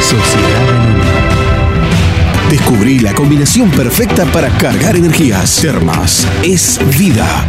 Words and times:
Sociedad 0.00 0.68
Anónima. 0.68 1.04
Descubrí 2.50 3.00
la 3.00 3.12
combinación 3.12 3.70
perfecta 3.70 4.24
para 4.26 4.48
cargar 4.50 4.96
energías. 4.96 5.58
Termas 5.60 6.26
es 6.42 6.78
vida. 6.96 7.44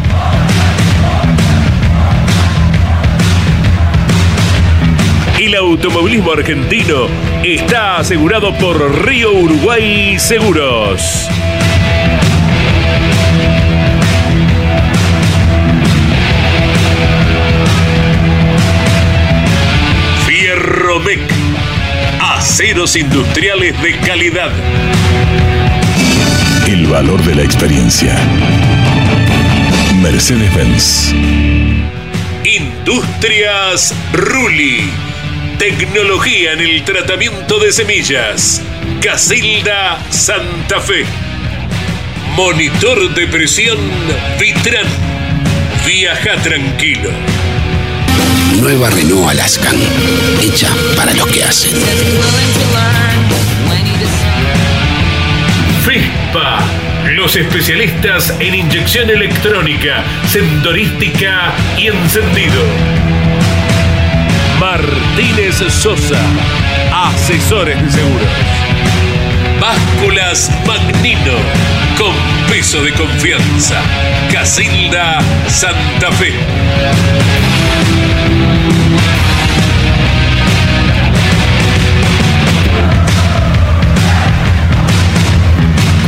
El 5.39 5.55
automovilismo 5.55 6.31
argentino 6.31 7.07
está 7.43 7.97
asegurado 7.97 8.57
por 8.57 9.05
Río 9.05 9.31
Uruguay 9.33 10.17
Seguros. 10.17 11.29
Aceros 22.29 22.97
industriales 22.97 23.81
de 23.81 23.97
calidad. 23.99 24.51
El 26.67 26.85
valor 26.87 27.23
de 27.23 27.35
la 27.35 27.43
experiencia. 27.43 28.13
Mercedes-Benz. 30.01 31.13
Industrias 32.43 33.95
Ruli. 34.11 34.89
Tecnología 35.57 36.51
en 36.51 36.59
el 36.59 36.83
tratamiento 36.83 37.59
de 37.59 37.71
semillas. 37.71 38.61
Casilda 39.01 39.97
Santa 40.09 40.81
Fe. 40.81 41.05
Monitor 42.35 43.15
de 43.15 43.25
presión 43.27 43.77
Vitran. 44.37 44.85
Viaja 45.85 46.35
tranquilo. 46.43 47.09
Nueva 48.61 48.89
Renault 48.89 49.29
Alaskan, 49.29 49.75
hecha 50.41 50.67
para 50.95 51.13
los 51.13 51.27
que 51.27 51.43
hacen. 51.43 51.73
FESPA. 55.85 56.59
Los 57.15 57.35
especialistas 57.35 58.33
en 58.39 58.55
inyección 58.55 59.09
electrónica, 59.09 60.03
sensorística 60.27 61.53
y 61.77 61.87
encendido. 61.87 62.61
Martínez 64.59 65.55
Sosa. 65.69 66.19
Asesores 66.93 67.81
de 67.81 67.91
seguros. 67.91 68.27
Básculas 69.61 70.51
Magnino. 70.65 71.37
Con 71.97 72.13
peso 72.49 72.83
de 72.83 72.91
confianza. 72.93 73.81
Casilda 74.31 75.19
Santa 75.47 76.11
Fe. 76.11 76.33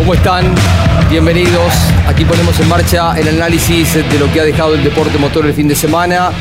¿Cómo 0.09 0.17
están? 0.17 0.55
Bienvenidos. 1.11 1.71
Aquí 2.07 2.25
ponemos 2.25 2.59
en 2.59 2.67
marcha 2.67 3.15
el 3.19 3.27
análisis 3.27 3.93
de 3.93 4.17
lo 4.17 4.33
que 4.33 4.39
ha 4.39 4.43
dejado 4.43 4.73
el 4.73 4.83
deporte 4.83 5.19
motor 5.19 5.45
el 5.45 5.53
fin 5.53 5.67
de 5.67 5.75
semana. 5.75 6.31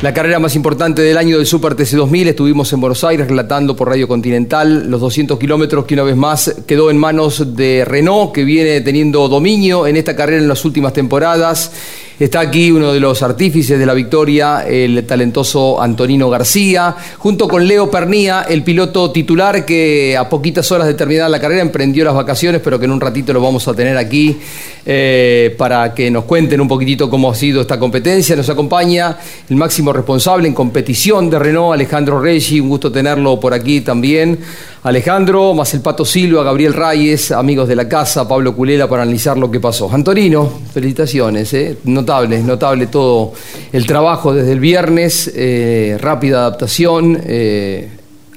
La 0.00 0.14
carrera 0.14 0.38
más 0.38 0.56
importante 0.56 1.02
del 1.02 1.18
año 1.18 1.36
del 1.36 1.44
Super 1.44 1.74
TC 1.74 1.96
2000. 1.96 2.28
Estuvimos 2.28 2.72
en 2.72 2.80
Buenos 2.80 3.04
Aires 3.04 3.28
relatando 3.28 3.76
por 3.76 3.88
Radio 3.88 4.08
Continental 4.08 4.90
los 4.90 5.02
200 5.02 5.38
kilómetros 5.38 5.84
que 5.84 5.92
una 5.92 6.04
vez 6.04 6.16
más 6.16 6.62
quedó 6.66 6.90
en 6.90 6.96
manos 6.96 7.54
de 7.54 7.84
Renault, 7.84 8.32
que 8.32 8.42
viene 8.42 8.80
teniendo 8.80 9.28
dominio 9.28 9.86
en 9.86 9.98
esta 9.98 10.16
carrera 10.16 10.40
en 10.40 10.48
las 10.48 10.64
últimas 10.64 10.94
temporadas. 10.94 11.72
Está 12.20 12.40
aquí 12.40 12.70
uno 12.70 12.92
de 12.92 13.00
los 13.00 13.22
artífices 13.22 13.78
de 13.78 13.86
la 13.86 13.94
victoria, 13.94 14.66
el 14.68 15.06
talentoso 15.06 15.80
Antonino 15.80 16.28
García, 16.28 16.94
junto 17.16 17.48
con 17.48 17.66
Leo 17.66 17.90
Pernía, 17.90 18.42
el 18.42 18.62
piloto 18.62 19.10
titular 19.10 19.64
que 19.64 20.18
a 20.18 20.28
poquitas 20.28 20.70
horas 20.70 20.86
de 20.86 20.92
terminar 20.92 21.30
la 21.30 21.40
carrera 21.40 21.62
emprendió 21.62 22.04
las 22.04 22.12
vacaciones, 22.12 22.60
pero 22.62 22.78
que 22.78 22.84
en 22.84 22.90
un 22.90 23.00
ratito 23.00 23.32
lo 23.32 23.40
vamos 23.40 23.66
a 23.68 23.72
tener 23.72 23.96
aquí 23.96 24.36
eh, 24.84 25.54
para 25.56 25.94
que 25.94 26.10
nos 26.10 26.24
cuenten 26.24 26.60
un 26.60 26.68
poquitito 26.68 27.08
cómo 27.08 27.30
ha 27.30 27.34
sido 27.34 27.62
esta 27.62 27.78
competencia. 27.78 28.36
Nos 28.36 28.50
acompaña 28.50 29.16
el 29.48 29.56
máximo 29.56 29.90
responsable 29.90 30.46
en 30.46 30.52
competición 30.52 31.30
de 31.30 31.38
Renault, 31.38 31.72
Alejandro 31.72 32.20
Reggi, 32.20 32.60
un 32.60 32.68
gusto 32.68 32.92
tenerlo 32.92 33.40
por 33.40 33.54
aquí 33.54 33.80
también. 33.80 34.38
Alejandro, 34.82 35.52
más 35.52 35.74
el 35.74 35.82
Pato 35.82 36.06
Silva, 36.06 36.42
Gabriel 36.42 36.72
Reyes, 36.72 37.32
amigos 37.32 37.68
de 37.68 37.76
la 37.76 37.86
casa, 37.86 38.26
Pablo 38.26 38.56
Culela 38.56 38.88
para 38.88 39.02
analizar 39.02 39.36
lo 39.36 39.50
que 39.50 39.60
pasó. 39.60 39.90
Antonino, 39.92 40.50
felicitaciones, 40.72 41.52
¿eh? 41.52 41.76
notable, 41.84 42.38
notable 42.42 42.86
todo 42.86 43.34
el 43.72 43.86
trabajo 43.86 44.32
desde 44.32 44.52
el 44.52 44.60
viernes, 44.60 45.30
eh, 45.34 45.98
rápida 46.00 46.38
adaptación. 46.40 47.20
Eh, 47.26 47.90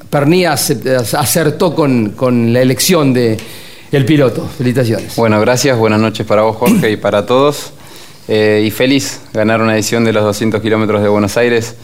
Pernía 0.10 0.52
acertó 0.52 1.74
con, 1.74 2.10
con 2.10 2.52
la 2.52 2.62
elección 2.62 3.14
de 3.14 3.38
piloto. 4.06 4.46
Felicitaciones. 4.58 5.16
Bueno, 5.16 5.40
gracias, 5.40 5.78
buenas 5.78 6.02
noches 6.02 6.26
para 6.26 6.42
vos 6.42 6.58
Jorge 6.58 6.92
y 6.92 6.98
para 6.98 7.26
todos. 7.26 7.72
Eh, 8.28 8.64
y 8.66 8.72
feliz 8.72 9.22
ganar 9.34 9.62
una 9.62 9.76
edición 9.76 10.04
de 10.04 10.12
los 10.12 10.24
200 10.24 10.62
kilómetros 10.62 11.02
de 11.02 11.08
Buenos 11.08 11.38
Aires. 11.38 11.76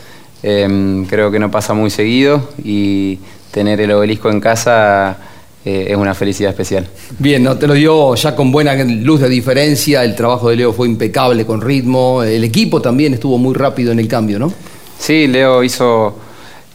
Eh, 0.41 1.05
creo 1.07 1.31
que 1.31 1.39
no 1.39 1.51
pasa 1.51 1.73
muy 1.73 1.89
seguido 1.89 2.49
y 2.63 3.19
tener 3.51 3.81
el 3.81 3.91
obelisco 3.91 4.29
en 4.29 4.39
casa 4.39 5.17
eh, 5.65 5.87
es 5.89 5.97
una 5.97 6.13
felicidad 6.13 6.51
especial. 6.51 6.87
Bien, 7.17 7.43
¿no? 7.43 7.57
te 7.57 7.67
lo 7.67 7.73
dio 7.73 8.15
ya 8.15 8.35
con 8.35 8.51
buena 8.51 8.75
luz 8.83 9.19
de 9.19 9.27
diferencia, 9.27 10.03
el 10.03 10.15
trabajo 10.15 10.49
de 10.49 10.55
Leo 10.55 10.71
fue 10.71 10.87
impecable 10.87 11.45
con 11.45 11.61
ritmo, 11.61 12.23
el 12.23 12.43
equipo 12.43 12.81
también 12.81 13.13
estuvo 13.13 13.37
muy 13.37 13.53
rápido 13.53 13.91
en 13.91 13.99
el 13.99 14.07
cambio, 14.07 14.39
¿no? 14.39 14.53
Sí, 14.97 15.27
Leo 15.27 15.63
hizo, 15.63 16.17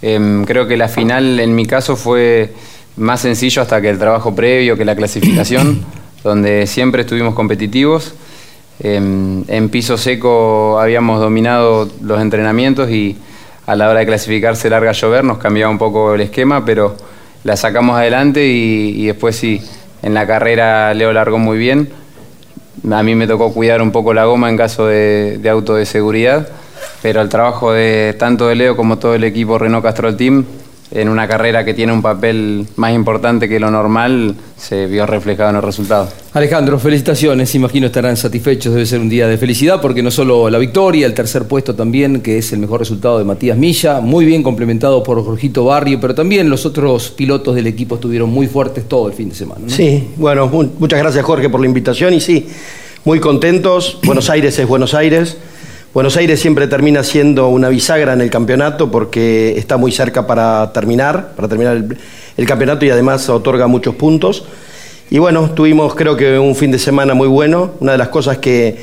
em, 0.03 0.45
creo 0.45 0.69
que 0.69 0.77
la 0.77 0.89
final 0.89 1.41
en 1.41 1.55
mi 1.55 1.65
caso 1.65 1.97
fue 1.97 2.53
más 2.97 3.21
sencillo 3.21 3.63
hasta 3.63 3.81
que 3.81 3.89
el 3.89 3.99
trabajo 3.99 4.35
previo, 4.35 4.77
que 4.77 4.85
la 4.85 4.95
clasificación, 4.95 5.83
donde 6.23 6.67
siempre 6.67 7.03
estuvimos 7.03 7.35
competitivos. 7.35 8.15
Em, 8.81 9.45
en 9.49 9.69
piso 9.71 9.97
seco 9.97 10.79
habíamos 10.79 11.21
dominado 11.21 11.89
los 12.03 12.21
entrenamientos 12.21 12.91
y 12.91 13.17
a 13.67 13.75
la 13.77 13.89
hora 13.89 14.01
de 14.01 14.07
clasificarse 14.07 14.69
larga 14.69 14.93
llover 14.93 15.25
nos 15.25 15.39
cambiaba 15.39 15.71
un 15.71 15.79
poco 15.79 16.15
el 16.15 16.21
esquema, 16.21 16.65
pero 16.65 16.97
la 17.45 17.57
sacamos 17.57 17.97
adelante 17.97 18.47
y, 18.47 19.07
después 19.07 19.37
sí, 19.37 19.63
en 20.03 20.15
la 20.15 20.27
carrera 20.27 20.93
Leo 20.95 21.13
largó 21.13 21.39
muy 21.39 21.59
bien. 21.59 21.91
A 22.91 23.03
mí 23.03 23.15
me 23.15 23.27
tocó 23.27 23.53
cuidar 23.53 23.81
un 23.81 23.93
poco 23.93 24.13
la 24.13 24.25
goma 24.25 24.51
en 24.51 24.57
caso 24.57 24.87
de, 24.87 25.39
de 25.39 25.49
auto 25.49 25.75
de 25.75 25.87
seguridad, 25.87 26.49
pero 27.03 27.21
el 27.23 27.29
trabajo 27.29 27.73
de 27.73 28.15
tanto 28.19 28.49
de 28.49 28.55
Leo 28.55 28.77
como 28.77 28.99
todo 28.99 29.15
el 29.15 29.25
equipo 29.25 29.59
Renault 29.59 29.85
Castrol 29.85 30.17
Team 30.17 30.45
en 30.95 31.09
una 31.09 31.27
carrera 31.27 31.65
que 31.65 31.75
tiene 31.75 31.93
un 31.93 32.01
papel 32.01 32.67
más 32.77 32.95
importante 32.95 33.49
que 33.49 33.59
lo 33.59 33.69
normal, 33.71 34.35
se 34.57 34.87
vio 34.87 35.05
reflejado 35.07 35.51
en 35.51 35.57
el 35.57 35.63
resultado. 35.63 36.09
Alejandro, 36.33 36.79
felicitaciones, 36.79 37.53
imagino 37.57 37.87
estarán 37.89 38.17
satisfechos, 38.17 38.73
debe 38.73 38.87
ser 38.87 39.01
un 39.01 39.09
día 39.09 39.27
de 39.27 39.37
felicidad 39.37 39.81
porque 39.81 40.03
no 40.05 40.11
solo 40.13 40.49
la 40.49 40.59
victoria, 40.59 41.07
el 41.07 41.13
tercer 41.13 41.49
puesto 41.49 41.75
también, 41.75 42.21
que 42.21 42.39
es 42.39 42.53
el 42.53 42.61
mejor 42.61 42.79
resultado 42.81 43.19
de 43.19 43.25
Matías 43.25 43.59
Milla, 43.59 44.01
muy 44.01 44.25
bien 44.25 44.43
complementado 44.45 45.03
por 45.03 45.23
Jorgito 45.25 45.65
Barrio, 45.65 45.99
pero 46.01 46.15
también 46.15 46.49
los 46.49 46.65
otros 46.65 47.11
pilotos 47.11 47.55
del 47.57 47.67
equipo 47.67 47.97
estuvieron 47.97 48.31
muy 48.31 48.47
fuertes 48.47 48.89
todo 48.89 49.09
el 49.09 49.15
fin 49.15 49.29
de 49.31 49.35
semana. 49.35 49.63
¿no? 49.65 49.71
Sí, 49.71 50.09
bueno, 50.17 50.47
mu- 50.47 50.69
muchas 50.79 51.01
gracias 51.01 51.25
Jorge 51.25 51.49
por 51.51 51.61
la 51.61 51.67
invitación 51.67 52.15
y 52.15 52.21
sí, 52.21 52.47
muy 53.05 53.19
contentos. 53.19 53.99
Buenos 54.05 54.31
Aires 54.31 54.57
es 54.59 54.67
Buenos 54.69 54.95
Aires. 54.95 55.37
Buenos 55.95 56.17
Aires 56.17 56.41
siempre 56.41 56.67
termina 56.67 57.05
siendo 57.05 57.47
una 57.47 57.69
bisagra 57.69 58.15
en 58.15 58.21
el 58.21 58.29
campeonato 58.29 58.91
porque 58.91 59.57
está 59.57 59.77
muy 59.77 59.93
cerca 59.93 60.27
para 60.27 60.73
terminar, 60.73 61.35
para 61.37 61.47
terminar 61.47 61.85
el, 62.37 62.47
campeonato 62.49 62.85
y 62.85 62.91
además 62.91 63.29
otorga 63.29 63.69
muchos 63.69 63.95
puntos. 63.95 64.45
Y 65.09 65.19
bueno, 65.19 65.53
tuvimos 65.53 65.95
creo 65.95 66.17
que 66.17 66.37
un 66.37 66.57
fin 66.57 66.73
de 66.73 66.81
semana 66.81 67.15
muy 67.15 67.29
bueno. 67.29 67.75
Una 67.79 67.93
de 67.93 67.99
las 67.99 68.09
cosas 68.09 68.39
que, 68.39 68.77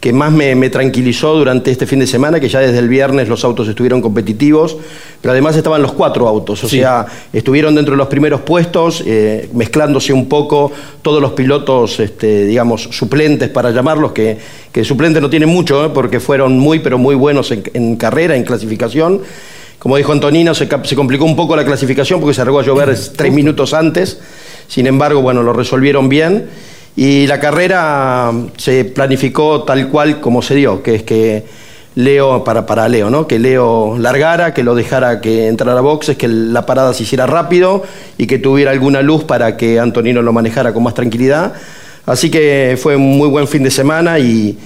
que 0.00 0.12
más 0.12 0.32
me, 0.32 0.56
me 0.56 0.68
tranquilizó 0.68 1.36
durante 1.36 1.70
este 1.70 1.86
fin 1.86 2.00
de 2.00 2.08
semana, 2.08 2.40
que 2.40 2.48
ya 2.48 2.58
desde 2.58 2.80
el 2.80 2.88
viernes 2.88 3.28
los 3.28 3.44
autos 3.44 3.68
estuvieron 3.68 4.02
competitivos, 4.02 4.78
pero 5.20 5.32
además 5.32 5.56
estaban 5.56 5.82
los 5.82 5.92
cuatro 5.92 6.28
autos, 6.28 6.62
o 6.64 6.68
Sí. 6.68 6.78
sea, 6.78 7.06
estuvieron 7.32 7.74
dentro 7.74 7.92
de 7.92 7.98
los 7.98 8.06
primeros 8.08 8.42
puestos, 8.42 9.02
eh, 9.06 9.48
mezclándose 9.52 10.12
un 10.12 10.28
poco 10.28 10.70
todos 11.02 11.20
los 11.20 11.32
pilotos, 11.32 11.98
este, 12.00 12.44
digamos, 12.46 12.82
suplentes 12.92 13.48
para 13.48 13.70
llamarlos, 13.72 14.12
que, 14.12 14.38
que 14.70 14.84
suplentes 14.84 15.20
no 15.20 15.28
tienen 15.28 15.48
mucho, 15.48 15.84
¿eh? 15.84 15.90
porque 15.92 16.20
fueron 16.20 16.58
muy, 16.58 16.78
pero 16.78 16.98
muy 16.98 17.14
buenos 17.16 17.50
en, 17.50 17.64
en 17.74 17.96
carrera, 17.96 18.36
en 18.36 18.44
clasificación. 18.44 19.22
Como 19.78 19.96
dijo 19.96 20.12
Antonino, 20.12 20.54
se, 20.54 20.68
se 20.84 20.96
complicó 20.96 21.24
un 21.24 21.36
poco 21.36 21.54
la 21.56 21.64
clasificación 21.64 22.20
porque 22.20 22.34
se 22.34 22.40
arregó 22.40 22.60
a 22.60 22.62
llover 22.64 22.96
tres 23.16 23.32
minutos 23.32 23.74
antes. 23.74 24.18
Sin 24.66 24.86
embargo, 24.86 25.22
bueno, 25.22 25.42
lo 25.42 25.52
resolvieron 25.52 26.08
bien. 26.08 26.46
Y 26.96 27.28
la 27.28 27.38
carrera 27.38 28.32
se 28.56 28.84
planificó 28.84 29.62
tal 29.62 29.88
cual 29.88 30.20
como 30.20 30.42
se 30.42 30.56
dio, 30.56 30.82
que 30.82 30.96
es 30.96 31.02
que 31.04 31.44
Leo, 31.98 32.44
para, 32.44 32.64
para 32.64 32.88
Leo, 32.88 33.10
¿no? 33.10 33.26
Que 33.26 33.40
Leo 33.40 33.98
largara, 33.98 34.54
que 34.54 34.62
lo 34.62 34.76
dejara 34.76 35.20
que 35.20 35.48
entrara 35.48 35.76
a 35.76 35.82
boxes, 35.82 36.16
que 36.16 36.28
la 36.28 36.64
parada 36.64 36.94
se 36.94 37.02
hiciera 37.02 37.26
rápido 37.26 37.82
y 38.16 38.28
que 38.28 38.38
tuviera 38.38 38.70
alguna 38.70 39.02
luz 39.02 39.24
para 39.24 39.56
que 39.56 39.80
Antonino 39.80 40.22
lo 40.22 40.32
manejara 40.32 40.72
con 40.72 40.84
más 40.84 40.94
tranquilidad. 40.94 41.54
Así 42.06 42.30
que 42.30 42.78
fue 42.80 42.94
un 42.94 43.18
muy 43.18 43.28
buen 43.28 43.48
fin 43.48 43.64
de 43.64 43.72
semana 43.72 44.16
y, 44.20 44.56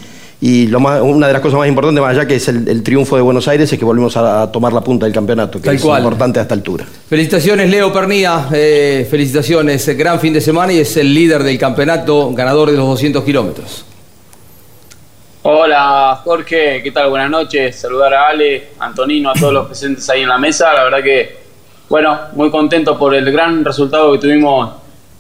y 0.43 0.67
lo 0.67 0.79
más, 0.79 1.01
una 1.01 1.27
de 1.27 1.33
las 1.33 1.41
cosas 1.41 1.59
más 1.59 1.69
importantes, 1.69 2.03
más 2.03 2.11
allá 2.15 2.27
que 2.29 2.35
es 2.37 2.49
el, 2.49 2.69
el 2.69 2.83
triunfo 2.83 3.17
de 3.17 3.23
Buenos 3.23 3.49
Aires, 3.49 3.73
es 3.73 3.79
que 3.79 3.85
volvimos 3.87 4.15
a, 4.19 4.43
a 4.43 4.53
tomar 4.53 4.75
la 4.75 4.83
punta 4.83 5.07
del 5.07 5.15
campeonato, 5.15 5.59
que 5.59 5.65
Tal 5.65 5.77
es 5.77 5.83
cual. 5.83 6.03
importante 6.03 6.39
a 6.39 6.43
esta 6.43 6.53
altura. 6.53 6.85
Felicitaciones 7.09 7.71
Leo 7.71 7.91
Pernía, 7.95 8.47
eh, 8.53 9.09
felicitaciones, 9.11 9.89
gran 9.97 10.21
fin 10.21 10.35
de 10.35 10.43
semana 10.43 10.75
y 10.75 10.81
es 10.81 10.95
el 10.99 11.15
líder 11.15 11.43
del 11.45 11.57
campeonato, 11.57 12.31
ganador 12.35 12.71
de 12.71 12.77
los 12.77 12.87
200 12.89 13.25
kilómetros. 13.25 13.87
Hola 15.45 16.21
Jorge, 16.23 16.81
¿qué 16.85 16.93
tal? 16.93 17.11
Buenas 17.11 17.29
noches. 17.29 17.75
Saludar 17.75 18.15
a 18.15 18.29
Ale, 18.29 18.69
Antonino, 18.79 19.31
a 19.31 19.35
todos 19.35 19.53
los 19.53 19.67
presentes 19.67 20.09
ahí 20.09 20.23
en 20.23 20.29
la 20.29 20.39
mesa. 20.39 20.73
La 20.73 20.85
verdad 20.85 21.03
que, 21.03 21.37
bueno, 21.89 22.17
muy 22.35 22.49
contento 22.49 22.97
por 22.97 23.13
el 23.13 23.33
gran 23.33 23.65
resultado 23.65 24.13
que 24.13 24.19
tuvimos 24.19 24.71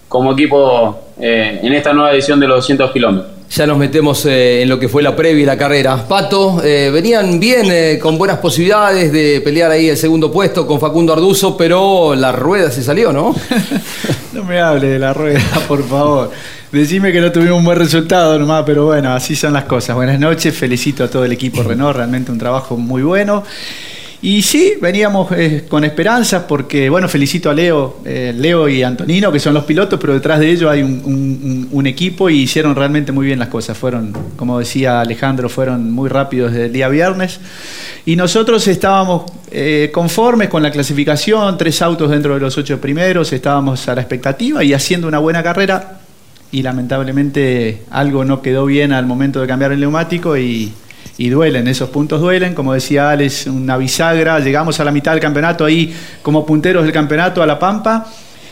como 0.08 0.32
equipo 0.32 1.12
eh, 1.18 1.58
en 1.60 1.72
esta 1.72 1.92
nueva 1.92 2.12
edición 2.12 2.38
de 2.38 2.46
los 2.46 2.58
200 2.58 2.92
kilómetros. 2.92 3.32
Ya 3.50 3.66
nos 3.66 3.76
metemos 3.76 4.24
eh, 4.24 4.62
en 4.62 4.68
lo 4.68 4.78
que 4.78 4.88
fue 4.88 5.02
la 5.02 5.14
previa 5.14 5.42
y 5.42 5.44
la 5.44 5.58
carrera. 5.58 5.96
Pato, 6.08 6.62
eh, 6.64 6.90
venían 6.90 7.40
bien, 7.40 7.66
eh, 7.70 7.98
con 8.00 8.16
buenas 8.16 8.38
posibilidades 8.38 9.12
de 9.12 9.42
pelear 9.42 9.72
ahí 9.72 9.88
el 9.88 9.96
segundo 9.96 10.30
puesto 10.30 10.66
con 10.66 10.78
Facundo 10.78 11.12
Arduzo, 11.12 11.56
pero 11.56 12.14
la 12.14 12.30
rueda 12.30 12.70
se 12.70 12.82
salió, 12.82 13.12
¿no? 13.12 13.34
No 14.32 14.44
me 14.44 14.58
hable 14.58 14.88
de 14.88 14.98
la 14.98 15.12
rueda, 15.12 15.42
por 15.68 15.86
favor. 15.86 16.30
Decime 16.72 17.12
que 17.12 17.20
no 17.20 17.30
tuvimos 17.30 17.58
un 17.58 17.66
buen 17.66 17.76
resultado 17.76 18.38
nomás, 18.38 18.62
pero 18.64 18.86
bueno, 18.86 19.12
así 19.12 19.36
son 19.36 19.52
las 19.52 19.64
cosas. 19.64 19.94
Buenas 19.94 20.18
noches, 20.18 20.56
felicito 20.56 21.04
a 21.04 21.08
todo 21.10 21.22
el 21.22 21.32
equipo 21.32 21.62
Renault, 21.62 21.94
realmente 21.94 22.32
un 22.32 22.38
trabajo 22.38 22.78
muy 22.78 23.02
bueno. 23.02 23.44
Y 24.22 24.40
sí, 24.40 24.74
veníamos 24.80 25.30
eh, 25.32 25.66
con 25.68 25.84
esperanzas 25.84 26.44
porque, 26.48 26.88
bueno, 26.88 27.10
felicito 27.10 27.50
a 27.50 27.54
Leo, 27.54 27.98
eh, 28.06 28.32
Leo 28.34 28.70
y 28.70 28.82
Antonino, 28.82 29.30
que 29.30 29.38
son 29.38 29.52
los 29.52 29.64
pilotos, 29.64 30.00
pero 30.00 30.14
detrás 30.14 30.40
de 30.40 30.50
ellos 30.50 30.70
hay 30.70 30.82
un, 30.82 31.86
equipo 31.86 32.30
y 32.30 32.42
hicieron 32.42 32.74
realmente 32.74 33.12
muy 33.12 33.26
bien 33.26 33.38
las 33.38 33.48
cosas. 33.48 33.76
Fueron, 33.76 34.16
como 34.36 34.58
decía 34.58 35.02
Alejandro, 35.02 35.50
fueron 35.50 35.92
muy 35.92 36.08
rápidos 36.08 36.52
desde 36.52 36.66
el 36.66 36.72
día 36.72 36.88
viernes. 36.88 37.38
Y 38.06 38.16
nosotros 38.16 38.66
estábamos 38.66 39.30
eh, 39.50 39.90
conformes 39.92 40.48
con 40.48 40.62
la 40.62 40.70
clasificación, 40.70 41.58
tres 41.58 41.82
autos 41.82 42.08
dentro 42.08 42.32
de 42.32 42.40
los 42.40 42.56
ocho 42.56 42.80
primeros, 42.80 43.30
estábamos 43.34 43.86
a 43.88 43.94
la 43.94 44.00
expectativa 44.00 44.64
y 44.64 44.72
haciendo 44.72 45.06
una 45.06 45.18
buena 45.18 45.42
carrera. 45.42 45.98
Y 46.52 46.62
lamentablemente 46.62 47.82
algo 47.90 48.24
no 48.24 48.42
quedó 48.42 48.66
bien 48.66 48.92
al 48.92 49.06
momento 49.06 49.40
de 49.40 49.48
cambiar 49.48 49.72
el 49.72 49.80
neumático 49.80 50.36
y, 50.36 50.72
y 51.18 51.28
duelen, 51.28 51.66
esos 51.66 51.88
puntos 51.88 52.20
duelen. 52.20 52.54
Como 52.54 52.74
decía 52.74 53.10
Alex, 53.10 53.46
una 53.46 53.76
bisagra. 53.76 54.38
Llegamos 54.38 54.78
a 54.78 54.84
la 54.84 54.92
mitad 54.92 55.12
del 55.12 55.20
campeonato 55.20 55.64
ahí 55.64 55.94
como 56.22 56.46
punteros 56.46 56.84
del 56.84 56.92
campeonato 56.92 57.42
a 57.42 57.46
La 57.46 57.58
Pampa. 57.58 58.06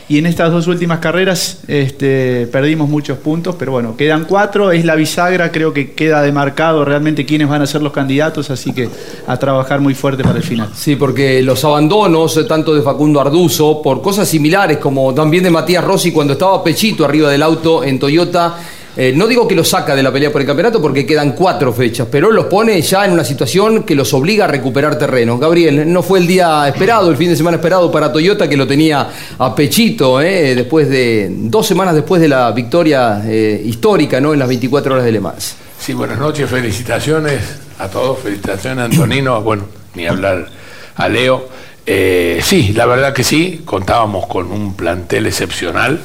Y 0.09 0.17
en 0.17 0.25
estas 0.25 0.51
dos 0.51 0.67
últimas 0.67 0.99
carreras 0.99 1.59
este, 1.67 2.47
perdimos 2.51 2.89
muchos 2.89 3.17
puntos, 3.17 3.55
pero 3.57 3.71
bueno, 3.71 3.95
quedan 3.95 4.25
cuatro, 4.25 4.71
es 4.71 4.83
la 4.83 4.95
bisagra, 4.95 5.51
creo 5.51 5.73
que 5.73 5.91
queda 5.91 6.21
demarcado 6.21 6.83
realmente 6.83 7.25
quiénes 7.25 7.47
van 7.47 7.61
a 7.61 7.67
ser 7.67 7.81
los 7.81 7.93
candidatos, 7.93 8.49
así 8.49 8.73
que 8.73 8.89
a 9.27 9.37
trabajar 9.37 9.79
muy 9.79 9.93
fuerte 9.93 10.23
para 10.23 10.37
el 10.37 10.43
final. 10.43 10.69
Sí, 10.73 10.95
porque 10.95 11.41
los 11.41 11.63
abandonos, 11.63 12.35
eh, 12.37 12.43
tanto 12.43 12.73
de 12.73 12.81
Facundo 12.81 13.21
Arduzo, 13.21 13.81
por 13.81 14.01
cosas 14.01 14.27
similares, 14.27 14.77
como 14.77 15.13
también 15.13 15.43
de 15.43 15.49
Matías 15.49 15.83
Rossi 15.83 16.11
cuando 16.11 16.33
estaba 16.33 16.63
Pechito 16.63 17.05
arriba 17.05 17.29
del 17.29 17.43
auto 17.43 17.83
en 17.83 17.97
Toyota, 17.99 18.57
eh, 18.97 19.13
no 19.15 19.25
digo 19.25 19.47
que 19.47 19.55
los 19.55 19.69
saca 19.69 19.95
de 19.95 20.03
la 20.03 20.11
pelea 20.11 20.31
por 20.31 20.41
el 20.41 20.47
campeonato 20.47 20.81
porque 20.81 21.05
quedan 21.05 21.31
cuatro 21.31 21.71
fechas, 21.71 22.07
pero 22.11 22.29
los 22.31 22.45
pone 22.45 22.81
ya 22.81 23.05
en 23.05 23.11
una 23.11 23.23
situación 23.23 23.83
que 23.83 23.95
los 23.95 24.13
obliga 24.13 24.45
a 24.45 24.47
recuperar 24.47 24.97
terreno. 24.97 25.37
Gabriel, 25.37 25.91
no 25.91 26.03
fue 26.03 26.19
el 26.19 26.27
día 26.27 26.67
esperado, 26.67 27.09
el 27.09 27.15
fin 27.15 27.29
de 27.29 27.35
semana 27.37 27.57
esperado 27.57 27.89
para 27.91 28.11
Toyota 28.11 28.49
que 28.49 28.57
lo 28.57 28.67
tenía 28.67 29.07
a 29.37 29.55
Pechito, 29.55 30.21
eh, 30.21 30.55
después 30.55 30.89
de 30.89 31.29
dos 31.31 31.65
semanas 31.65 31.95
después 31.95 32.21
de 32.21 32.27
la 32.27 32.51
victoria 32.51 33.21
eh, 33.25 33.61
histórica 33.65 34.19
¿no? 34.19 34.33
en 34.33 34.39
las 34.39 34.47
24 34.47 34.93
horas 34.93 35.05
de 35.05 35.11
Le 35.11 35.19
Mans. 35.21 35.55
Sí, 35.79 35.93
buenas 35.93 36.19
noches, 36.19 36.49
felicitaciones 36.49 37.41
a 37.79 37.87
todos, 37.87 38.19
felicitaciones 38.19 38.83
a 38.83 38.85
Antonino, 38.85 39.41
bueno, 39.41 39.65
ni 39.95 40.05
hablar 40.05 40.49
a 40.95 41.07
Leo. 41.07 41.47
Eh, 41.85 42.41
sí, 42.43 42.73
la 42.73 42.85
verdad 42.85 43.13
que 43.13 43.23
sí, 43.23 43.61
contábamos 43.65 44.27
con 44.27 44.51
un 44.51 44.75
plantel 44.75 45.25
excepcional 45.27 45.99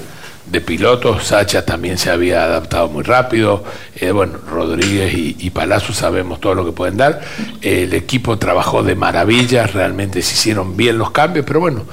de 0.47 0.61
pilotos, 0.61 1.25
Sacha 1.25 1.65
también 1.65 1.99
se 1.99 2.11
había 2.11 2.45
adaptado 2.45 2.89
muy 2.89 3.03
rápido, 3.03 3.65
eh, 3.97 4.13
bueno, 4.13 4.39
Rodríguez 4.49 5.13
y, 5.15 5.37
y 5.39 5.51
Palazzo 5.51 5.93
sabemos 5.93 6.41
todo 6.41 6.55
lo 6.55 6.65
que 6.65 6.73
pueden 6.73 6.97
dar, 6.97 7.21
el 7.63 7.93
equipo 7.95 8.39
trabajó 8.39 8.83
de 8.83 8.95
maravilla, 8.95 9.67
realmente 9.67 10.23
se 10.23 10.35
hicieron 10.35 10.77
bien 10.77 10.99
los 10.99 11.11
cambios, 11.11 11.45
pero 11.47 11.61
bueno, 11.61 11.85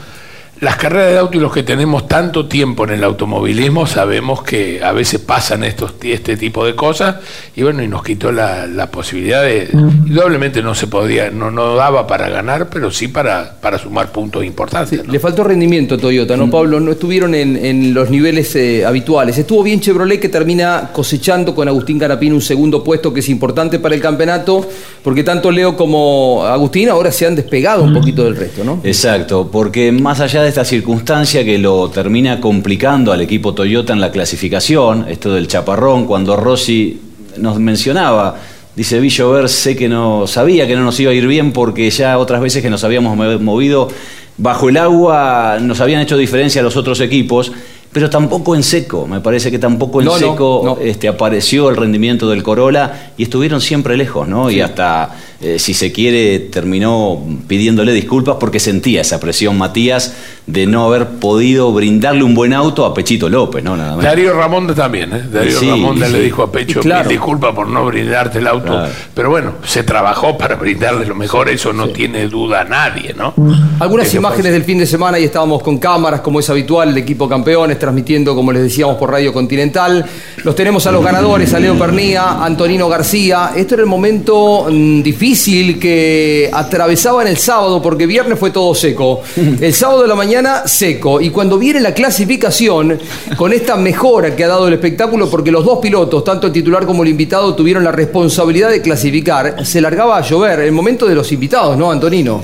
las 0.59 0.77
carreras 0.77 1.11
de 1.11 1.17
auto 1.17 1.37
y 1.37 1.41
los 1.41 1.51
que 1.51 1.63
tenemos 1.63 2.07
tanto 2.07 2.45
tiempo 2.47 2.85
en 2.85 2.91
el 2.91 3.03
automovilismo 3.03 3.85
sabemos 3.85 4.43
que 4.43 4.81
a 4.83 4.91
veces 4.91 5.19
pasan 5.19 5.63
estos, 5.63 5.93
este 6.01 6.37
tipo 6.37 6.65
de 6.65 6.75
cosas 6.75 7.17
y 7.55 7.63
bueno, 7.63 7.83
y 7.83 7.87
nos 7.87 8.03
quitó 8.03 8.31
la, 8.31 8.65
la 8.67 8.89
posibilidad 8.89 9.43
de, 9.43 9.69
indudablemente 9.73 10.61
no 10.61 10.75
se 10.75 10.87
podía, 10.87 11.31
no, 11.31 11.51
no 11.51 11.75
daba 11.75 12.07
para 12.07 12.29
ganar, 12.29 12.69
pero 12.69 12.91
sí 12.91 13.07
para, 13.07 13.59
para 13.59 13.77
sumar 13.77 14.11
puntos 14.11 14.45
importantes. 14.45 15.03
¿no? 15.05 15.11
Le 15.11 15.19
faltó 15.19 15.43
rendimiento 15.43 15.95
a 15.95 15.97
Toyota, 15.97 16.37
¿no, 16.37 16.49
Pablo? 16.49 16.79
No 16.79 16.91
estuvieron 16.91 17.35
en, 17.35 17.57
en 17.57 17.93
los 17.93 18.09
niveles 18.09 18.55
eh, 18.55 18.85
habituales. 18.85 19.37
Estuvo 19.37 19.63
bien 19.63 19.81
Chevrolet 19.81 20.19
que 20.19 20.29
termina 20.29 20.91
cosechando 20.93 21.53
con 21.53 21.67
Agustín 21.67 21.99
Canapín 21.99 22.31
un 22.31 22.41
segundo 22.41 22.83
puesto 22.83 23.13
que 23.13 23.19
es 23.19 23.29
importante 23.29 23.79
para 23.79 23.95
el 23.95 24.01
campeonato, 24.01 24.67
porque 25.03 25.23
tanto 25.23 25.51
Leo 25.51 25.75
como 25.75 26.45
Agustín 26.45 26.89
ahora 26.89 27.11
se 27.11 27.25
han 27.25 27.35
despegado 27.35 27.83
un 27.83 27.93
poquito 27.93 28.23
del 28.23 28.35
resto, 28.35 28.63
¿no? 28.63 28.79
Exacto, 28.83 29.49
porque 29.51 29.91
más 29.91 30.19
allá 30.19 30.42
esta 30.47 30.65
circunstancia 30.65 31.43
que 31.43 31.57
lo 31.57 31.89
termina 31.89 32.39
complicando 32.39 33.11
al 33.11 33.21
equipo 33.21 33.53
Toyota 33.53 33.93
en 33.93 34.01
la 34.01 34.11
clasificación, 34.11 35.05
esto 35.09 35.33
del 35.33 35.47
chaparrón, 35.47 36.05
cuando 36.05 36.35
Rossi 36.35 36.99
nos 37.37 37.59
mencionaba, 37.59 38.35
dice 38.75 38.99
Villover, 38.99 39.49
sé 39.49 39.75
que 39.75 39.89
no 39.89 40.27
sabía 40.27 40.67
que 40.67 40.75
no 40.75 40.83
nos 40.83 40.99
iba 40.99 41.11
a 41.11 41.13
ir 41.13 41.27
bien 41.27 41.51
porque 41.51 41.89
ya 41.89 42.17
otras 42.17 42.41
veces 42.41 42.61
que 42.61 42.69
nos 42.69 42.83
habíamos 42.83 43.15
mo- 43.17 43.39
movido 43.39 43.89
bajo 44.37 44.69
el 44.69 44.77
agua 44.77 45.57
nos 45.61 45.79
habían 45.79 46.01
hecho 46.01 46.17
diferencia 46.17 46.61
a 46.61 46.63
los 46.63 46.75
otros 46.75 46.99
equipos. 47.01 47.51
Pero 47.93 48.09
tampoco 48.09 48.55
en 48.55 48.63
seco, 48.63 49.05
me 49.05 49.21
parece 49.21 49.51
que 49.51 49.59
tampoco 49.59 50.01
en 50.01 50.05
No, 50.05 50.17
seco 50.17 50.61
no. 50.65 50.77
Este, 50.81 51.07
apareció 51.07 51.69
el 51.69 51.77
rendimiento 51.77 52.27
del 52.27 52.41
Corolla 52.41 53.13
y 53.17 53.23
estuvieron 53.23 53.61
siempre 53.61 53.95
lejos, 53.95 54.27
¿no? 54.27 54.49
Y 54.49 54.61
hasta, 54.61 55.15
eh, 55.39 55.59
si 55.59 55.75
se 55.75 55.91
quiere, 55.91 56.39
terminó 56.39 57.23
pidiéndole 57.47 57.93
disculpas 57.93 58.37
porque 58.39 58.59
sentía 58.59 59.01
esa 59.01 59.19
presión 59.19 59.59
Matías 59.59 60.15
de 60.45 60.65
no 60.67 60.85
haber 60.87 61.07
podido 61.07 61.71
brindarle 61.71 62.23
un 62.23 62.33
buen 62.35 62.53
auto 62.53 62.85
a 62.85 62.93
Pechito 62.93 63.29
López, 63.29 63.63
¿no? 63.63 63.77
Nada 63.77 63.95
más. 63.95 64.03
Darío 64.03 64.33
Ramonda 64.33 64.75
también, 64.75 65.13
¿eh? 65.13 65.23
Darío 65.31 65.57
Sí, 65.59 65.69
Ramonda 65.69 66.07
sí. 66.07 66.11
le 66.13 66.19
dijo 66.19 66.43
a 66.43 66.51
Pecho, 66.51 66.81
claro. 66.81 67.07
"Mil 67.07 67.17
disculpa 67.17 67.53
por 67.55 67.67
no 67.67 67.85
brindarte 67.85 68.39
el 68.39 68.47
auto, 68.47 68.67
Claro. 68.73 68.91
pero 69.13 69.29
bueno, 69.29 69.53
se 69.63 69.83
trabajó 69.83 70.37
para 70.37 70.55
brindarle 70.55 71.05
lo 71.05 71.15
mejor, 71.15 71.47
eso 71.49 71.71
no 71.71 71.89
tiene 71.89 72.27
duda 72.27 72.65
nadie, 72.65 73.13
¿no? 73.13 73.33
Algunas 73.79 74.07
Eso 74.07 74.17
imágenes 74.17 74.51
del 74.51 74.63
fin 74.63 74.77
de 74.79 74.85
semana 74.85 75.17
y 75.17 75.23
estábamos 75.23 75.63
con 75.63 75.77
cámaras, 75.77 76.19
como 76.21 76.39
es 76.41 76.49
habitual, 76.49 76.89
el 76.89 76.97
equipo 76.97 77.29
campeones, 77.29 77.79
transmitiendo, 77.79 78.35
como 78.35 78.51
les 78.51 78.63
decíamos, 78.63 78.97
por 78.97 79.11
Radio 79.11 79.31
Continental. 79.31 80.05
Los 80.43 80.55
tenemos 80.55 80.85
a 80.87 80.91
los 80.91 81.03
ganadores, 81.03 81.53
a 81.53 81.59
Leo 81.59 81.77
Pernía, 81.79 82.43
Antonino 82.43 82.89
García. 82.89 83.51
Esto 83.55 83.75
era 83.75 83.83
el 83.83 83.89
momento 83.89 84.67
mm, 84.69 85.01
difícil 85.01 85.79
que 85.79 86.49
atravesaban 86.51 87.27
el 87.27 87.37
sábado, 87.37 87.81
porque 87.81 88.05
viernes 88.05 88.37
fue 88.37 88.51
todo 88.51 88.75
seco. 88.75 89.21
El 89.61 89.73
sábado 89.73 90.01
de 90.01 90.07
la 90.09 90.15
mañana, 90.15 90.32
seco. 90.65 91.21
Y 91.21 91.29
cuando 91.29 91.57
viene 91.57 91.79
la 91.79 91.93
clasificación, 91.93 92.99
con 93.37 93.53
esta 93.53 93.75
mejora 93.75 94.35
que 94.35 94.43
ha 94.43 94.47
dado 94.47 94.67
el 94.67 94.73
espectáculo, 94.73 95.29
porque 95.29 95.51
los 95.51 95.65
dos 95.65 95.79
pilotos, 95.79 96.23
tanto 96.23 96.47
el 96.47 96.53
titular 96.53 96.85
como 96.85 97.03
el 97.03 97.09
invitado, 97.09 97.55
tuvieron 97.55 97.83
la 97.83 97.91
responsabilidad 97.91 98.69
de 98.69 98.81
clasificar, 98.81 99.65
se 99.65 99.81
largaba 99.81 100.17
a 100.17 100.21
llover. 100.21 100.61
El 100.61 100.71
momento 100.71 101.05
de 101.05 101.15
los 101.15 101.31
invitados, 101.31 101.77
¿no, 101.77 101.91
Antonino? 101.91 102.41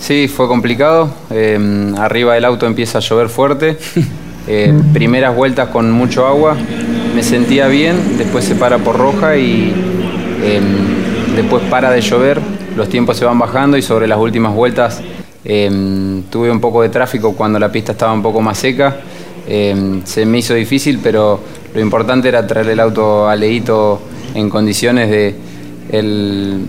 Sí, 0.00 0.28
fue 0.28 0.48
complicado. 0.48 1.10
Eh, 1.30 1.92
arriba 1.98 2.34
del 2.34 2.44
auto 2.44 2.66
empieza 2.66 2.98
a 2.98 3.00
llover 3.00 3.28
fuerte. 3.28 3.78
Eh, 4.50 4.72
primeras 4.94 5.36
vueltas 5.36 5.68
con 5.68 5.90
mucho 5.90 6.26
agua. 6.26 6.56
Me 7.14 7.22
sentía 7.22 7.68
bien, 7.68 8.16
después 8.16 8.46
se 8.46 8.54
para 8.54 8.78
por 8.78 8.96
roja 8.96 9.36
y 9.36 9.74
eh, 10.42 10.60
después 11.36 11.62
para 11.64 11.90
de 11.90 12.00
llover. 12.00 12.40
Los 12.74 12.88
tiempos 12.88 13.18
se 13.18 13.26
van 13.26 13.38
bajando 13.38 13.76
y 13.76 13.82
sobre 13.82 14.08
las 14.08 14.18
últimas 14.18 14.54
vueltas 14.54 15.02
eh, 15.44 16.22
tuve 16.30 16.50
un 16.50 16.60
poco 16.60 16.82
de 16.82 16.88
tráfico 16.88 17.34
cuando 17.34 17.58
la 17.58 17.70
pista 17.70 17.92
estaba 17.92 18.12
un 18.12 18.22
poco 18.22 18.40
más 18.40 18.58
seca. 18.58 18.96
Eh, 19.46 20.00
se 20.04 20.26
me 20.26 20.38
hizo 20.38 20.54
difícil, 20.54 21.00
pero 21.02 21.40
lo 21.74 21.80
importante 21.80 22.28
era 22.28 22.46
traer 22.46 22.68
el 22.68 22.80
auto 22.80 23.28
a 23.28 23.36
en 24.34 24.50
condiciones 24.50 25.10
de 25.10 25.34
el 25.90 26.66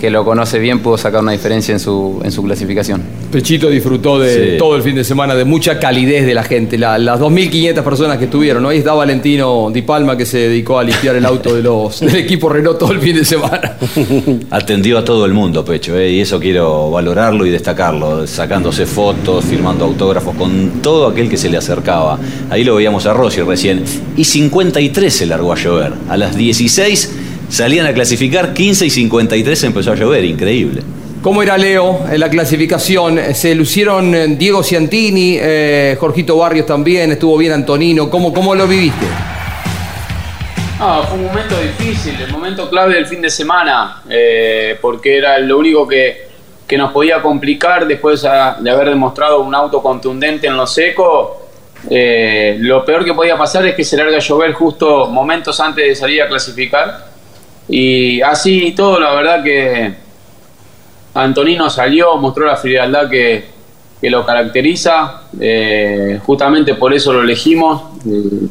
que 0.00 0.10
lo 0.10 0.24
conoce 0.24 0.58
bien 0.58 0.80
pudo 0.80 0.98
sacar 0.98 1.22
una 1.22 1.32
diferencia 1.32 1.72
en 1.72 1.80
su, 1.80 2.20
en 2.24 2.30
su 2.32 2.42
clasificación. 2.42 3.02
Pechito 3.32 3.68
disfrutó 3.70 4.18
de 4.18 4.34
Sí. 4.52 4.58
todo 4.58 4.76
el 4.76 4.82
fin 4.82 4.94
de 4.94 5.04
semana 5.04 5.34
de 5.34 5.44
mucha 5.44 5.78
calidez 5.78 6.26
de 6.26 6.34
la 6.34 6.42
gente, 6.44 6.76
la- 6.78 6.98
las 6.98 7.18
2.500 7.20 7.82
personas 7.82 8.18
que 8.18 8.24
estuvieron. 8.24 8.62
¿no? 8.62 8.68
Ahí 8.68 8.78
está 8.78 8.92
Valentino 8.94 9.70
Di 9.72 9.82
Palma 9.82 10.16
que 10.16 10.26
se 10.26 10.38
dedicó 10.38 10.78
a 10.78 10.84
limpiar 10.84 11.16
el 11.16 11.24
auto 11.24 11.54
de 11.54 11.62
los, 11.62 12.00
del 12.00 12.16
equipo 12.16 12.48
Renault 12.48 12.78
todo 12.78 12.92
el 12.92 13.00
fin 13.00 13.16
de 13.16 13.24
semana. 13.24 13.76
Atendió 14.50 14.98
a 14.98 15.04
todo 15.04 15.24
el 15.24 15.32
mundo, 15.32 15.64
Pecho, 15.64 15.96
¿eh? 15.98 16.10
y 16.12 16.20
eso 16.20 16.38
quiero 16.38 16.90
valorarlo 16.90 17.46
y 17.46 17.50
destacarlo, 17.50 18.26
sacándose 18.26 18.86
fotos, 18.86 19.44
firmando 19.44 19.84
autógrafos 19.84 20.34
con 20.36 20.80
todo 20.82 21.06
aquel 21.08 21.28
que 21.28 21.36
se 21.36 21.48
le 21.48 21.56
acercaba. 21.56 22.18
Ahí 22.50 22.64
lo 22.64 22.74
veíamos 22.76 23.06
a 23.06 23.12
Rossi 23.12 23.40
recién. 23.42 23.82
Y 24.16 24.24
53 24.24 25.12
se 25.12 25.26
largó 25.26 25.52
a 25.52 25.56
llover. 25.56 25.92
A 26.08 26.16
las 26.16 26.36
16 26.36 27.10
salían 27.48 27.86
a 27.86 27.92
clasificar, 27.94 28.52
15 28.54 28.86
y 28.86 28.90
53 28.90 29.64
empezó 29.64 29.92
a 29.92 29.94
llover, 29.94 30.24
increíble. 30.24 30.82
¿Cómo 31.22 31.42
era 31.42 31.56
Leo 31.56 32.04
en 32.10 32.20
la 32.20 32.28
clasificación? 32.28 33.18
Se 33.34 33.54
lucieron 33.54 34.14
eh, 34.14 34.26
Diego 34.36 34.62
Ciantini, 34.62 35.38
eh, 35.40 35.96
Jorgito 35.98 36.36
Barrios 36.36 36.66
también, 36.66 37.12
estuvo 37.12 37.38
bien 37.38 37.52
Antonino. 37.52 38.10
¿Cómo, 38.10 38.32
cómo 38.34 38.54
lo 38.54 38.66
viviste? 38.68 39.06
No, 40.78 41.02
fue 41.04 41.18
un 41.18 41.24
momento 41.26 41.54
difícil, 41.60 42.20
el 42.20 42.30
momento 42.30 42.68
clave 42.68 42.94
del 42.94 43.06
fin 43.06 43.22
de 43.22 43.30
semana, 43.30 44.02
eh, 44.10 44.76
porque 44.82 45.16
era 45.16 45.38
lo 45.38 45.56
único 45.58 45.86
que, 45.86 46.26
que 46.66 46.76
nos 46.76 46.92
podía 46.92 47.22
complicar 47.22 47.86
después 47.86 48.24
a- 48.24 48.56
de 48.60 48.70
haber 48.70 48.88
demostrado 48.90 49.40
un 49.40 49.54
auto 49.54 49.80
contundente 49.80 50.46
en 50.48 50.56
lo 50.56 50.66
seco. 50.66 51.40
Eh, 51.88 52.56
lo 52.58 52.84
peor 52.84 53.04
que 53.04 53.14
podía 53.14 53.36
pasar 53.38 53.64
es 53.66 53.74
que 53.74 53.84
se 53.84 53.96
larga 53.96 54.16
a 54.16 54.20
llover 54.20 54.52
justo 54.52 55.06
momentos 55.06 55.58
antes 55.60 55.86
de 55.86 55.94
salir 55.94 56.20
a 56.22 56.28
clasificar. 56.28 57.13
Y 57.68 58.20
así 58.20 58.72
todo, 58.72 59.00
la 59.00 59.14
verdad 59.14 59.42
que 59.42 59.94
Antonino 61.14 61.70
salió, 61.70 62.16
mostró 62.16 62.46
la 62.46 62.56
frialdad 62.56 63.08
que, 63.08 63.44
que 64.00 64.10
lo 64.10 64.26
caracteriza, 64.26 65.22
eh, 65.40 66.20
justamente 66.24 66.74
por 66.74 66.92
eso 66.92 67.12
lo 67.12 67.22
elegimos. 67.22 67.82
Eh, 68.06 68.46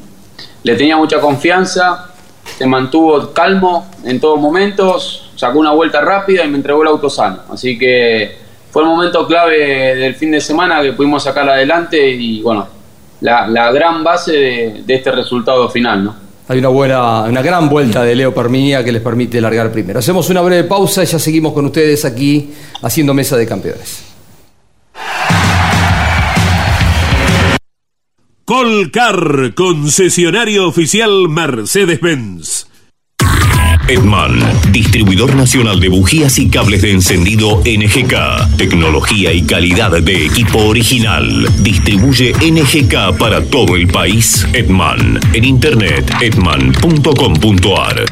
le 0.63 0.75
tenía 0.75 0.98
mucha 0.98 1.20
confianza, 1.20 2.10
se 2.58 2.65
mantuvo 2.65 3.34
calmo 3.34 3.86
en 4.05 4.20
todos 4.20 4.39
momentos, 4.39 5.32
sacó 5.36 5.60
una 5.60 5.72
vuelta 5.72 6.01
rápida 6.01 6.46
y 6.46 6.48
me 6.48 6.58
entregó 6.58 6.82
el 6.82 6.88
auto 6.88 7.10
sano. 7.10 7.39
Así 7.51 7.77
que 7.77 8.38
fue 8.72 8.82
el 8.82 8.88
momento 8.88 9.27
clave 9.27 9.96
del 9.96 10.15
fin 10.15 10.32
de 10.32 10.41
semana 10.41 10.82
que 10.82 10.93
pudimos 10.93 11.24
sacar 11.24 11.48
adelante 11.50 12.10
y 12.10 12.41
bueno, 12.41 12.67
la, 13.22 13.48
la 13.48 13.72
gran 13.72 14.03
base 14.03 14.32
de, 14.32 14.84
de 14.86 14.93
este 14.96 15.12
resultado 15.12 15.70
final, 15.70 16.03
¿no? 16.05 16.23
Hay 16.48 16.60
una 16.60 16.68
buena, 16.68 17.22
una 17.24 17.42
gran 17.42 17.70
vuelta 17.70 18.04
de 18.04 18.16
Leo 18.16 18.34
Perminia 18.34 18.84
que 18.84 18.92
les 18.92 19.02
permite 19.02 19.40
largar 19.40 19.72
primero. 19.72 20.00
Hacemos 20.00 20.30
una 20.30 20.42
breve 20.42 20.66
pausa 20.66 21.04
y 21.04 21.06
ya 21.06 21.18
seguimos 21.18 21.54
con 21.54 21.66
ustedes 21.66 22.04
aquí 22.04 22.50
haciendo 22.82 23.14
mesa 23.14 23.38
de 23.38 23.46
campeones. 23.46 24.04
Colcar, 28.44 29.54
concesionario 29.56 30.68
oficial 30.68 31.30
Mercedes-Benz. 31.30 32.73
Edman, 33.88 34.40
distribuidor 34.72 35.36
nacional 35.36 35.80
de 35.80 35.90
bujías 35.90 36.40
y 36.40 36.50
cables 36.50 36.82
de 36.82 36.92
encendido 36.92 37.62
NGK. 37.66 38.58
Tecnología 38.58 39.34
y 39.34 39.44
calidad 39.44 39.92
de 39.92 40.25
equipo 40.25 40.60
original. 40.60 41.48
Distribuye 41.60 42.34
NGK 42.34 43.18
para 43.18 43.44
todo 43.44 43.75
el 43.75 43.88
país. 43.88 44.48
Edman. 44.54 45.20
En 45.34 45.44
internet, 45.44 46.12
edman.com.ar. 46.22 48.06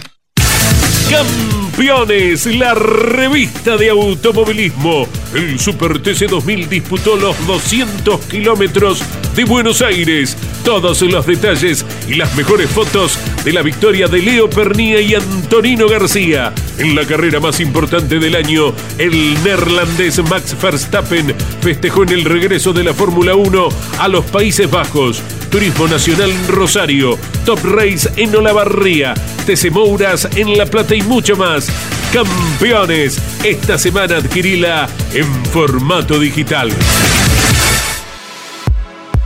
Campeones, 1.10 2.46
la 2.46 2.74
revista 2.74 3.78
de 3.78 3.90
automovilismo. 3.90 5.08
El 5.34 5.60
Super 5.60 6.01
TC 6.01 6.28
2000 6.30 6.70
disputó 6.70 7.16
los 7.16 7.36
200 7.48 8.20
kilómetros 8.25 9.04
de 9.36 9.44
Buenos 9.46 9.82
Aires. 9.82 10.38
Todos 10.64 11.02
los 11.02 11.26
detalles 11.26 11.86
y 12.08 12.16
las 12.16 12.36
mejores 12.36 12.70
fotos 12.70 13.18
de 13.44 13.54
la 13.54 13.62
victoria 13.62 14.08
de 14.08 14.22
Leo 14.22 14.50
Pernía 14.50 15.02
y 15.02 15.16
Antonino 15.16 15.88
García. 15.88 16.54
En 16.78 16.96
la 16.96 17.06
carrera 17.06 17.40
más 17.40 17.60
importante 17.60 18.20
del 18.20 18.36
año, 18.36 18.74
el 18.98 19.42
neerlandés 19.44 20.22
Max 20.30 20.56
Verstappen 20.62 21.34
festejó 21.62 22.04
en 22.04 22.10
el 22.10 22.26
regreso 22.26 22.74
de 22.74 22.84
la 22.84 22.94
Fórmula 22.94 23.36
1 23.36 23.70
a 24.00 24.08
los 24.08 24.26
Países 24.26 24.70
Bajos. 24.70 25.22
Turismo 25.50 25.88
Nacional 25.88 26.32
en 26.32 26.48
Rosario, 26.48 27.18
Top 27.46 27.60
Race 27.64 28.10
en 28.16 28.36
Olavarría, 28.36 29.14
TC 29.46 29.72
Mouras 29.72 30.28
en 30.36 30.58
La 30.58 30.66
Plata 30.66 30.96
y 30.96 31.02
mucho 31.02 31.36
más. 31.36 31.68
Campeones, 32.14 33.20
esta 33.44 33.78
semana 33.78 34.18
adquirila 34.18 34.88
en 35.14 35.46
formato 35.46 36.20
digital. 36.20 36.72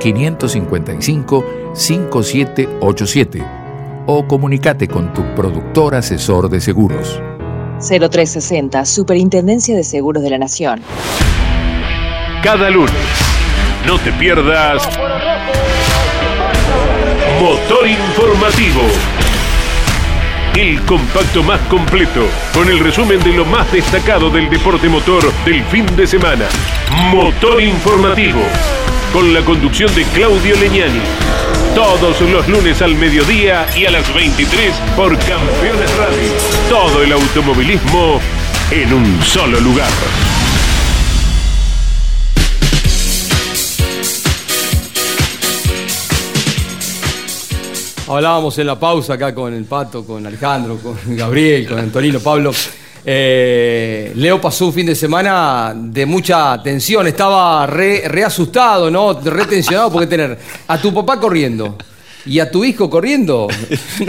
555 0.00 1.44
5787 1.74 3.46
o 4.06 4.26
comunícate 4.26 4.88
con 4.88 5.14
tu 5.14 5.22
productor 5.36 5.94
asesor 5.94 6.50
de 6.50 6.60
seguros. 6.60 7.22
0360, 7.78 8.84
Superintendencia 8.84 9.76
de 9.76 9.84
Seguros 9.84 10.24
de 10.24 10.30
la 10.30 10.38
Nación. 10.38 10.80
Cada 12.42 12.70
lunes, 12.70 12.92
no 13.86 13.98
te 14.00 14.10
pierdas 14.12 14.88
Motor 17.40 17.88
Informativo. 17.88 18.82
El 20.54 20.80
compacto 20.82 21.42
más 21.42 21.60
completo, 21.68 22.26
con 22.52 22.68
el 22.68 22.78
resumen 22.80 23.18
de 23.22 23.32
lo 23.32 23.46
más 23.46 23.72
destacado 23.72 24.28
del 24.30 24.50
deporte 24.50 24.88
motor 24.88 25.32
del 25.44 25.64
fin 25.64 25.86
de 25.96 26.06
semana. 26.06 26.46
Motor 27.10 27.62
Informativo, 27.62 28.40
con 29.12 29.32
la 29.34 29.44
conducción 29.44 29.92
de 29.94 30.04
Claudio 30.04 30.56
Leñani. 30.56 31.00
Todos 31.74 32.20
los 32.20 32.48
lunes 32.48 32.80
al 32.82 32.94
mediodía 32.94 33.66
y 33.76 33.86
a 33.86 33.90
las 33.90 34.12
23 34.14 34.74
por 34.96 35.16
Campeones 35.18 35.96
Radio. 35.96 36.30
Todo 36.68 37.02
el 37.02 37.12
automovilismo 37.12 38.20
en 38.70 38.92
un 38.92 39.22
solo 39.22 39.58
lugar. 39.60 39.88
Hablábamos 48.08 48.58
en 48.58 48.66
la 48.66 48.78
pausa 48.78 49.14
acá 49.14 49.34
con 49.34 49.54
el 49.54 49.64
Pato, 49.64 50.04
con 50.04 50.26
Alejandro, 50.26 50.78
con 50.78 50.96
Gabriel, 51.16 51.68
con 51.68 51.78
Antonino, 51.78 52.20
Pablo. 52.20 52.52
Eh, 53.04 54.12
Leo 54.14 54.40
pasó 54.40 54.66
un 54.66 54.72
fin 54.72 54.86
de 54.86 54.94
semana 54.94 55.72
de 55.74 56.06
mucha 56.06 56.62
tensión, 56.62 57.06
estaba 57.06 57.66
re, 57.66 58.02
re 58.06 58.24
asustado, 58.24 58.90
¿no? 58.90 59.18
Re 59.20 59.46
tensionado 59.46 59.90
porque 59.90 60.06
tener 60.06 60.38
a 60.68 60.78
tu 60.80 60.92
papá 60.92 61.18
corriendo. 61.18 61.76
Y 62.26 62.38
a 62.38 62.50
tu 62.50 62.62
hijo 62.66 62.90
corriendo, 62.90 63.48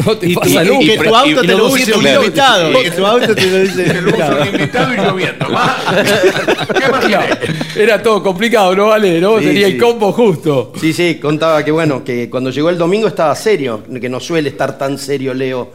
no 0.06 0.18
te 0.18 0.28
Y- 0.32 0.36
pasa 0.36 0.66
y- 0.66 0.68
nunca. 0.68 0.84
y 0.84 0.88
que 0.90 0.98
tu 0.98 1.16
auto 1.16 1.42
te 1.42 1.48
lo 1.48 1.68
use 1.68 1.94
un 1.94 2.06
invitado, 2.08 2.82
que 2.84 2.92
tu 2.92 3.06
auto 3.06 3.34
te 3.34 3.46
lo 3.46 3.64
use 3.64 3.84
un 3.90 4.48
invitado. 4.48 4.94
y 4.94 4.98
lloviendo. 4.98 5.48
Era 7.76 8.02
todo 8.04 8.22
complicado, 8.22 8.76
¿no, 8.76 8.88
Vale? 8.88 9.22
¿no? 9.22 9.40
Sí, 9.40 9.46
Tenía 9.46 9.68
sí. 9.68 9.74
el 9.74 9.80
combo 9.80 10.12
justo. 10.12 10.74
Sí, 10.80 10.92
sí, 10.92 11.20
contaba 11.22 11.64
que 11.64 11.72
bueno, 11.72 12.04
que 12.04 12.30
cuando 12.30 12.50
llegó 12.50 12.70
el 12.70 12.78
domingo 12.78 13.08
estaba 13.08 13.34
serio, 13.36 13.82
que 14.02 14.10
no 14.10 14.20
suele 14.20 14.50
estar 14.50 14.78
tan 14.78 14.98
serio 14.98 15.34
Leo. 15.34 15.72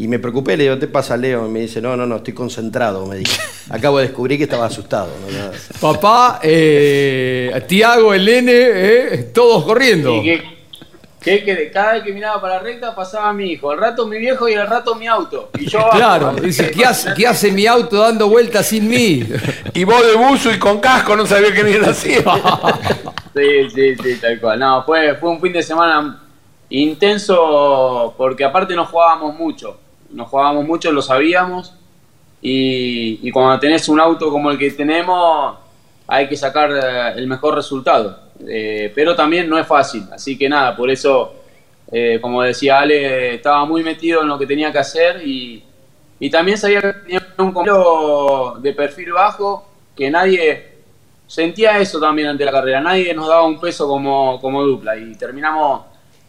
Y 0.00 0.08
me 0.08 0.18
preocupé, 0.18 0.56
le 0.56 0.62
digo, 0.62 0.76
¿qué 0.76 0.80
te 0.80 0.88
pasa, 0.88 1.14
Leo? 1.14 1.46
Y 1.46 1.50
me 1.50 1.60
dice, 1.60 1.78
no, 1.82 1.94
no, 1.94 2.06
no, 2.06 2.16
estoy 2.16 2.32
concentrado, 2.32 3.04
me 3.04 3.16
dijo. 3.16 3.32
Acabo 3.68 3.98
de 3.98 4.06
descubrir 4.06 4.38
que 4.38 4.44
estaba 4.44 4.64
asustado. 4.64 5.10
Papá, 5.78 6.40
eh, 6.42 7.62
Tiago, 7.68 8.14
el 8.14 8.24
nene, 8.24 8.52
eh, 8.54 9.30
todos 9.34 9.62
corriendo. 9.62 10.16
Y 10.16 10.22
que, 10.22 10.42
que, 11.20 11.44
que 11.44 11.70
cada 11.70 11.92
vez 11.92 12.02
que 12.02 12.14
miraba 12.14 12.40
para 12.40 12.54
la 12.54 12.60
recta 12.60 12.94
pasaba 12.94 13.30
mi 13.34 13.52
hijo, 13.52 13.70
al 13.70 13.76
rato 13.76 14.06
mi 14.06 14.16
viejo 14.16 14.48
y 14.48 14.54
al 14.54 14.68
rato 14.68 14.94
mi 14.94 15.06
auto. 15.06 15.50
Y 15.58 15.66
yo. 15.66 15.86
Claro, 15.90 16.32
dice, 16.32 16.70
¿qué 16.70 16.82
hace, 16.86 17.12
qué 17.14 17.26
hace 17.26 17.52
mi 17.52 17.66
auto 17.66 17.98
dando 17.98 18.26
vueltas 18.26 18.68
sin 18.68 18.88
mí? 18.88 19.28
Y 19.74 19.84
vos 19.84 20.04
de 20.06 20.14
buzo 20.14 20.50
y 20.50 20.58
con 20.58 20.80
casco 20.80 21.14
no 21.14 21.26
sabía 21.26 21.52
qué 21.52 21.62
bien 21.62 21.84
hacía. 21.84 22.24
Sí, 23.32 23.70
sí, 23.72 23.94
sí, 24.02 24.16
tal 24.20 24.40
cual. 24.40 24.58
No, 24.58 24.82
fue, 24.82 25.14
fue 25.14 25.30
un 25.30 25.40
fin 25.40 25.52
de 25.52 25.62
semana 25.62 26.20
intenso 26.70 28.12
porque 28.16 28.44
aparte 28.44 28.74
no 28.74 28.86
jugábamos 28.86 29.36
mucho. 29.36 29.78
No 30.10 30.26
jugábamos 30.26 30.64
mucho, 30.64 30.92
lo 30.92 31.02
sabíamos. 31.02 31.74
Y, 32.42 33.30
cuando 33.32 33.58
tenés 33.60 33.88
un 33.88 34.00
auto 34.00 34.30
como 34.30 34.50
el 34.50 34.58
que 34.58 34.70
tenemos, 34.70 35.56
hay 36.06 36.28
que 36.28 36.36
sacar 36.36 36.70
eh, 36.72 37.18
el 37.18 37.26
mejor 37.26 37.54
resultado. 37.54 38.18
Eh, 38.46 38.90
pero 38.94 39.14
también 39.14 39.48
no 39.48 39.58
es 39.58 39.66
fácil. 39.66 40.04
Así 40.12 40.38
que 40.38 40.48
nada, 40.48 40.76
por 40.76 40.90
eso, 40.90 41.34
eh, 41.92 42.18
como 42.20 42.42
decía 42.42 42.80
Ale, 42.80 43.34
estaba 43.34 43.64
muy 43.64 43.82
metido 43.82 44.22
en 44.22 44.28
lo 44.28 44.38
que 44.38 44.46
tenía 44.46 44.72
que 44.72 44.78
hacer 44.78 45.26
y, 45.26 45.62
y 46.18 46.30
también 46.30 46.56
sabía 46.56 46.80
que 46.80 46.92
tenía 46.92 47.26
un 47.38 47.52
compañero 47.52 48.56
de 48.60 48.72
perfil 48.72 49.12
bajo 49.12 49.66
que 49.94 50.10
nadie 50.10 50.70
sentía 51.26 51.78
eso 51.78 52.00
también 52.00 52.28
ante 52.28 52.44
la 52.44 52.52
carrera. 52.52 52.80
Nadie 52.80 53.14
nos 53.14 53.28
daba 53.28 53.44
un 53.44 53.60
peso 53.60 53.86
como, 53.86 54.40
como 54.40 54.62
dupla 54.62 54.96
y 54.96 55.14
terminamos 55.14 55.82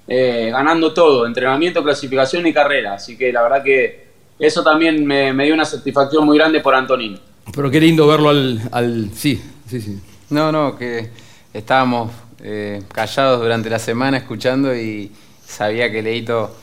eh, 0.08 0.50
ganando 0.51 0.93
todo, 0.93 1.25
entrenamiento, 1.25 1.84
clasificación 1.84 2.46
y 2.48 2.53
carrera. 2.53 2.96
Así 2.96 3.17
que 3.17 3.31
la 3.31 3.41
verdad 3.43 3.63
que 3.63 4.08
eso 4.39 4.63
también 4.63 5.05
me, 5.05 5.34
me 5.34 5.46
dio 5.46 5.53
una 5.53 5.65
satisfacción 5.65 6.25
muy 6.25 6.38
grande 6.38 6.60
por 6.62 6.74
Antonino. 6.75 7.20
Pero 7.55 7.70
qué 7.72 7.79
lindo 7.79 8.08
verlo 8.08 8.29
al, 8.29 8.62
al- 8.72 9.10
Sí, 9.13 9.41
sí, 9.67 9.81
sí. 9.81 10.00
No, 10.29 10.51
no, 10.51 10.77
que 10.77 11.10
estábamos 11.53 12.12
eh, 12.41 12.81
callados 12.93 13.41
durante 13.41 13.70
la 13.70 13.79
semana 13.79 14.17
escuchando 14.17 14.75
y 14.75 15.12
sabía 15.46 15.91
que 15.91 16.01
Leito 16.01 16.55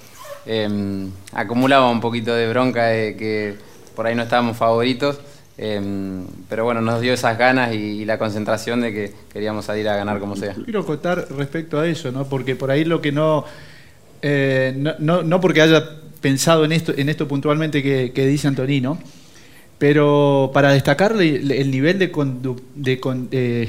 eh, 0.47 1.07
acumulaba 1.33 1.91
un 1.91 2.01
poquito 2.01 2.35
de 2.35 2.49
bronca 2.49 2.87
de 2.87 3.17
que 3.17 3.55
por 3.95 4.07
ahí 4.07 4.15
no 4.15 4.23
estábamos 4.23 4.57
favoritos. 4.57 5.21
Eh, 5.59 5.81
pero 6.49 6.65
bueno, 6.65 6.81
nos 6.81 7.01
dio 7.01 7.13
esas 7.13 7.37
ganas 7.37 7.75
y, 7.75 7.77
y 7.77 8.05
la 8.05 8.17
concentración 8.19 8.81
de 8.81 8.93
que 8.93 9.13
queríamos 9.33 9.65
salir 9.65 9.89
a 9.89 9.97
ganar 9.97 10.21
como 10.21 10.37
sea. 10.37 10.55
Quiero 10.55 10.87
contar 10.87 11.27
respecto 11.37 11.79
a 11.81 11.87
eso, 11.87 12.13
¿no? 12.13 12.25
Porque 12.25 12.55
por 12.57 12.71
ahí 12.71 12.85
lo 12.85 13.01
que 13.01 13.11
no, 13.13 13.45
eh, 14.23 14.73
no, 14.77 14.93
no, 14.99 15.23
no 15.23 15.41
porque 15.41 15.61
haya 15.63 15.85
pensado 16.21 16.65
en 16.65 16.73
esto, 16.73 16.93
en 16.97 17.09
esto 17.09 17.27
puntualmente 17.29 17.83
que, 17.83 18.13
que 18.13 18.27
dice 18.27 18.49
Antonino, 18.49 18.99
pero 19.79 20.51
para 20.53 20.73
destacarle 20.73 21.37
el, 21.37 21.51
el 21.51 21.71
nivel 21.71 21.99
de, 21.99 22.11
condu- 22.13 22.61
de 22.75 22.99
con- 22.99 23.29
eh, 23.31 23.69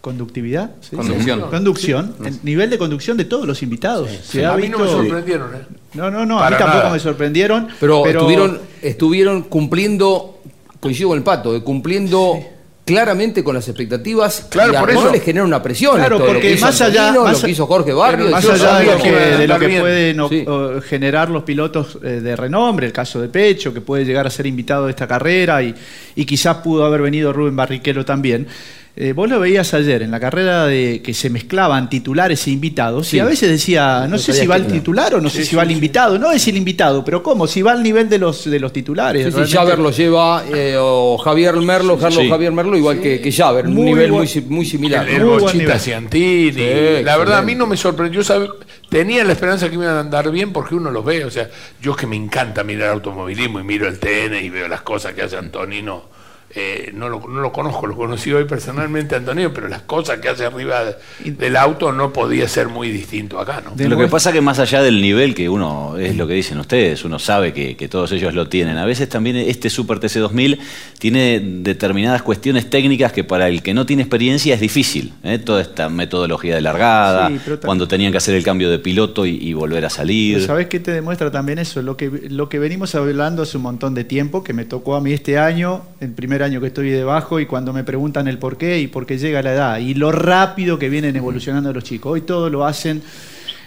conductividad, 0.00 0.70
¿sí? 0.80 0.96
Conducción. 0.96 1.40
conducción, 1.50 2.14
el 2.24 2.38
nivel 2.42 2.70
de 2.70 2.78
conducción 2.78 3.16
de 3.16 3.24
todos 3.24 3.46
los 3.46 3.62
invitados. 3.62 4.08
Se 4.22 4.46
ha 4.46 4.54
a 4.54 4.56
mí 4.56 4.68
no 4.68 4.78
me 4.78 4.86
sorprendieron, 4.88 5.54
¿eh? 5.54 5.58
No, 5.94 6.10
no, 6.10 6.24
no, 6.24 6.38
a 6.40 6.48
mí 6.50 6.56
tampoco 6.56 6.78
nada. 6.84 6.92
me 6.92 7.00
sorprendieron. 7.00 7.68
Pero, 7.80 8.06
Estuvieron, 8.06 8.60
estuvieron 8.80 9.42
cumpliendo, 9.42 10.40
coincido 10.80 11.10
con 11.10 11.18
el 11.18 11.24
pato, 11.24 11.54
eh, 11.54 11.62
cumpliendo 11.62 12.40
claramente 12.84 13.44
con 13.44 13.54
las 13.54 13.68
expectativas. 13.68 14.48
Claro, 14.50 14.72
y 14.72 14.76
por 14.76 14.90
eso. 14.90 15.12
les 15.12 15.22
genera 15.22 15.44
una 15.44 15.62
presión. 15.62 15.96
Claro, 15.96 16.16
esto 16.16 16.26
de 16.26 16.32
porque 16.32 16.56
más 16.56 16.80
allá, 16.80 17.12
más, 17.12 17.40
lo 17.40 17.46
que 17.46 17.52
hizo 17.52 17.66
Jorge 17.66 17.92
Barrio, 17.92 18.30
más 18.30 18.44
allá 18.44 18.78
de 18.80 18.86
lo 18.86 18.96
que, 18.98 19.10
de 19.12 19.46
lo 19.46 19.58
que 19.58 19.66
bien. 19.66 19.80
pueden 19.80 20.82
generar 20.82 21.30
los 21.30 21.44
pilotos 21.44 21.98
eh, 22.02 22.20
de 22.20 22.34
renombre, 22.34 22.86
el 22.86 22.92
caso 22.92 23.20
de 23.20 23.28
Pecho, 23.28 23.72
que 23.72 23.80
puede 23.80 24.04
llegar 24.04 24.26
a 24.26 24.30
ser 24.30 24.46
invitado 24.46 24.86
de 24.86 24.90
esta 24.90 25.06
carrera 25.06 25.62
y, 25.62 25.74
y 26.16 26.24
quizás 26.24 26.56
pudo 26.58 26.84
haber 26.84 27.02
venido 27.02 27.32
Rubén 27.32 27.54
Barrichello 27.54 28.04
también. 28.04 28.48
Eh, 28.96 29.12
vos 29.12 29.30
lo 29.30 29.38
veías 29.40 29.72
ayer 29.72 30.02
en 30.02 30.10
la 30.10 30.18
carrera 30.20 30.66
de 30.66 31.00
que 31.02 31.14
se 31.14 31.30
mezclaban 31.30 31.88
titulares 31.88 32.46
e 32.46 32.50
invitados 32.50 33.06
Sí. 33.06 33.16
y 33.16 33.20
a 33.20 33.24
veces 33.24 33.48
decía, 33.48 34.00
no, 34.02 34.08
No 34.08 34.18
sé 34.18 34.32
si 34.32 34.46
va 34.46 34.56
el 34.56 34.66
titular 34.66 35.14
o 35.14 35.20
no 35.20 35.30
sé 35.30 35.44
si 35.44 35.54
va 35.56 35.62
el 35.62 35.70
invitado, 35.70 36.18
no 36.18 36.30
es 36.32 36.46
el 36.48 36.56
invitado, 36.56 37.04
pero 37.04 37.22
¿cómo? 37.22 37.46
Si 37.46 37.62
va 37.62 37.72
al 37.72 37.82
nivel 37.82 38.08
de 38.08 38.18
los, 38.18 38.50
de 38.50 38.58
los 38.60 38.72
titulares. 38.72 39.32
Sí, 39.32 39.52
Javer 39.52 39.78
lo 39.78 39.90
lleva, 39.90 40.44
eh, 40.52 40.76
o 40.78 41.16
Javier 41.18 41.54
Merlo, 41.56 41.96
Carlos 41.98 42.24
Sí. 42.24 42.28
Javier 42.28 42.52
Merlo, 42.52 42.76
igual 42.76 43.00
que, 43.00 43.20
que 43.20 43.32
Javer, 43.32 43.66
un 43.68 43.74
Muy 43.74 43.86
nivel 43.86 44.10
muy, 44.12 44.28
muy 44.48 44.66
similar. 44.66 45.08
El, 45.08 45.14
el 45.16 45.22
¿no? 45.22 45.38
Bochita 45.38 45.78
Ciantini. 45.78 46.52
Sí, 46.52 47.02
la 47.04 47.16
verdad, 47.16 47.38
a 47.38 47.42
mí 47.42 47.54
no 47.54 47.66
me 47.66 47.76
sorprendió. 47.76 48.22
saber- 48.24 48.50
tenía 48.90 49.22
la 49.24 49.32
esperanza 49.32 49.70
que 49.70 49.78
me 49.78 49.84
iban 49.84 49.96
a 49.96 50.00
andar 50.00 50.30
bien 50.32 50.52
porque 50.52 50.74
uno 50.74 50.90
los 50.90 51.04
ve. 51.04 51.24
O 51.24 51.30
sea, 51.30 51.48
yo 51.80 51.94
que 51.94 52.06
me 52.08 52.16
encanta 52.16 52.64
mirar 52.64 52.90
automovilismo 52.90 53.60
y 53.60 53.62
miro 53.64 53.86
el 53.86 53.98
TN 54.00 54.34
y 54.44 54.50
veo 54.50 54.66
las 54.68 54.82
cosas 54.82 55.14
que 55.14 55.22
hace 55.22 55.36
Antonino. 55.36 56.19
Eh, 56.52 56.90
no, 56.94 57.08
lo, 57.08 57.20
no 57.28 57.40
lo 57.40 57.52
conozco, 57.52 57.86
lo 57.86 57.96
conocí 57.96 58.32
hoy 58.32 58.44
personalmente, 58.44 59.14
Antonino, 59.14 59.52
pero 59.54 59.68
las 59.68 59.82
cosas 59.82 60.18
que 60.18 60.28
hace 60.28 60.44
arriba 60.44 60.84
de- 60.84 61.30
del 61.30 61.56
auto 61.56 61.92
no 61.92 62.12
podía 62.12 62.48
ser 62.48 62.68
muy 62.68 62.90
distinto 62.90 63.38
acá, 63.38 63.62
¿no? 63.64 63.72
Lo 63.88 63.96
que 63.96 64.08
pasa 64.08 64.32
que 64.32 64.40
más 64.40 64.58
allá 64.58 64.82
del 64.82 65.00
nivel 65.00 65.34
que 65.34 65.48
uno, 65.48 65.96
es 65.96 66.16
lo 66.16 66.26
que 66.26 66.34
dicen 66.34 66.58
ustedes, 66.58 67.04
uno 67.04 67.18
sabe 67.20 67.52
que, 67.52 67.76
que 67.76 67.88
todos 67.88 68.10
ellos 68.12 68.34
lo 68.34 68.48
tienen, 68.48 68.78
a 68.78 68.84
veces 68.84 69.08
también 69.08 69.36
este 69.36 69.70
Super 69.70 70.00
TC2000 70.00 70.58
tiene 70.98 71.40
determinadas 71.40 72.22
cuestiones 72.22 72.68
técnicas 72.68 73.12
que 73.12 73.22
para 73.24 73.48
el 73.48 73.62
que 73.62 73.72
no 73.72 73.86
tiene 73.86 74.02
experiencia 74.02 74.54
es 74.54 74.60
difícil. 74.60 75.12
¿eh? 75.22 75.38
Toda 75.38 75.62
esta 75.62 75.88
metodología 75.88 76.54
de 76.56 76.60
largada, 76.60 77.28
Sí, 77.28 77.38
cuando 77.64 77.86
tenían 77.86 78.10
que 78.12 78.18
hacer 78.18 78.34
el 78.34 78.42
cambio 78.42 78.70
de 78.70 78.78
piloto 78.78 79.24
y, 79.24 79.36
y 79.36 79.52
volver 79.52 79.84
a 79.84 79.90
salir. 79.90 80.34
Pero 80.36 80.46
¿Sabés 80.46 80.66
qué 80.66 80.80
te 80.80 80.90
demuestra 80.92 81.30
también 81.30 81.58
eso? 81.58 81.80
Lo 81.82 81.96
que, 81.96 82.10
lo 82.28 82.48
que 82.48 82.58
venimos 82.58 82.94
hablando 82.94 83.42
hace 83.42 83.56
un 83.56 83.62
montón 83.62 83.94
de 83.94 84.04
tiempo, 84.04 84.42
que 84.42 84.52
me 84.52 84.64
tocó 84.64 84.96
a 84.96 85.00
mí 85.00 85.12
este 85.12 85.38
año, 85.38 85.82
el 86.00 86.10
primer 86.10 86.39
año 86.42 86.60
que 86.60 86.68
estoy 86.68 86.90
debajo, 86.90 87.40
y 87.40 87.46
cuando 87.46 87.72
me 87.72 87.84
preguntan 87.84 88.28
el 88.28 88.38
por 88.38 88.56
qué 88.56 88.80
y 88.80 88.86
por 88.86 89.06
qué 89.06 89.18
llega 89.18 89.42
la 89.42 89.52
edad, 89.52 89.78
y 89.78 89.94
lo 89.94 90.12
rápido 90.12 90.78
que 90.78 90.88
vienen 90.88 91.16
evolucionando 91.16 91.72
los 91.72 91.84
chicos. 91.84 92.12
Hoy 92.12 92.20
todo 92.22 92.50
lo 92.50 92.64
hacen 92.64 93.02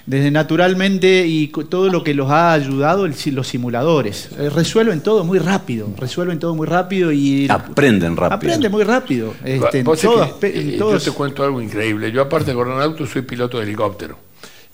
desde 0.05 0.31
naturalmente 0.31 1.25
y 1.25 1.47
todo 1.47 1.89
lo 1.89 2.03
que 2.03 2.13
los 2.13 2.29
ha 2.29 2.51
ayudado 2.51 3.05
el 3.05 3.13
los 3.31 3.47
simuladores. 3.47 4.29
Eh, 4.37 4.49
resuelven 4.49 5.01
todo 5.01 5.23
muy 5.23 5.39
rápido, 5.39 5.89
resuelven 5.97 6.39
todo 6.39 6.55
muy 6.55 6.67
rápido 6.67 7.11
y... 7.11 7.47
Aprenden 7.49 8.17
rápido. 8.17 8.35
Aprenden 8.35 8.71
muy 8.71 8.83
rápido. 8.83 9.33
Este, 9.45 9.79
en 9.79 9.85
que, 9.85 10.47
en 10.47 10.69
eh, 10.71 10.77
todos- 10.77 11.03
Yo 11.05 11.11
te 11.11 11.15
cuento 11.15 11.43
algo 11.43 11.61
increíble. 11.61 12.11
Yo 12.11 12.21
aparte 12.21 12.51
de 12.51 12.55
correr 12.55 12.75
en 12.75 12.81
auto 12.81 13.05
soy 13.05 13.21
piloto 13.21 13.57
de 13.59 13.63
helicóptero. 13.63 14.17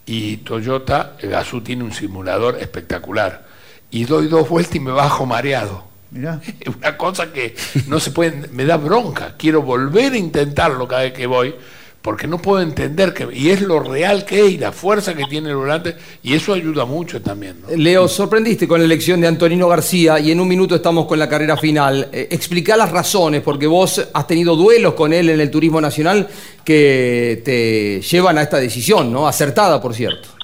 Y 0.07 0.37
Toyota, 0.37 1.15
Gazoo 1.21 1.61
tiene 1.61 1.83
un 1.83 1.91
simulador 1.91 2.57
espectacular. 2.59 3.45
Y 3.91 4.05
doy 4.05 4.27
dos 4.27 4.49
vueltas 4.49 4.75
y 4.75 4.79
me 4.79 4.91
bajo 4.91 5.27
mareado. 5.27 5.88
Mirá. 6.11 6.41
Es 6.59 6.75
una 6.75 6.97
cosa 6.97 7.31
que 7.31 7.55
no 7.87 7.99
se 7.99 8.11
puede, 8.11 8.47
me 8.49 8.65
da 8.65 8.77
bronca. 8.77 9.35
Quiero 9.37 9.61
volver 9.61 10.13
a 10.13 10.17
intentarlo 10.17 10.87
cada 10.87 11.03
vez 11.03 11.13
que 11.13 11.27
voy, 11.27 11.53
porque 12.01 12.27
no 12.27 12.41
puedo 12.41 12.61
entender 12.61 13.13
que, 13.13 13.27
y 13.33 13.49
es 13.49 13.61
lo 13.61 13.79
real 13.79 14.25
que 14.25 14.45
es 14.45 14.51
y 14.53 14.57
la 14.57 14.71
fuerza 14.71 15.13
que 15.13 15.25
tiene 15.25 15.49
el 15.49 15.57
volante, 15.57 15.95
y 16.23 16.33
eso 16.33 16.53
ayuda 16.53 16.85
mucho 16.85 17.21
también. 17.21 17.57
¿no? 17.61 17.75
Leo, 17.75 18.07
sorprendiste 18.07 18.67
con 18.67 18.79
la 18.79 18.85
elección 18.85 19.19
de 19.21 19.27
Antonino 19.27 19.67
García 19.67 20.19
y 20.19 20.31
en 20.31 20.39
un 20.39 20.47
minuto 20.47 20.75
estamos 20.75 21.05
con 21.05 21.19
la 21.19 21.27
carrera 21.27 21.57
final. 21.57 22.09
Eh, 22.11 22.27
explica 22.31 22.77
las 22.77 22.91
razones, 22.91 23.41
porque 23.41 23.67
vos 23.67 24.07
has 24.13 24.27
tenido 24.27 24.55
duelos 24.55 24.93
con 24.93 25.13
él 25.13 25.29
en 25.29 25.41
el 25.41 25.51
turismo 25.51 25.81
nacional 25.81 26.27
que 26.63 27.41
te 27.43 28.01
llevan 28.01 28.37
a 28.37 28.43
esta 28.43 28.57
decisión, 28.57 29.11
¿no? 29.11 29.27
Acertada, 29.27 29.81
por 29.81 29.93
cierto. 29.93 30.38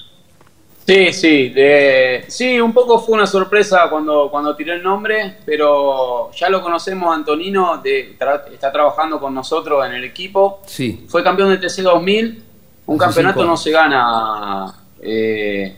Sí, 0.85 1.11
sí, 1.13 1.49
de- 1.49 2.25
sí, 2.27 2.59
un 2.61 2.71
poco 2.71 2.99
fue 2.99 3.15
una 3.15 3.25
sorpresa 3.25 3.87
cuando, 3.89 4.29
cuando 4.29 4.55
tiré 4.55 4.73
el 4.75 4.83
nombre, 4.83 5.37
pero 5.43 6.29
ya 6.31 6.47
lo 6.49 6.61
conocemos, 6.61 7.15
Antonino, 7.15 7.77
de- 7.83 8.15
tra- 8.19 8.43
está 8.53 8.71
trabajando 8.71 9.19
con 9.19 9.33
nosotros 9.33 9.83
en 9.85 9.93
el 9.93 10.03
equipo. 10.03 10.61
Sí. 10.67 11.05
Fue 11.09 11.23
campeón 11.23 11.49
del 11.49 11.59
TC 11.59 11.81
2000, 11.81 12.43
un 12.85 12.95
Hace 12.97 13.05
campeonato 13.05 13.45
no 13.45 13.57
se 13.57 13.71
gana 13.71 14.75
eh, 15.01 15.75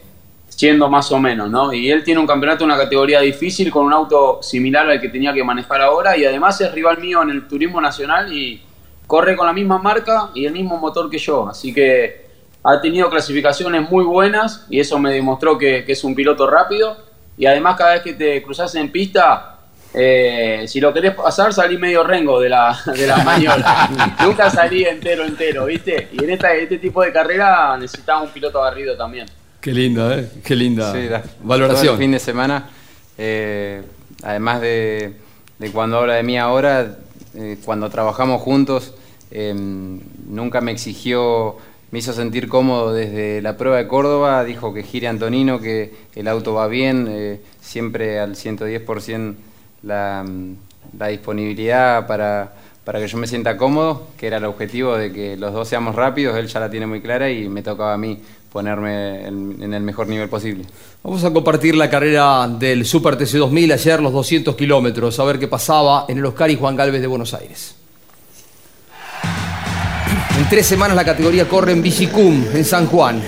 siendo 0.49 0.89
más 0.89 1.09
o 1.13 1.19
menos, 1.19 1.49
¿no? 1.49 1.71
Y 1.71 1.89
él 1.89 2.03
tiene 2.03 2.19
un 2.19 2.27
campeonato 2.27 2.65
en 2.65 2.71
una 2.71 2.79
categoría 2.79 3.21
difícil 3.21 3.71
con 3.71 3.85
un 3.85 3.93
auto 3.93 4.39
similar 4.43 4.89
al 4.89 4.99
que 4.99 5.07
tenía 5.07 5.33
que 5.33 5.43
manejar 5.43 5.81
ahora 5.81 6.17
y 6.17 6.25
además 6.25 6.59
es 6.59 6.71
rival 6.73 6.97
mío 6.99 7.21
en 7.21 7.29
el 7.29 7.47
turismo 7.47 7.79
nacional 7.79 8.33
y 8.33 8.61
corre 9.05 9.37
con 9.37 9.47
la 9.47 9.53
misma 9.53 9.77
marca 9.77 10.31
y 10.33 10.45
el 10.45 10.51
mismo 10.51 10.77
motor 10.77 11.09
que 11.09 11.17
yo, 11.17 11.47
así 11.47 11.73
que 11.73 12.26
ha 12.63 12.81
tenido 12.81 13.09
clasificaciones 13.09 13.89
muy 13.89 14.03
buenas 14.03 14.65
y 14.69 14.79
eso 14.79 14.99
me 14.99 15.11
demostró 15.13 15.57
que, 15.57 15.85
que 15.85 15.91
es 15.93 16.03
un 16.03 16.13
piloto 16.15 16.49
rápido 16.49 16.97
y 17.37 17.45
además 17.45 17.75
cada 17.77 17.93
vez 17.93 18.01
que 18.01 18.13
te 18.13 18.41
cruzas 18.43 18.73
en 18.75 18.91
pista, 18.91 19.53
eh, 19.93 20.65
si 20.67 20.81
lo 20.81 20.93
querés 20.93 21.13
pasar 21.15 21.53
salí 21.53 21.77
medio 21.77 22.03
rengo 22.03 22.39
de 22.41 22.49
la, 22.49 22.77
de 22.93 23.07
la 23.07 23.17
maniobra, 23.23 23.89
nunca 24.23 24.49
salí 24.49 24.83
entero 24.83 25.23
entero, 25.23 25.65
¿viste? 25.65 26.09
Y 26.11 26.23
en 26.23 26.31
esta, 26.31 26.53
este 26.53 26.77
tipo 26.77 27.01
de 27.03 27.11
carrera 27.13 27.77
necesitaba 27.77 28.21
un 28.21 28.29
piloto 28.29 28.61
agarrido 28.61 28.97
también. 28.97 29.27
Qué 29.61 29.71
linda, 29.71 30.17
¿eh? 30.17 30.29
Qué 30.43 30.55
linda 30.55 30.91
Sí, 30.91 31.07
la- 31.09 31.21
Todo 31.21 31.31
valoración. 31.43 31.93
el 31.93 31.99
fin 31.99 32.11
de 32.11 32.19
semana, 32.19 32.69
eh, 33.17 33.81
además 34.23 34.61
de, 34.61 35.13
de 35.59 35.71
cuando 35.71 35.97
habla 35.99 36.15
de 36.15 36.23
mí 36.23 36.37
ahora, 36.37 36.97
eh, 37.35 37.57
cuando 37.63 37.89
trabajamos 37.89 38.41
juntos, 38.41 38.93
eh, 39.31 39.53
nunca 39.55 40.61
me 40.61 40.71
exigió, 40.71 41.57
me 41.91 41.99
hizo 41.99 42.13
sentir 42.13 42.49
cómodo 42.49 42.93
desde 42.93 43.41
la 43.41 43.57
prueba 43.57 43.77
de 43.77 43.87
Córdoba, 43.87 44.43
dijo 44.43 44.73
que 44.73 44.83
gire 44.83 45.07
Antonino, 45.07 45.59
que 45.59 45.93
el 46.15 46.27
auto 46.27 46.53
va 46.53 46.67
bien, 46.67 47.07
eh, 47.09 47.39
siempre 47.61 48.19
al 48.19 48.35
110% 48.35 49.35
la, 49.83 50.25
la 50.97 51.07
disponibilidad 51.07 52.05
para, 52.07 52.53
para 52.83 52.99
que 52.99 53.07
yo 53.07 53.17
me 53.17 53.27
sienta 53.27 53.55
cómodo, 53.55 54.07
que 54.17 54.27
era 54.27 54.37
el 54.37 54.45
objetivo 54.45 54.97
de 54.97 55.13
que 55.13 55.37
los 55.37 55.53
dos 55.53 55.67
seamos 55.67 55.95
rápidos, 55.95 56.37
él 56.37 56.47
ya 56.47 56.59
la 56.59 56.69
tiene 56.69 56.87
muy 56.87 57.01
clara 57.01 57.29
y 57.31 57.47
me 57.47 57.61
tocaba 57.61 57.93
a 57.93 57.97
mí 57.97 58.19
ponerme 58.51 59.25
en, 59.25 59.57
en 59.61 59.73
el 59.73 59.81
mejor 59.81 60.07
nivel 60.07 60.27
posible. 60.27 60.65
Vamos 61.03 61.23
a 61.23 61.31
compartir 61.31 61.75
la 61.75 61.89
carrera 61.89 62.47
del 62.47 62.85
Super 62.85 63.15
TC 63.15 63.37
2000 63.37 63.71
ayer, 63.71 64.01
los 64.01 64.11
200 64.11 64.55
kilómetros, 64.55 65.19
a 65.19 65.23
ver 65.23 65.39
qué 65.39 65.47
pasaba 65.47 66.05
en 66.09 66.17
el 66.17 66.25
Oscar 66.25 66.49
y 66.49 66.57
Juan 66.57 66.75
Galvez 66.75 66.99
de 66.99 67.07
Buenos 67.07 67.33
Aires. 67.33 67.76
En 70.37 70.47
tres 70.49 70.65
semanas 70.65 70.95
la 70.95 71.03
categoría 71.05 71.47
corre 71.47 71.71
en 71.71 71.81
Bicicum, 71.81 72.43
en 72.53 72.63
San 72.65 72.85
Juan. 72.87 73.21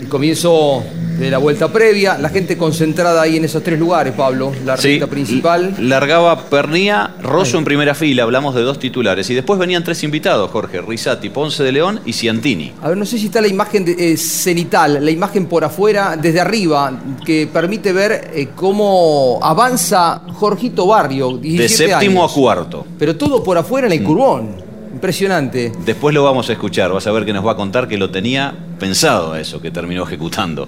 El 0.00 0.08
comienzo 0.08 0.82
de 1.18 1.30
la 1.30 1.38
vuelta 1.38 1.72
previa, 1.72 2.18
la 2.18 2.28
gente 2.28 2.56
concentrada 2.58 3.22
ahí 3.22 3.36
en 3.38 3.44
esos 3.46 3.62
tres 3.62 3.78
lugares, 3.78 4.12
Pablo. 4.14 4.52
La 4.64 4.76
Sí, 4.76 4.90
recta 4.92 5.06
principal. 5.06 5.74
Largaba 5.78 6.44
Pernía, 6.48 7.14
Rosso 7.22 7.56
en 7.58 7.64
primera 7.64 7.94
fila, 7.94 8.22
hablamos 8.22 8.54
de 8.54 8.62
dos 8.62 8.78
titulares. 8.78 9.28
Y 9.30 9.34
después 9.34 9.58
venían 9.58 9.82
tres 9.82 10.02
invitados, 10.04 10.50
Jorge, 10.50 10.80
Risati, 10.82 11.30
Ponce 11.30 11.62
de 11.62 11.72
León 11.72 12.00
y 12.04 12.12
Ciantini. 12.12 12.72
A 12.82 12.88
ver, 12.88 12.96
no 12.98 13.06
sé 13.06 13.18
si 13.18 13.26
está 13.26 13.40
la 13.40 13.48
imagen 13.48 13.84
de- 13.84 14.12
eh, 14.12 14.16
cenital, 14.16 15.04
la 15.04 15.10
imagen 15.10 15.46
por 15.46 15.64
afuera, 15.64 16.16
desde 16.20 16.40
arriba, 16.40 16.92
que 17.24 17.48
permite 17.52 17.92
ver 17.92 18.30
eh, 18.34 18.48
cómo 18.54 19.38
avanza 19.42 20.22
Jorgito 20.34 20.86
Barrio, 20.86 21.36
17 21.38 21.62
De 21.62 21.68
séptimo 21.68 22.22
años. 22.22 22.32
a 22.32 22.34
cuarto. 22.34 22.86
Pero 22.98 23.16
todo 23.16 23.42
por 23.42 23.56
afuera 23.58 23.86
en 23.86 23.94
el 23.94 24.02
curbón. 24.02 24.65
Impresionante. 24.96 25.72
Después 25.84 26.14
lo 26.14 26.24
vamos 26.24 26.48
a 26.48 26.54
escuchar, 26.54 26.90
vas 26.90 27.06
a 27.06 27.12
ver 27.12 27.26
que 27.26 27.34
nos 27.34 27.46
va 27.46 27.52
a 27.52 27.54
contar 27.54 27.86
que 27.86 27.98
lo 27.98 28.08
tenía 28.08 28.54
pensado 28.80 29.34
a 29.34 29.38
eso, 29.38 29.60
que 29.60 29.70
terminó 29.70 30.04
ejecutando. 30.04 30.66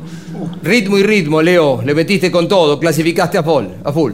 Ritmo 0.62 0.98
y 0.98 1.02
ritmo, 1.02 1.40
Leo. 1.40 1.80
Le 1.82 1.94
metiste 1.94 2.30
con 2.30 2.46
todo, 2.46 2.78
clasificaste 2.78 3.38
a 3.38 3.42
full. 3.42 3.64
A 3.82 3.90
full. 3.90 4.12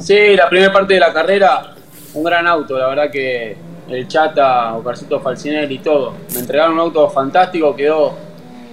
Sí, 0.00 0.34
la 0.34 0.48
primera 0.48 0.72
parte 0.72 0.94
de 0.94 1.00
la 1.00 1.12
carrera, 1.12 1.76
un 2.14 2.24
gran 2.24 2.48
auto, 2.48 2.76
la 2.76 2.88
verdad 2.88 3.08
que 3.08 3.56
el 3.88 4.08
Chata, 4.08 4.74
Ocarcito 4.74 5.20
Falcinelli 5.20 5.76
y 5.76 5.78
todo. 5.78 6.14
Me 6.34 6.40
entregaron 6.40 6.74
un 6.74 6.80
auto 6.80 7.08
fantástico, 7.08 7.76
quedó 7.76 8.12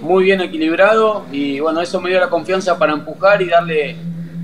muy 0.00 0.24
bien 0.24 0.40
equilibrado 0.40 1.26
y 1.30 1.60
bueno, 1.60 1.80
eso 1.80 2.00
me 2.00 2.10
dio 2.10 2.18
la 2.18 2.28
confianza 2.28 2.76
para 2.76 2.92
empujar 2.92 3.40
y 3.40 3.46
darle 3.46 3.94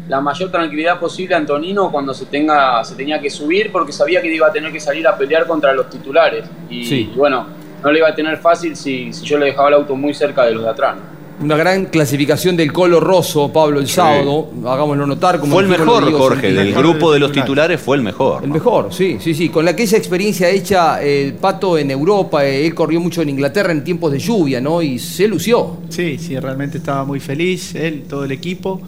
la 0.09 0.21
mayor 0.21 0.51
tranquilidad 0.51 0.99
posible 0.99 1.35
a 1.35 1.39
Antonino 1.39 1.91
cuando 1.91 2.13
se 2.15 2.27
tenga 2.27 2.83
se 2.85 2.95
tenía 2.97 3.21
que 3.21 3.31
subir 3.31 3.71
porque 3.71 3.93
sabía 3.93 4.21
que 4.21 4.35
iba 4.35 4.47
a 4.49 4.53
tener 4.53 4.73
que 4.73 4.81
salir 4.81 5.07
a 5.07 5.17
pelear 5.17 5.47
contra 5.47 5.73
los 5.73 5.89
titulares 5.89 6.45
y, 6.69 6.85
Sí. 6.85 7.11
y 7.15 7.17
bueno, 7.17 7.47
no 7.83 7.93
le 7.93 7.99
iba 7.99 8.09
a 8.09 8.15
tener 8.15 8.39
fácil 8.39 8.75
si, 8.77 9.13
si 9.13 9.25
yo 9.25 9.39
le 9.39 9.47
dejaba 9.47 9.69
el 9.69 9.75
auto 9.75 9.95
muy 9.97 10.13
cerca 10.13 10.45
de 10.45 10.53
los 10.53 10.65
de 10.65 10.69
atrás. 10.71 10.97
¿no? 10.97 11.21
Una 11.43 11.57
gran 11.57 11.87
clasificación 11.87 12.55
del 12.55 12.71
Colo 12.71 13.01
Rosso, 13.01 13.51
Pablo, 13.51 13.81
el 13.81 13.89
sábado. 13.89 14.51
Hagámoslo 14.67 15.07
notar. 15.07 15.41
Como 15.41 15.55
Fue 15.55 15.63
el 15.63 15.71
mejor, 15.71 16.13
Jorge, 16.13 16.53
del 16.53 16.75
grupo 16.75 17.11
de 17.15 17.19
los 17.19 17.33
titulares 17.33 17.81
fue 17.81 17.97
el 17.97 18.03
mejor. 18.03 18.45
El 18.45 18.51
mejor, 18.51 18.93
sí, 18.93 19.17
sí, 19.21 19.33
sí. 19.33 19.49
Con 19.49 19.67
aquella 19.67 19.97
experiencia 19.97 20.51
hecha 20.51 21.03
el 21.03 21.33
Pato 21.33 21.79
en 21.79 21.91
Europa, 21.91 22.45
eh, 22.45 22.67
él 22.67 22.75
corrió 22.75 23.01
mucho 23.01 23.23
en 23.23 23.31
Inglaterra 23.31 23.73
en 23.73 23.83
tiempos 23.83 24.13
de 24.13 24.19
lluvia, 24.19 24.61
¿no? 24.61 24.83
Y 24.83 24.99
se 24.99 25.27
lució. 25.29 25.79
Sí, 25.89 26.19
sí, 26.19 26.39
realmente 26.39 26.77
estaba 26.77 27.07
muy 27.07 27.21
feliz, 27.21 27.75
él, 27.75 28.03
todo 28.07 28.25
el 28.25 28.33
equipo. 28.33 28.83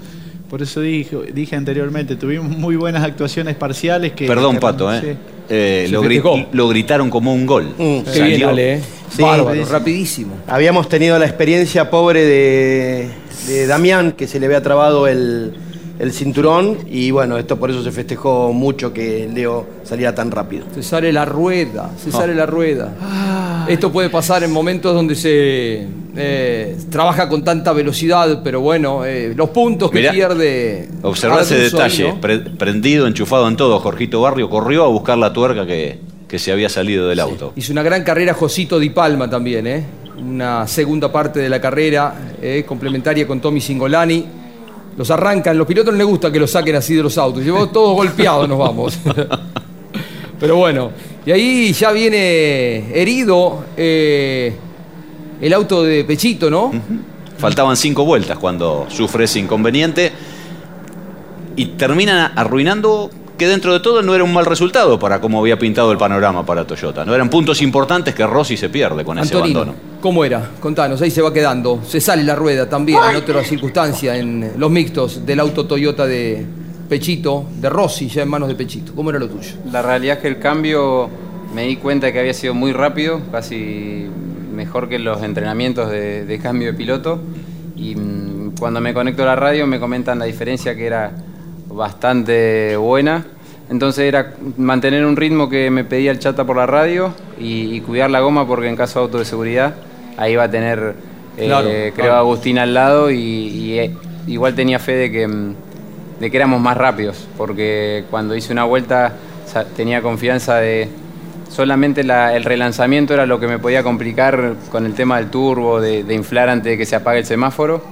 Por 0.52 0.60
eso 0.60 0.82
dije, 0.82 1.16
dije 1.32 1.56
anteriormente, 1.56 2.14
tuvimos 2.14 2.50
muy 2.54 2.76
buenas 2.76 3.02
actuaciones 3.02 3.56
parciales 3.56 4.12
que... 4.12 4.26
Perdón, 4.26 4.56
que- 4.56 4.60
Pato, 4.60 4.92
¿eh? 4.92 5.16
Eh, 5.48 5.88
lo, 5.90 6.02
gri- 6.02 6.46
lo 6.52 6.68
gritaron 6.68 7.08
como 7.08 7.32
un 7.32 7.46
gol. 7.46 7.72
Qué 7.78 8.02
Salió. 8.04 8.24
bien, 8.26 8.48
Ale, 8.50 8.72
¿eh? 8.74 8.80
Sí, 9.16 9.22
Bárbaro, 9.22 9.64
rapidísimo. 9.64 10.34
Habíamos 10.46 10.90
tenido 10.90 11.18
la 11.18 11.24
experiencia 11.24 11.88
pobre 11.88 12.22
de, 12.26 13.08
de 13.46 13.66
Damián, 13.66 14.12
que 14.12 14.26
se 14.28 14.38
le 14.38 14.44
había 14.44 14.62
trabado 14.62 15.08
el, 15.08 15.54
el 15.98 16.12
cinturón, 16.12 16.76
y 16.86 17.10
bueno, 17.12 17.38
esto 17.38 17.58
por 17.58 17.70
eso 17.70 17.82
se 17.82 17.90
festejó 17.90 18.52
mucho 18.52 18.92
que 18.92 19.30
Leo 19.32 19.66
saliera 19.84 20.14
tan 20.14 20.30
rápido. 20.30 20.66
Se 20.74 20.82
sale 20.82 21.14
la 21.14 21.24
rueda, 21.24 21.92
se 21.96 22.10
Ah. 22.10 22.12
sale 22.12 22.34
la 22.34 22.44
rueda. 22.44 22.92
Esto 23.68 23.90
puede 23.92 24.08
pasar 24.10 24.42
en 24.44 24.52
momentos 24.52 24.94
donde 24.94 25.14
se 25.14 25.86
eh, 26.16 26.76
trabaja 26.90 27.28
con 27.28 27.42
tanta 27.44 27.72
velocidad, 27.72 28.40
pero 28.42 28.60
bueno, 28.60 29.04
eh, 29.04 29.32
los 29.36 29.50
puntos 29.50 29.90
que 29.90 29.98
Mirá, 30.00 30.12
pierde. 30.12 30.88
Observá 31.02 31.42
ese 31.42 31.54
ahí, 31.56 31.60
detalle, 31.62 32.08
¿no? 32.08 32.20
pre- 32.20 32.38
prendido, 32.38 33.06
enchufado 33.06 33.48
en 33.48 33.56
todo. 33.56 33.78
Jorgito 33.80 34.20
Barrio 34.20 34.48
corrió 34.50 34.84
a 34.84 34.88
buscar 34.88 35.18
la 35.18 35.32
tuerca 35.32 35.66
que, 35.66 35.98
que 36.28 36.38
se 36.38 36.52
había 36.52 36.68
salido 36.68 37.08
del 37.08 37.20
auto. 37.20 37.52
Hizo 37.56 37.72
una 37.72 37.82
gran 37.82 38.02
carrera 38.04 38.34
Josito 38.34 38.78
Di 38.78 38.90
Palma 38.90 39.28
también, 39.28 39.66
¿eh? 39.66 39.84
Una 40.18 40.66
segunda 40.68 41.10
parte 41.10 41.40
de 41.40 41.48
la 41.48 41.60
carrera, 41.60 42.14
eh, 42.40 42.64
complementaria 42.66 43.26
con 43.26 43.40
Tommy 43.40 43.60
Singolani. 43.60 44.24
Los 44.96 45.10
arrancan, 45.10 45.56
los 45.56 45.66
pilotos 45.66 45.92
no 45.94 45.98
les 45.98 46.06
gusta 46.06 46.30
que 46.30 46.38
los 46.38 46.50
saquen 46.50 46.76
así 46.76 46.94
de 46.94 47.02
los 47.02 47.16
autos. 47.16 47.42
Llevamos 47.42 47.72
todos 47.72 47.94
golpeados, 47.96 48.46
nos 48.48 48.58
vamos. 48.58 48.98
Pero 50.42 50.56
bueno, 50.56 50.90
y 51.24 51.30
ahí 51.30 51.72
ya 51.72 51.92
viene 51.92 52.92
herido 53.00 53.64
eh, 53.76 54.52
el 55.40 55.52
auto 55.52 55.84
de 55.84 56.02
Pechito, 56.02 56.50
¿no? 56.50 56.72
Faltaban 57.38 57.76
cinco 57.76 58.04
vueltas 58.04 58.38
cuando 58.38 58.86
sufre 58.88 59.26
ese 59.26 59.38
inconveniente 59.38 60.10
y 61.54 61.66
terminan 61.66 62.32
arruinando 62.34 63.08
que 63.38 63.46
dentro 63.46 63.72
de 63.72 63.78
todo 63.78 64.02
no 64.02 64.16
era 64.16 64.24
un 64.24 64.32
mal 64.32 64.44
resultado 64.44 64.98
para 64.98 65.20
cómo 65.20 65.38
había 65.38 65.56
pintado 65.56 65.92
el 65.92 65.98
panorama 65.98 66.44
para 66.44 66.66
Toyota. 66.66 67.04
No 67.04 67.14
eran 67.14 67.30
puntos 67.30 67.62
importantes 67.62 68.12
que 68.12 68.26
Rossi 68.26 68.56
se 68.56 68.68
pierde 68.68 69.04
con 69.04 69.20
ese 69.20 69.36
abandono. 69.36 69.74
¿cómo 70.00 70.24
era? 70.24 70.50
Contanos, 70.58 71.00
ahí 71.02 71.12
se 71.12 71.22
va 71.22 71.32
quedando. 71.32 71.82
Se 71.86 72.00
sale 72.00 72.24
la 72.24 72.34
rueda 72.34 72.68
también 72.68 72.98
en 73.10 73.14
otra 73.14 73.44
circunstancia, 73.44 74.16
en 74.16 74.54
los 74.56 74.72
mixtos 74.72 75.24
del 75.24 75.38
auto 75.38 75.66
Toyota 75.66 76.04
de 76.04 76.44
Pechito, 76.88 77.44
de 77.60 77.68
Rossi, 77.70 78.08
ya 78.08 78.22
en 78.22 78.28
manos 78.28 78.48
de 78.48 78.54
Pechito. 78.54 78.92
¿Cómo 78.94 79.10
era 79.10 79.18
lo 79.18 79.28
tuyo? 79.28 79.52
La 79.70 79.82
realidad 79.82 80.16
es 80.16 80.22
que 80.22 80.28
el 80.28 80.38
cambio 80.38 81.08
me 81.54 81.62
di 81.66 81.76
cuenta 81.76 82.12
que 82.12 82.18
había 82.20 82.34
sido 82.34 82.54
muy 82.54 82.72
rápido, 82.72 83.20
casi 83.30 84.06
mejor 84.54 84.88
que 84.88 84.98
los 84.98 85.22
entrenamientos 85.22 85.90
de, 85.90 86.24
de 86.24 86.38
cambio 86.38 86.68
de 86.72 86.74
piloto. 86.74 87.18
Y 87.76 87.94
mm, 87.96 88.54
cuando 88.58 88.80
me 88.80 88.92
conecto 88.94 89.22
a 89.22 89.26
la 89.26 89.36
radio 89.36 89.66
me 89.66 89.80
comentan 89.80 90.18
la 90.18 90.24
diferencia 90.26 90.74
que 90.74 90.86
era 90.86 91.12
bastante 91.68 92.76
buena. 92.76 93.24
Entonces 93.70 94.04
era 94.04 94.34
mantener 94.58 95.06
un 95.06 95.16
ritmo 95.16 95.48
que 95.48 95.70
me 95.70 95.84
pedía 95.84 96.10
el 96.10 96.18
chata 96.18 96.44
por 96.44 96.56
la 96.56 96.66
radio 96.66 97.14
y, 97.40 97.74
y 97.74 97.80
cuidar 97.80 98.10
la 98.10 98.20
goma 98.20 98.46
porque 98.46 98.68
en 98.68 98.76
caso 98.76 98.98
de 98.98 99.04
auto 99.06 99.18
de 99.18 99.24
seguridad 99.24 99.74
ahí 100.18 100.36
va 100.36 100.44
a 100.44 100.50
tener, 100.50 100.94
eh, 101.38 101.46
Claro, 101.46 101.68
creo, 101.68 101.94
claro. 101.94 102.12
a 102.14 102.18
Agustín 102.18 102.58
al 102.58 102.74
lado 102.74 103.10
y, 103.10 103.16
y, 103.16 103.78
eh, 103.78 103.90
igual 104.26 104.54
tenía 104.54 104.78
fe 104.78 104.92
de 104.92 105.10
que, 105.10 105.26
mm, 105.26 105.54
de 106.22 106.30
que 106.30 106.36
éramos 106.36 106.60
más 106.60 106.76
rápidos 106.76 107.26
porque 107.36 108.04
cuando 108.08 108.36
hice 108.36 108.52
una 108.52 108.62
vuelta 108.62 109.12
tenía 109.76 110.00
confianza 110.00 110.58
de 110.58 110.88
solamente 111.50 112.04
la- 112.04 112.36
el 112.36 112.44
relanzamiento 112.44 113.12
era 113.12 113.26
lo 113.26 113.40
que 113.40 113.48
me 113.48 113.58
podía 113.58 113.82
complicar 113.82 114.54
con 114.70 114.86
el 114.86 114.94
tema 114.94 115.16
del 115.16 115.30
turbo, 115.30 115.80
de, 115.80 116.14
inflar 116.14 116.48
antes 116.48 116.70
de 116.70 116.78
que 116.78 116.86
se 116.86 116.94
apague 116.94 117.18
el 117.18 117.26
semáforo, 117.26 117.82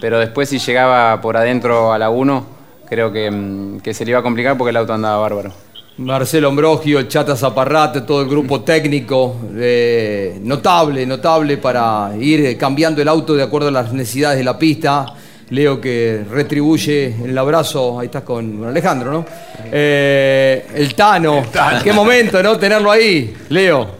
pero 0.00 0.20
después 0.20 0.48
si 0.48 0.60
llegaba 0.60 1.20
por 1.20 1.36
adentro 1.36 1.92
a 1.92 1.98
la 1.98 2.10
1, 2.10 2.46
creo 2.88 3.10
que, 3.10 3.28
mm, 3.28 3.80
que 3.80 3.92
se 3.92 4.04
le 4.04 4.12
iba 4.12 4.20
a 4.20 4.22
complicar 4.22 4.56
porque 4.56 4.70
el 4.70 4.76
auto 4.76 4.92
andaba 4.94 5.18
bárbaro. 5.18 5.52
Marcelo 5.98 6.48
Ambrogio, 6.48 7.00
el 7.00 7.08
Chata 7.08 7.34
Zaparrate, 7.34 8.02
todo 8.02 8.22
el 8.22 8.28
grupo 8.28 8.60
técnico, 8.60 9.34
eh, 9.56 10.38
notable, 10.44 11.04
notable 11.06 11.58
para 11.58 12.12
ir 12.18 12.56
cambiando 12.56 13.02
el 13.02 13.08
auto 13.08 13.34
de 13.34 13.42
acuerdo 13.42 13.66
a 13.68 13.72
las 13.72 13.92
necesidades 13.92 14.38
de 14.38 14.44
la 14.44 14.56
pista. 14.56 15.06
Leo 15.50 15.80
que 15.80 16.24
retribuye 16.30 17.14
el 17.24 17.36
abrazo, 17.36 17.98
ahí 17.98 18.06
estás 18.06 18.22
con 18.22 18.64
Alejandro, 18.64 19.10
¿no? 19.10 19.26
Eh, 19.72 20.66
el 20.74 20.94
Tano, 20.94 21.44
qué 21.82 21.92
momento, 21.92 22.42
¿no? 22.42 22.56
Tenerlo 22.56 22.90
ahí, 22.90 23.34
Leo. 23.48 23.98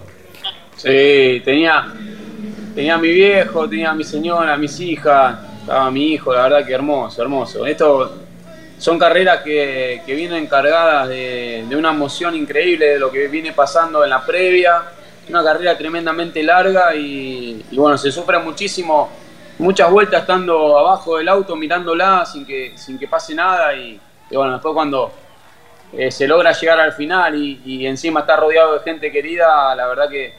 Sí, 0.77 1.43
tenía, 1.45 1.93
tenía 2.75 2.95
a 2.95 2.99
mi 2.99 3.09
viejo, 3.09 3.69
tenía 3.69 3.91
a 3.91 3.95
mi 3.95 4.05
señora, 4.05 4.55
a 4.55 4.57
mis 4.57 4.79
hijas, 4.81 5.39
estaba 5.61 5.91
mi 5.91 6.13
hijo, 6.13 6.33
la 6.33 6.45
verdad 6.45 6.65
que 6.65 6.73
hermoso, 6.73 7.21
hermoso. 7.21 7.67
Esto 7.67 8.17
son 8.79 8.99
carreras 8.99 9.41
que, 9.43 10.03
que 10.07 10.15
vienen 10.15 10.47
cargadas 10.47 11.09
de, 11.09 11.65
de 11.69 11.77
una 11.77 11.91
emoción 11.91 12.35
increíble 12.35 12.87
de 12.91 12.99
lo 12.99 13.11
que 13.11 13.27
viene 13.27 13.53
pasando 13.53 14.05
en 14.05 14.11
la 14.11 14.25
previa. 14.25 14.83
Una 15.29 15.45
carrera 15.45 15.77
tremendamente 15.77 16.43
larga 16.43 16.95
y, 16.95 17.65
y 17.71 17.77
bueno, 17.77 17.99
se 17.99 18.11
sufre 18.11 18.39
muchísimo, 18.39 19.11
muchas 19.61 19.91
vueltas 19.91 20.23
estando 20.23 20.79
abajo 20.79 21.19
del 21.19 21.29
auto, 21.29 21.55
mirándola 21.55 22.25
sin 22.27 22.45
que, 22.45 22.73
sin 22.77 22.99
que 22.99 23.07
pase 23.07 23.35
nada 23.35 23.75
y, 23.75 24.01
bueno, 24.33 24.53
después 24.53 24.75
cuando 24.75 25.13
eh, 25.93 26.11
se 26.11 26.27
logra 26.27 26.53
llegar 26.53 26.81
al 26.81 26.93
final 26.93 27.35
y, 27.35 27.61
y 27.65 27.87
encima 27.87 28.21
está 28.21 28.37
rodeado 28.37 28.75
de 28.75 28.81
gente 28.81 29.13
querida, 29.13 29.75
la 29.75 29.87
verdad 29.87 30.09
que 30.09 30.35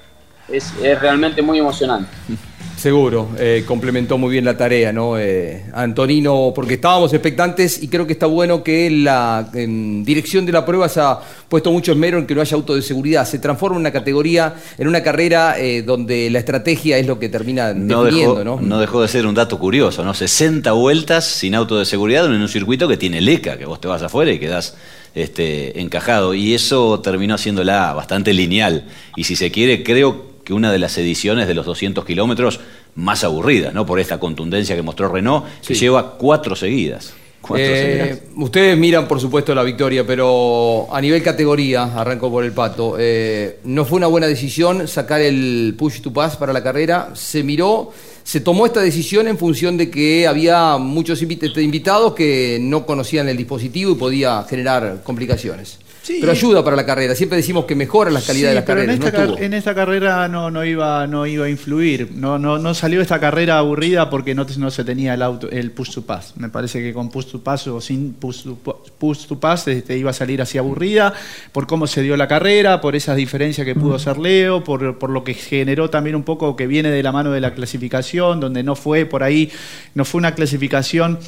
es, 0.47 0.73
es 0.81 0.99
realmente 0.99 1.41
muy 1.41 1.59
emocionante. 1.59 2.09
Seguro, 2.81 3.29
eh, 3.37 3.63
complementó 3.67 4.17
muy 4.17 4.31
bien 4.31 4.43
la 4.43 4.57
tarea, 4.57 4.91
¿no? 4.91 5.15
Eh, 5.15 5.65
Antonino, 5.71 6.51
porque 6.55 6.73
estábamos 6.73 7.13
expectantes 7.13 7.83
y 7.83 7.87
creo 7.89 8.07
que 8.07 8.13
está 8.13 8.25
bueno 8.25 8.63
que 8.63 8.89
la 8.89 9.51
en 9.53 10.03
dirección 10.03 10.47
de 10.47 10.51
la 10.51 10.65
prueba 10.65 10.89
se 10.89 10.99
ha 10.99 11.19
puesto 11.47 11.71
mucho 11.71 11.91
esmero 11.91 12.17
en 12.17 12.25
que 12.25 12.33
no 12.33 12.41
haya 12.41 12.55
auto 12.55 12.73
de 12.73 12.81
seguridad. 12.81 13.27
Se 13.27 13.37
transforma 13.37 13.75
en 13.75 13.81
una 13.81 13.91
categoría, 13.91 14.55
en 14.79 14.87
una 14.87 15.03
carrera 15.03 15.59
eh, 15.59 15.83
donde 15.83 16.31
la 16.31 16.39
estrategia 16.39 16.97
es 16.97 17.05
lo 17.05 17.19
que 17.19 17.29
termina 17.29 17.71
No 17.71 18.03
definiendo, 18.03 18.39
dejó, 18.39 18.43
¿no? 18.43 18.59
no 18.59 18.79
dejó 18.79 19.03
de 19.03 19.09
ser 19.09 19.27
un 19.27 19.35
dato 19.35 19.59
curioso, 19.59 20.03
¿no? 20.03 20.15
60 20.15 20.71
vueltas 20.71 21.23
sin 21.25 21.53
auto 21.53 21.77
de 21.77 21.85
seguridad 21.85 22.25
en 22.25 22.41
un 22.41 22.49
circuito 22.49 22.87
que 22.87 22.97
tiene 22.97 23.21
leca, 23.21 23.59
que 23.59 23.65
vos 23.65 23.79
te 23.79 23.89
vas 23.89 24.01
afuera 24.01 24.31
y 24.31 24.39
quedás 24.39 24.75
este, 25.13 25.79
encajado. 25.79 26.33
Y 26.33 26.55
eso 26.55 26.99
terminó 26.99 27.35
haciéndola 27.35 27.93
bastante 27.93 28.33
lineal. 28.33 28.85
Y 29.15 29.25
si 29.25 29.35
se 29.35 29.51
quiere, 29.51 29.83
creo 29.83 30.23
que 30.25 30.30
una 30.49 30.71
de 30.71 30.79
las 30.79 30.97
ediciones 30.97 31.47
de 31.47 31.53
los 31.53 31.65
200 31.65 32.03
kilómetros 32.05 32.59
más 32.95 33.23
aburridas, 33.23 33.73
¿no? 33.73 33.85
Por 33.85 33.99
esta 33.99 34.19
contundencia 34.19 34.75
que 34.75 34.81
mostró 34.81 35.07
Renault, 35.07 35.45
que 35.65 35.73
lleva 35.75 36.17
cuatro 36.17 36.55
seguidas. 36.55 37.13
Cuatro 37.41 37.65
Eh, 37.65 37.97
seguidas. 38.11 38.19
ustedes 38.37 38.77
miran, 38.77 39.07
por 39.07 39.19
supuesto, 39.19 39.55
la 39.55 39.63
victoria, 39.63 40.05
pero 40.05 40.87
a 40.91 40.99
nivel 41.01 41.23
categoría, 41.23 41.83
arranco 41.99 42.29
por 42.29 42.43
el 42.43 42.51
pato, 42.51 42.97
eh, 42.99 43.59
no 43.63 43.83
fue 43.85 43.97
una 43.97 44.07
buena 44.07 44.27
decisión 44.27 44.87
sacar 44.87 45.21
el 45.21 45.73
push 45.77 46.01
to 46.01 46.11
pass 46.13 46.35
para 46.35 46.53
la 46.53 46.61
carrera. 46.61 47.09
Se 47.15 47.41
miró, 47.43 47.91
se 48.23 48.41
tomó 48.41 48.65
esta 48.67 48.81
decisión 48.81 49.27
en 49.27 49.37
función 49.39 49.75
de 49.77 49.89
que 49.89 50.27
había 50.27 50.77
muchos 50.77 51.23
invit- 51.23 51.57
invitados 51.63 52.13
que 52.13 52.59
no 52.61 52.85
conocían 52.85 53.27
el 53.29 53.37
dispositivo 53.37 53.91
y 53.93 53.95
podía 53.95 54.43
generar 54.47 55.01
complicaciones. 55.03 55.79
Pero 56.07 56.31
ayuda 56.31 56.63
para 56.63 56.75
la 56.75 56.85
carrera. 56.85 57.13
Siempre 57.15 57.37
decimos 57.37 57.65
que 57.65 57.75
mejora 57.75 58.09
la 58.09 58.21
calidad 58.21 58.49
de 58.49 58.55
las 58.55 58.63
pero 58.63 58.77
carreras. 58.79 58.95
En 58.95 58.99
no 59.01 59.05
esta, 59.07 59.17
car- 59.17 59.27
estuvo. 59.29 59.43
en 59.45 59.53
esta 59.53 59.75
carrera 59.75 60.27
no, 60.27 60.49
no, 60.49 60.65
iba, 60.65 61.05
no 61.07 61.25
iba 61.27 61.45
a 61.45 61.49
influir. 61.49 62.11
No, 62.15 62.39
no, 62.39 62.57
no 62.57 62.73
salió 62.73 63.01
esta 63.01 63.19
carrera 63.19 63.59
aburrida 63.59 64.09
porque 64.09 64.33
no, 64.33 64.45
no 64.57 64.71
se 64.71 64.83
tenía 64.83 65.13
el, 65.13 65.21
auto, 65.21 65.49
el 65.51 65.71
push 65.71 65.91
to 65.93 66.01
pass. 66.01 66.33
Me 66.37 66.49
parece 66.49 66.79
que 66.81 66.91
con 66.91 67.09
push 67.11 67.25
to 67.27 67.43
pass 67.43 67.67
o 67.67 67.79
sin 67.79 68.13
push 68.13 68.43
to, 68.43 68.55
pa- 68.55 68.75
push 68.97 69.25
to 69.27 69.39
pass 69.39 69.67
este, 69.67 69.95
iba 69.97 70.09
a 70.09 70.13
salir 70.13 70.41
así 70.41 70.57
aburrida 70.57 71.13
por 71.51 71.67
cómo 71.67 71.85
se 71.85 72.01
dio 72.01 72.17
la 72.17 72.27
carrera, 72.27 72.81
por 72.81 72.95
esas 72.95 73.15
diferencias 73.15 73.63
que 73.65 73.75
pudo 73.75 73.95
hacer 73.95 74.17
Leo, 74.17 74.63
por, 74.63 74.97
por 74.97 75.11
lo 75.11 75.23
que 75.23 75.35
generó 75.35 75.89
también 75.91 76.15
un 76.15 76.23
poco 76.23 76.55
que 76.55 76.65
viene 76.67 76.89
de 76.89 77.03
la 77.03 77.11
mano 77.11 77.31
de 77.31 77.41
la 77.41 77.53
clasificación, 77.53 78.39
donde 78.39 78.63
no 78.63 78.75
fue 78.75 79.05
por 79.05 79.21
ahí, 79.23 79.51
no 79.93 80.03
fue 80.03 80.17
una 80.19 80.33
clasificación. 80.33 81.19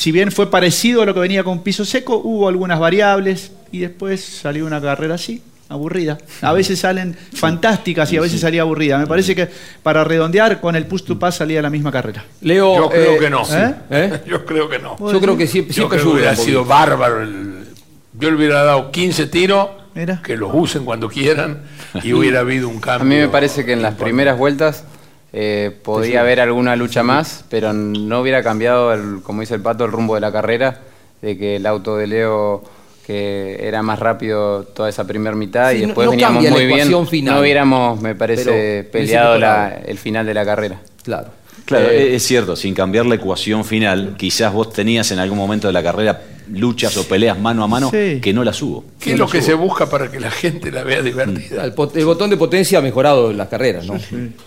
Si 0.00 0.12
bien 0.12 0.32
fue 0.32 0.50
parecido 0.50 1.02
a 1.02 1.04
lo 1.04 1.12
que 1.12 1.20
venía 1.20 1.44
con 1.44 1.62
piso 1.62 1.84
seco, 1.84 2.16
hubo 2.24 2.48
algunas 2.48 2.80
variables 2.80 3.52
y 3.70 3.80
después 3.80 4.24
salió 4.24 4.64
una 4.64 4.80
carrera 4.80 5.16
así, 5.16 5.42
aburrida. 5.68 6.16
A 6.40 6.54
veces 6.54 6.78
salen 6.78 7.14
fantásticas 7.34 8.10
y 8.10 8.16
a 8.16 8.22
veces 8.22 8.40
salía 8.40 8.62
aburrida. 8.62 8.96
Me 8.96 9.06
parece 9.06 9.34
que 9.36 9.46
para 9.82 10.02
redondear 10.02 10.58
con 10.62 10.74
el 10.74 10.86
push 10.86 11.02
to 11.02 11.18
pass 11.18 11.34
salía 11.36 11.60
la 11.60 11.68
misma 11.68 11.92
carrera. 11.92 12.24
Leo, 12.40 12.76
Yo 12.78 12.88
creo 12.88 13.12
eh, 13.12 13.18
que 13.18 13.28
no. 13.28 13.42
¿Eh? 13.90 14.20
Yo 14.26 14.46
creo 14.46 14.70
que 14.70 14.78
no. 14.78 14.96
Yo 15.12 15.20
creo 15.20 15.36
que 15.36 15.46
siempre, 15.46 15.74
Yo 15.74 15.82
siempre 15.82 15.98
creo 15.98 16.12
que 16.12 16.16
hubiera 16.16 16.34
sido 16.34 16.64
bárbaro. 16.64 17.22
el- 17.22 17.60
yo 18.18 18.30
le 18.30 18.36
hubiera 18.38 18.64
dado 18.64 18.90
15 18.92 19.26
tiros, 19.26 19.68
que 20.24 20.34
los 20.38 20.50
usen 20.54 20.86
cuando 20.86 21.10
quieran, 21.10 21.58
y 22.02 22.12
hubiera 22.14 22.40
habido 22.40 22.70
un 22.70 22.78
A 22.78 22.80
cambio. 22.80 23.06
mí 23.06 23.16
me 23.16 23.28
parece 23.28 23.66
que 23.66 23.74
en 23.74 23.82
las 23.82 23.96
primeras 23.96 24.38
vueltas 24.38 24.84
eh, 25.32 25.70
podría 25.82 26.20
haber 26.22 26.40
alguna 26.40 26.74
lucha 26.76 27.02
más, 27.02 27.44
pero 27.48 27.72
no 27.72 28.20
hubiera 28.20 28.42
cambiado, 28.42 28.92
el, 28.92 29.22
como 29.22 29.40
dice 29.40 29.54
el 29.54 29.60
pato, 29.62 29.84
el 29.84 29.92
rumbo 29.92 30.14
de 30.14 30.20
la 30.20 30.32
carrera, 30.32 30.78
de 31.22 31.36
que 31.38 31.56
el 31.56 31.66
auto 31.66 31.96
de 31.96 32.06
Leo 32.06 32.62
que 33.06 33.66
era 33.66 33.82
más 33.82 33.98
rápido 33.98 34.62
toda 34.64 34.88
esa 34.88 35.04
primera 35.04 35.34
mitad 35.34 35.70
Sí, 35.72 35.78
y 35.78 35.80
después 35.86 36.04
no 36.06 36.10
veníamos 36.12 36.48
muy 36.50 36.66
bien. 36.66 37.06
final. 37.08 37.34
No 37.34 37.40
hubiéramos, 37.40 38.00
me 38.00 38.14
parece, 38.14 38.88
peleado 38.92 39.36
la- 39.38 39.80
el 39.84 39.98
final 39.98 40.26
de 40.26 40.34
la 40.34 40.44
carrera. 40.44 40.80
Claro. 41.02 41.28
Claro, 41.64 41.88
Eh, 41.90 42.14
es 42.16 42.22
cierto, 42.24 42.56
sin 42.56 42.74
cambiar 42.74 43.06
la 43.06 43.14
ecuación 43.16 43.64
final, 43.64 44.14
quizás 44.18 44.52
vos 44.52 44.72
tenías 44.72 45.10
en 45.12 45.18
algún 45.18 45.38
momento 45.38 45.66
de 45.66 45.72
la 45.72 45.82
carrera 45.82 46.22
luchas 46.52 46.96
o 46.96 47.06
peleas 47.06 47.38
mano 47.38 47.62
a 47.62 47.68
mano 47.68 47.90
Sí. 47.90 48.20
que 48.20 48.32
no 48.32 48.42
las 48.42 48.60
hubo. 48.60 48.82
¿Qué 48.98 49.12
es 49.12 49.18
lo 49.18 49.28
que 49.28 49.40
se 49.40 49.54
busca 49.54 49.88
para 49.88 50.10
que 50.10 50.18
la 50.18 50.32
gente 50.32 50.72
la 50.72 50.82
vea 50.82 51.00
divertida? 51.00 51.64
El, 51.64 51.72
pot- 51.74 51.94
el 51.96 52.04
botón 52.04 52.28
de 52.28 52.36
potencia 52.36 52.80
ha 52.80 52.82
mejorado 52.82 53.30
en 53.30 53.36
las 53.36 53.46
carreras, 53.48 53.86
¿no? 53.86 53.94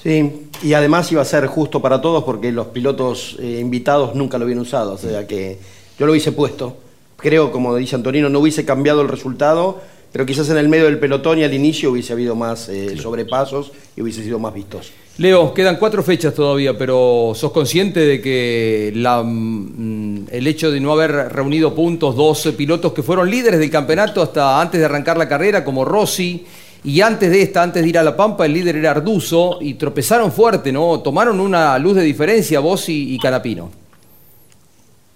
Sí, 0.04 0.47
y 0.63 0.73
además 0.73 1.10
iba 1.13 1.21
a 1.21 1.26
ser 1.26 1.47
justo 1.47 1.82
para 1.82 2.02
todos 2.02 2.26
porque 2.26 2.52
los 2.52 2.67
pilotos 2.67 3.38
eh, 3.39 3.60
invitados 3.62 4.15
nunca 4.15 4.38
lo 4.38 4.43
habían 4.43 4.60
usado, 4.60 4.91
o 4.93 4.97
sea 4.97 5.26
que 5.26 5.58
yo 5.97 6.06
lo 6.06 6.12
hubiese 6.12 6.34
puesto. 6.34 6.78
Creo, 7.15 7.54
como 7.54 7.73
dice 7.78 7.95
Antonino, 7.95 8.28
no 8.28 8.39
hubiese 8.39 8.65
cambiado 8.65 9.02
el 9.02 9.08
resultado, 9.08 9.80
pero 10.13 10.28
quizás 10.28 10.47
en 10.52 10.58
el 10.58 10.69
medio 10.69 10.86
del 10.86 10.99
pelotón 10.99 11.39
y 11.39 11.43
al 11.43 11.54
inicio 11.56 11.91
hubiese 11.91 12.13
habido 12.13 12.36
más 12.36 12.69
eh, 12.69 12.95
sobrepasos 12.97 13.71
y 13.95 14.02
hubiese 14.02 14.23
sido 14.23 14.38
más 14.38 14.54
vistoso. 14.54 14.91
Leo, 15.17 15.56
quedan 15.56 15.78
cuatro 15.78 16.04
fechas 16.04 16.36
todavía, 16.36 16.78
pero 16.78 17.34
¿sos 17.36 17.52
consciente 17.52 17.99
de 17.99 18.21
que 18.21 18.93
la, 18.95 19.23
mm, 19.23 20.28
el 20.30 20.45
hecho 20.45 20.69
de 20.69 20.80
no 20.80 20.91
haber 20.91 21.12
reunido 21.12 21.73
puntos 21.73 22.15
dos 22.15 22.47
pilotos 22.56 22.93
que 22.93 23.02
fueron 23.02 23.30
líderes 23.30 23.60
del 23.60 23.71
campeonato 23.71 24.21
hasta 24.21 24.62
antes 24.62 24.80
de 24.80 24.86
arrancar 24.86 25.17
la 25.17 25.28
carrera, 25.28 25.65
como 25.65 25.84
Rossi, 25.84 26.45
y 26.84 27.02
antes 27.02 27.32
de 27.32 27.41
esta, 27.41 27.63
antes 27.63 27.82
de 27.82 27.89
ir 27.89 27.97
a 27.97 28.04
La 28.04 28.15
Pampa, 28.15 28.45
el 28.45 28.54
líder 28.54 28.76
era 28.76 28.91
Arduzo, 28.91 29.58
y 29.62 29.73
tropezaron 29.73 30.32
fuerte, 30.32 30.71
¿no? 30.71 30.99
Tomaron 30.99 31.39
una 31.39 31.78
luz 31.80 31.95
de 31.95 32.04
diferencia 32.04 32.60
vos 32.60 32.88
y, 32.88 33.15
y 33.15 33.17
Canapino. 33.17 33.71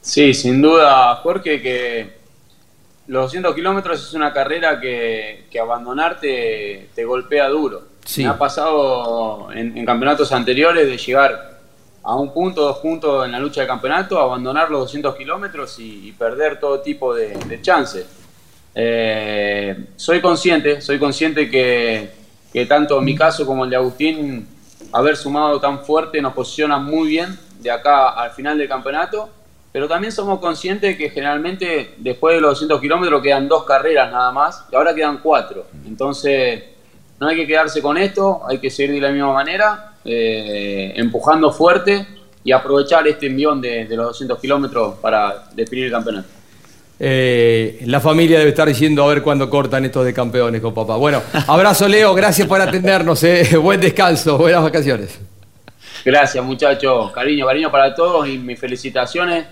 Sí, 0.01 0.33
sin 0.33 0.59
duda, 0.59 1.17
Jorge, 1.17 1.61
que 1.61 2.16
los 3.07 3.23
200 3.23 3.55
kilómetros 3.55 4.01
es 4.01 4.13
una 4.13 4.33
carrera 4.33 4.79
que, 4.79 5.45
que 5.49 5.59
abandonar 5.59 6.19
te, 6.19 6.89
golpea 7.05 7.47
duro. 7.49 7.83
Sí. 8.05 8.23
Me 8.23 8.29
ha 8.29 8.37
pasado 8.37 9.49
en, 9.53 9.77
en 9.77 9.85
campeonatos 9.85 10.31
anteriores 10.31 10.87
de 10.87 10.97
llegar 10.97 11.57
a 12.03 12.15
un 12.15 12.33
punto, 12.33 12.61
dos 12.61 12.77
puntos 12.77 13.25
en 13.25 13.33
la 13.33 13.39
lucha 13.39 13.61
del 13.61 13.67
campeonato, 13.67 14.19
abandonar 14.19 14.71
los 14.71 14.81
200 14.81 15.15
kilómetros 15.15 15.77
y, 15.79 16.07
y 16.07 16.11
perder 16.13 16.59
todo 16.59 16.79
tipo 16.79 17.13
de, 17.13 17.29
de 17.29 17.61
chances. 17.61 18.07
Eh, 18.79 19.87
soy 19.95 20.21
consciente, 20.21 20.81
soy 20.81 20.99
consciente 20.99 21.49
que, 21.49 22.11
que 22.53 22.65
tanto 22.65 22.99
en 22.99 23.05
mi 23.05 23.15
caso 23.15 23.45
como 23.45 23.63
el 23.63 23.71
de 23.71 23.75
Agustín, 23.75 24.47
haber 24.93 25.17
sumado 25.17 25.59
tan 25.59 25.83
fuerte 25.83 26.21
nos 26.21 26.33
posiciona 26.33 26.77
muy 26.77 27.09
bien 27.09 27.37
de 27.59 27.71
acá 27.71 28.09
al 28.09 28.31
final 28.31 28.57
del 28.57 28.69
campeonato, 28.69 29.29
pero 29.71 29.87
también 29.87 30.11
somos 30.11 30.39
conscientes 30.39 30.97
que 30.97 31.09
generalmente 31.09 31.95
después 31.97 32.35
de 32.35 32.41
los 32.41 32.51
200 32.51 32.81
kilómetros 32.81 33.21
quedan 33.21 33.47
dos 33.47 33.63
carreras 33.63 34.11
nada 34.11 34.31
más 34.31 34.65
y 34.71 34.75
ahora 34.75 34.95
quedan 34.95 35.19
cuatro. 35.19 35.65
Entonces 35.85 36.63
no 37.19 37.27
hay 37.27 37.35
que 37.35 37.47
quedarse 37.47 37.81
con 37.81 37.97
esto, 37.97 38.41
hay 38.47 38.59
que 38.59 38.69
seguir 38.69 38.95
de 38.95 39.01
la 39.01 39.11
misma 39.11 39.33
manera, 39.33 39.93
eh, 40.05 40.93
empujando 40.95 41.51
fuerte 41.51 42.07
y 42.43 42.51
aprovechar 42.51 43.07
este 43.07 43.27
envión 43.27 43.61
de, 43.61 43.85
de 43.85 43.95
los 43.95 44.07
200 44.07 44.39
kilómetros 44.39 44.95
para 44.95 45.47
definir 45.53 45.85
el 45.85 45.91
campeonato. 45.91 46.27
Eh, 46.99 47.83
la 47.85 47.99
familia 47.99 48.39
debe 48.39 48.49
estar 48.49 48.67
diciendo 48.67 49.03
a 49.03 49.07
ver 49.07 49.21
cuándo 49.21 49.49
cortan 49.49 49.85
estos 49.85 50.03
de 50.03 50.13
campeones 50.13 50.61
con 50.61 50.73
papá. 50.73 50.95
Bueno, 50.95 51.21
abrazo 51.47 51.87
Leo, 51.87 52.13
gracias 52.13 52.47
por 52.47 52.59
atendernos, 52.59 53.23
eh. 53.23 53.57
buen 53.61 53.79
descanso, 53.79 54.37
buenas 54.37 54.63
vacaciones. 54.63 55.19
Gracias 56.03 56.43
muchachos, 56.43 57.11
cariño, 57.11 57.45
cariño 57.45 57.71
para 57.71 57.93
todos 57.93 58.27
y 58.27 58.37
mis 58.37 58.59
felicitaciones 58.59 59.45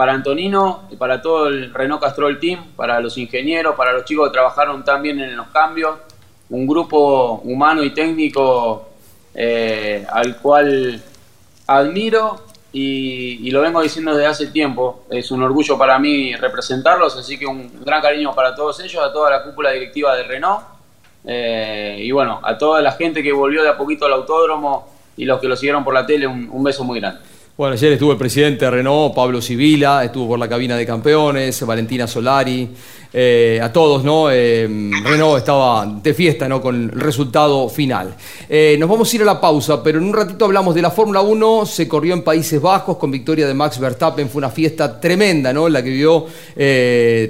para 0.00 0.14
Antonino 0.14 0.84
y 0.90 0.96
para 0.96 1.20
todo 1.20 1.48
el 1.48 1.74
Renault 1.74 2.00
Castrol 2.00 2.40
Team, 2.40 2.68
para 2.74 3.00
los 3.00 3.18
ingenieros, 3.18 3.76
para 3.76 3.92
los 3.92 4.06
chicos 4.06 4.30
que 4.30 4.32
trabajaron 4.32 4.82
tan 4.82 5.02
bien 5.02 5.20
en 5.20 5.36
los 5.36 5.48
cambios, 5.48 5.94
un 6.48 6.66
grupo 6.66 7.42
humano 7.44 7.84
y 7.84 7.90
técnico 7.90 8.88
eh, 9.34 10.06
al 10.10 10.38
cual 10.38 11.02
admiro 11.66 12.46
y, 12.72 13.50
lo 13.50 13.60
vengo 13.60 13.82
diciendo 13.82 14.14
desde 14.14 14.26
hace 14.26 14.46
tiempo. 14.46 15.04
Es 15.10 15.30
un 15.30 15.42
orgullo 15.42 15.76
para 15.76 15.98
mí 15.98 16.34
representarlos, 16.34 17.18
así 17.18 17.38
que 17.38 17.44
un 17.44 17.84
gran 17.84 18.00
cariño 18.00 18.34
para 18.34 18.54
todos 18.54 18.80
ellos, 18.80 19.04
a 19.04 19.12
toda 19.12 19.28
la 19.28 19.42
cúpula 19.42 19.70
directiva 19.70 20.16
de 20.16 20.22
Renault 20.22 20.62
eh, 21.26 21.98
y 22.00 22.10
bueno, 22.10 22.40
a 22.42 22.56
toda 22.56 22.80
la 22.80 22.92
gente 22.92 23.22
que 23.22 23.34
volvió 23.34 23.62
de 23.62 23.68
a 23.68 23.76
poquito 23.76 24.06
al 24.06 24.14
autódromo 24.14 24.88
y 25.18 25.26
los 25.26 25.38
que 25.40 25.46
lo 25.46 25.56
siguieron 25.56 25.84
por 25.84 25.92
la 25.92 26.06
tele, 26.06 26.26
un 26.26 26.64
beso 26.64 26.84
muy 26.84 27.00
grande. 27.00 27.20
Bueno, 27.60 27.74
ayer 27.74 27.92
estuvo 27.92 28.12
el 28.12 28.16
presidente 28.16 28.64
de 28.64 28.70
Renault, 28.70 29.14
Pablo 29.14 29.42
Sibila, 29.42 30.02
estuvo 30.02 30.28
por 30.28 30.38
la 30.38 30.48
cabina 30.48 30.78
de 30.78 30.86
campeones, 30.86 31.60
Valentina 31.66 32.06
Solari, 32.06 32.70
eh, 33.12 33.58
a 33.60 33.72
todos, 33.72 34.04
¿no? 34.04 34.30
Eh, 34.30 34.68
Renault 35.02 35.38
estaba 35.38 35.84
de 35.84 36.14
fiesta, 36.14 36.48
¿no? 36.48 36.62
Con 36.62 36.76
el 36.76 36.90
resultado 36.92 37.68
final. 37.68 38.14
Eh, 38.48 38.76
nos 38.78 38.88
vamos 38.88 39.12
a 39.12 39.16
ir 39.16 39.22
a 39.22 39.24
la 39.24 39.40
pausa, 39.40 39.82
pero 39.82 39.98
en 39.98 40.04
un 40.04 40.14
ratito 40.14 40.44
hablamos 40.44 40.76
de 40.76 40.82
la 40.82 40.92
Fórmula 40.92 41.20
1, 41.20 41.66
se 41.66 41.88
corrió 41.88 42.14
en 42.14 42.22
Países 42.22 42.62
Bajos 42.62 42.96
con 42.98 43.10
victoria 43.10 43.48
de 43.48 43.54
Max 43.54 43.80
Verstappen, 43.80 44.30
fue 44.30 44.38
una 44.38 44.50
fiesta 44.50 45.00
tremenda, 45.00 45.52
¿no? 45.52 45.68
La 45.68 45.82
que 45.82 45.90
vio 45.90 46.26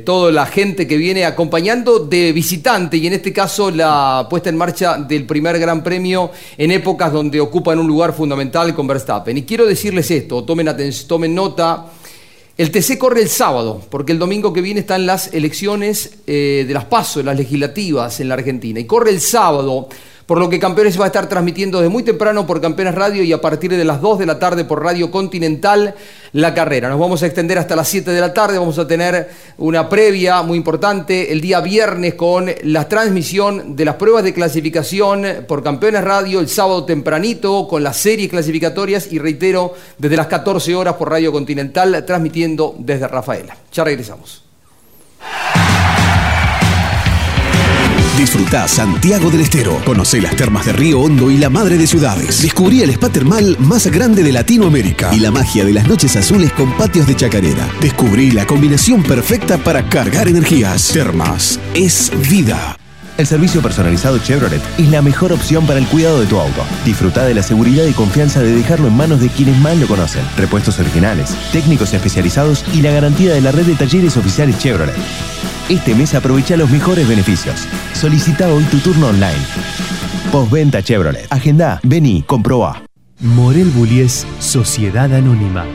toda 0.05 0.31
la 0.31 0.47
gente 0.47 0.87
que 0.87 0.97
viene 0.97 1.25
acompañando 1.25 2.01
de 2.01 2.33
visitante 2.33 2.99
y 2.99 3.07
en 3.07 3.15
este 3.15 3.33
caso 3.33 3.71
la 3.71 4.27
puesta 4.29 4.51
en 4.51 4.57
marcha 4.57 4.99
del 4.99 5.25
primer 5.25 5.59
Gran 5.59 5.83
Premio 5.83 6.31
en 6.59 6.73
épocas 6.73 7.13
donde 7.13 7.41
ocupan 7.41 7.79
un 7.79 7.87
lugar 7.87 8.13
fundamental 8.13 8.75
con 8.75 8.87
Verstappen. 8.87 9.39
Y 9.39 9.43
quiero 9.43 9.65
decirles 9.65 10.11
esto, 10.11 10.20
tomen, 10.23 10.69
aten- 10.69 11.07
tomen 11.07 11.35
nota. 11.35 11.87
El 12.57 12.71
TC 12.71 12.99
corre 12.99 13.23
el 13.23 13.29
sábado, 13.31 13.81
porque 13.91 14.13
el 14.13 14.19
domingo 14.19 14.53
que 14.53 14.61
viene 14.61 14.81
están 14.81 15.07
las 15.07 15.33
elecciones 15.33 16.19
eh, 16.27 16.65
de 16.69 16.75
las 16.75 16.85
PASO, 16.85 17.23
las 17.23 17.37
legislativas 17.37 18.21
en 18.21 18.29
la 18.29 18.35
Argentina. 18.35 18.79
Y 18.79 18.85
corre 18.85 19.11
el 19.11 19.21
sábado, 19.21 19.89
por 20.31 20.39
lo 20.39 20.49
que 20.49 20.61
Campeones 20.61 20.97
va 20.97 21.03
a 21.03 21.07
estar 21.09 21.29
transmitiendo 21.29 21.79
desde 21.79 21.91
muy 21.91 22.05
temprano 22.05 22.47
por 22.47 22.61
Campeones 22.61 22.95
Radio 22.95 23.25
y 23.25 23.33
a 23.33 23.41
partir 23.41 23.73
de 23.73 23.85
las 23.85 24.01
2 24.01 24.21
de 24.21 24.27
la 24.27 24.39
tarde 24.39 24.65
por 24.65 24.81
Radio 24.81 25.11
Continental 25.11 25.97
la 26.35 26.55
carrera. 26.55 26.89
Nos 26.89 27.01
vamos 27.01 27.25
a 27.25 27.27
extender 27.27 27.59
hasta 27.59 27.75
las 27.75 27.89
7 27.89 28.13
de 28.13 28.21
la 28.21 28.33
tarde, 28.33 28.57
vamos 28.57 28.79
a 28.79 28.87
tener 28.87 29.29
una 29.59 29.89
previa 29.89 30.41
muy 30.43 30.57
importante 30.57 31.33
el 31.33 31.41
día 31.41 31.61
viernes 31.61 32.15
con 32.15 32.49
la 32.63 32.89
transmisión 32.89 33.75
de 33.75 33.85
las 33.85 33.97
pruebas 33.97 34.23
de 34.23 34.33
clasificación 34.33 35.27
por 35.49 35.65
Campeones 35.65 36.05
Radio 36.05 36.39
el 36.39 36.49
sábado 36.49 36.85
tempranito 36.85 37.67
con 37.67 37.83
las 37.83 37.97
series 37.97 38.31
clasificatorias 38.31 39.13
y 39.13 39.19
reitero 39.19 39.75
desde 39.99 40.17
las 40.17 40.29
14 40.29 40.77
horas 40.77 40.95
por 40.95 41.11
Radio 41.11 41.33
Continental 41.33 42.05
transmitiendo 42.07 42.77
desde 42.79 43.09
Rafaela. 43.09 43.57
Ya 43.73 43.83
regresamos. 43.83 44.50
Disfrutá 48.21 48.69
Santiago 48.69 49.31
del 49.31 49.41
Estero. 49.41 49.81
Conocé 49.83 50.21
las 50.21 50.37
termas 50.37 50.67
de 50.67 50.75
Río 50.75 51.01
Hondo 51.01 51.31
y 51.31 51.39
la 51.39 51.49
madre 51.49 51.79
de 51.79 51.87
ciudades. 51.87 52.43
Descubrí 52.43 52.83
el 52.83 52.91
spa 52.91 53.09
termal 53.09 53.57
más 53.59 53.87
grande 53.87 54.23
de 54.23 54.31
Latinoamérica 54.31 55.09
y 55.15 55.21
la 55.21 55.31
magia 55.31 55.65
de 55.65 55.73
las 55.73 55.89
noches 55.89 56.17
azules 56.17 56.53
con 56.53 56.71
patios 56.77 57.07
de 57.07 57.17
chacarera. 57.17 57.67
Descubrí 57.81 58.31
la 58.31 58.47
combinación 58.47 59.03
perfecta 59.03 59.57
para 59.57 59.89
cargar 59.89 60.29
energías. 60.29 60.89
Termas 60.89 61.59
es 61.73 62.13
vida. 62.29 62.77
El 63.17 63.27
servicio 63.27 63.63
personalizado 63.63 64.19
Chevrolet 64.19 64.63
es 64.77 64.91
la 64.91 65.01
mejor 65.01 65.33
opción 65.33 65.67
para 65.67 65.79
el 65.79 65.87
cuidado 65.87 66.21
de 66.21 66.27
tu 66.27 66.39
auto. 66.39 66.63
Disfruta 66.85 67.25
de 67.25 67.33
la 67.33 67.43
seguridad 67.43 67.87
y 67.87 67.95
confianza 67.95 68.41
de 68.41 68.55
dejarlo 68.55 68.89
en 68.89 68.99
manos 68.99 69.21
de 69.21 69.31
quienes 69.31 69.57
más 69.61 69.79
lo 69.79 69.87
conocen. 69.87 70.23
Repuestos 70.37 70.79
originales, 70.79 71.35
técnicos 71.53 71.95
especializados 71.95 72.67
y 72.75 72.83
la 72.83 72.91
garantía 72.91 73.33
de 73.33 73.41
la 73.41 73.51
red 73.51 73.65
de 73.65 73.77
talleres 73.77 74.19
oficiales 74.19 74.59
Chevrolet. 74.59 74.95
Este 75.69 75.95
mes 75.95 76.15
aprovecha 76.15 76.57
los 76.57 76.71
mejores 76.71 77.07
beneficios. 77.09 77.67
Solicita 77.93 78.53
hoy 78.53 78.65
tu 78.65 78.79
turno 78.79 79.09
online. 79.09 79.39
Postventa 80.33 80.83
Chevrolet. 80.83 81.27
Agenda, 81.31 81.81
vení, 81.83 82.23
comprobá. 82.23 82.83
Morel 83.21 83.69
Bullies 83.71 84.27
Sociedad 84.39 85.13
Anónima, 85.13 85.67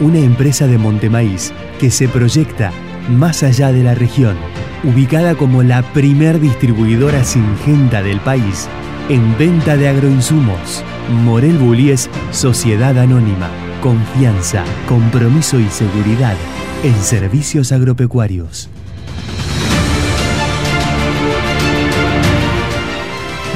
una 0.00 0.18
empresa 0.18 0.66
de 0.66 0.78
Montemaíz 0.78 1.52
que 1.78 1.90
se 1.90 2.08
proyecta 2.08 2.72
más 3.10 3.42
allá 3.42 3.70
de 3.70 3.82
la 3.82 3.94
región, 3.94 4.36
ubicada 4.82 5.34
como 5.34 5.62
la 5.62 5.82
primer 5.92 6.40
distribuidora 6.40 7.22
singenta 7.22 8.02
del 8.02 8.20
país 8.20 8.68
en 9.08 9.36
venta 9.36 9.76
de 9.76 9.88
agroinsumos. 9.88 10.82
Morel 11.24 11.58
Bullies 11.58 12.08
Sociedad 12.32 12.98
Anónima, 12.98 13.50
confianza, 13.82 14.64
compromiso 14.88 15.60
y 15.60 15.68
seguridad 15.68 16.34
en 16.82 16.94
servicios 16.94 17.72
agropecuarios. 17.72 18.70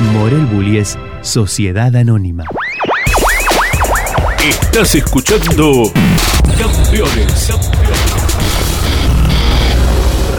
Morel 0.01 0.47
Bullies 0.47 0.99
Sociedad 1.21 1.95
Anónima. 1.95 2.45
Estás 4.43 4.95
escuchando 4.95 5.93
Campeones. 6.59 7.51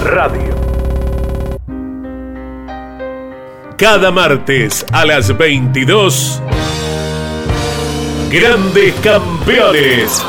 Radio. 0.03 0.55
Cada 3.77 4.11
martes 4.11 4.85
a 4.91 5.05
las 5.05 5.35
22. 5.37 6.41
Grandes 8.31 8.93
Campeones. 9.03 10.23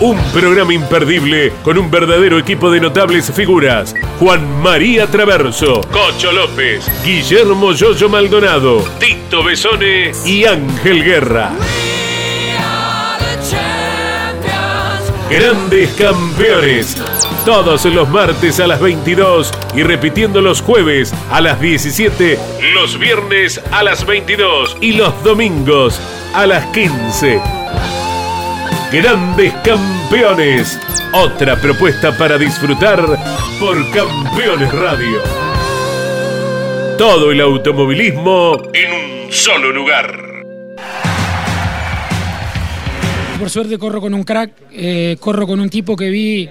Un 0.00 0.18
programa 0.32 0.72
imperdible 0.72 1.52
con 1.62 1.76
un 1.76 1.90
verdadero 1.90 2.38
equipo 2.38 2.70
de 2.70 2.80
notables 2.80 3.30
figuras. 3.30 3.94
Juan 4.18 4.62
María 4.62 5.06
Traverso, 5.06 5.82
Cocho 5.92 6.32
López, 6.32 6.90
Guillermo 7.04 7.72
Yoyo 7.72 8.08
Maldonado, 8.08 8.82
Tito 8.98 9.44
Besone 9.44 10.12
y 10.24 10.46
Ángel 10.46 11.04
Guerra. 11.04 11.52
Grandes 15.28 15.90
campeones. 15.90 16.96
Todos 17.44 17.84
los 17.84 18.08
martes 18.08 18.58
a 18.58 18.66
las 18.66 18.80
22 18.80 19.52
y 19.76 19.82
repitiendo 19.82 20.40
los 20.40 20.62
jueves 20.62 21.12
a 21.30 21.42
las 21.42 21.60
17, 21.60 22.38
los 22.72 22.98
viernes 22.98 23.60
a 23.70 23.82
las 23.82 24.06
22 24.06 24.78
y 24.80 24.92
los 24.92 25.22
domingos 25.22 26.00
a 26.34 26.46
las 26.46 26.64
15. 26.68 27.59
Grandes 28.92 29.52
Campeones. 29.62 30.76
Otra 31.12 31.54
propuesta 31.60 32.16
para 32.18 32.36
disfrutar 32.36 33.00
por 33.60 33.88
Campeones 33.92 34.72
Radio. 34.72 35.22
Todo 36.98 37.30
el 37.30 37.40
automovilismo 37.40 38.60
en 38.74 39.26
un 39.26 39.32
solo 39.32 39.70
lugar. 39.70 40.42
Por 43.38 43.48
suerte 43.48 43.78
corro 43.78 44.00
con 44.00 44.12
un 44.12 44.24
crack, 44.24 44.50
eh, 44.72 45.16
corro 45.20 45.46
con 45.46 45.60
un 45.60 45.70
tipo 45.70 45.94
que 45.94 46.10
vi 46.10 46.48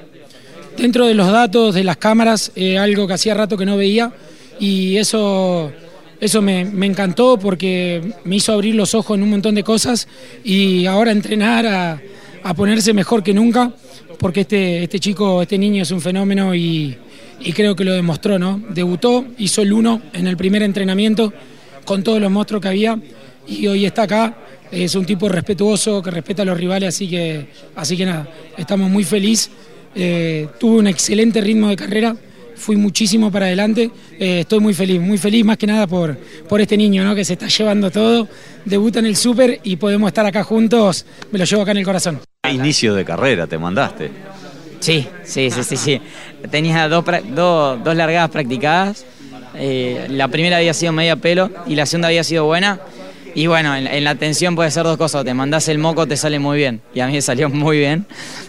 dentro 0.77 1.07
de 1.07 1.15
los 1.15 1.29
datos 1.29 1.75
de 1.75 1.83
las 1.83 1.97
cámaras, 1.97 2.53
eh, 2.55 2.77
algo 2.77 3.05
que 3.05 3.13
hacía 3.15 3.33
rato 3.33 3.57
que 3.57 3.65
no 3.65 3.75
veía 3.75 4.13
y 4.61 4.95
eso, 4.95 5.73
eso 6.21 6.41
me, 6.41 6.63
me 6.63 6.85
encantó 6.85 7.37
porque 7.37 8.13
me 8.23 8.37
hizo 8.37 8.53
abrir 8.53 8.75
los 8.75 8.95
ojos 8.95 9.17
en 9.17 9.23
un 9.23 9.29
montón 9.29 9.55
de 9.55 9.63
cosas 9.63 10.07
y 10.43 10.85
ahora 10.85 11.11
entrenar 11.11 11.67
a, 11.67 12.01
a 12.43 12.53
ponerse 12.53 12.93
mejor 12.93 13.23
que 13.23 13.33
nunca 13.33 13.73
porque 14.19 14.41
este, 14.41 14.83
este 14.83 14.99
chico, 14.99 15.41
este 15.41 15.57
niño 15.57 15.83
es 15.83 15.91
un 15.91 16.01
fenómeno 16.01 16.53
y, 16.53 16.95
creo 17.55 17.75
que 17.75 17.85
lo 17.85 17.93
demostró, 17.93 18.37
¿no? 18.37 18.61
Debutó, 18.69 19.25
hizo 19.37 19.61
el 19.61 19.71
uno 19.71 20.01
en 20.13 20.27
el 20.27 20.35
primer 20.35 20.61
entrenamiento 20.61 21.33
con 21.85 22.03
todos 22.03 22.19
los 22.19 22.29
monstruos 22.29 22.61
que 22.61 22.67
había 22.67 22.99
y 23.47 23.65
hoy 23.65 23.85
está 23.85 24.03
acá. 24.03 24.37
Es 24.71 24.93
un 24.93 25.05
tipo 25.05 25.27
respetuoso 25.29 26.03
que 26.03 26.11
respeta 26.11 26.43
a 26.43 26.45
los 26.45 26.57
rivales, 26.57 26.89
así 26.89 27.09
que, 27.09 27.47
así 27.75 27.97
que 27.97 28.05
nada, 28.05 28.29
estamos 28.57 28.89
muy 28.91 29.03
felices. 29.03 29.49
Eh, 29.95 30.47
tuve 30.59 30.79
un 30.79 30.87
excelente 30.87 31.41
ritmo 31.41 31.69
de 31.69 31.75
carrera, 31.75 32.15
fui 32.55 32.75
muchísimo 32.75 33.31
para 33.31 33.47
adelante. 33.47 33.89
Eh, 34.19 34.41
estoy 34.41 34.59
muy 34.59 34.73
feliz, 34.73 35.01
muy 35.01 35.17
feliz 35.17 35.43
más 35.45 35.57
que 35.57 35.65
nada 35.65 35.87
por, 35.87 36.15
por 36.47 36.61
este 36.61 36.77
niño 36.77 37.03
¿no? 37.03 37.15
que 37.15 37.25
se 37.25 37.33
está 37.33 37.47
llevando 37.47 37.89
todo. 37.89 38.27
Debuta 38.65 38.99
en 38.99 39.07
el 39.07 39.15
Super 39.15 39.59
y 39.63 39.77
podemos 39.77 40.09
estar 40.09 40.25
acá 40.25 40.43
juntos. 40.43 41.05
Me 41.31 41.39
lo 41.39 41.45
llevo 41.45 41.63
acá 41.63 41.71
en 41.71 41.77
el 41.77 41.85
corazón. 41.85 42.19
Inicio 42.47 42.95
de 42.95 43.03
carrera, 43.03 43.47
te 43.47 43.57
mandaste. 43.57 44.11
Sí, 44.79 45.05
sí, 45.23 45.51
sí, 45.51 45.63
sí, 45.63 45.75
sí. 45.75 46.01
Tenía 46.49 46.87
dos, 46.87 47.03
dos, 47.31 47.83
dos 47.83 47.95
largadas 47.95 48.29
practicadas. 48.29 49.05
Eh, 49.55 50.07
la 50.09 50.29
primera 50.29 50.57
había 50.57 50.73
sido 50.73 50.93
media 50.93 51.17
pelo 51.17 51.51
y 51.67 51.75
la 51.75 51.85
segunda 51.85 52.07
había 52.07 52.23
sido 52.23 52.45
buena. 52.45 52.79
Y 53.35 53.47
bueno, 53.47 53.75
en, 53.75 54.03
la 54.03 54.15
tensión 54.15 54.55
puede 54.55 54.71
ser 54.71 54.83
dos 54.83 54.97
cosas. 54.97 55.23
Te 55.23 55.33
mandás 55.33 55.67
el 55.67 55.77
moco, 55.77 56.07
te 56.07 56.17
sale 56.17 56.39
muy 56.39 56.57
bien. 56.57 56.81
Y 56.93 56.99
a 56.99 57.07
mí 57.07 57.13
me 57.13 57.21
salió 57.21 57.49
muy 57.49 57.77
bien. 57.77 58.05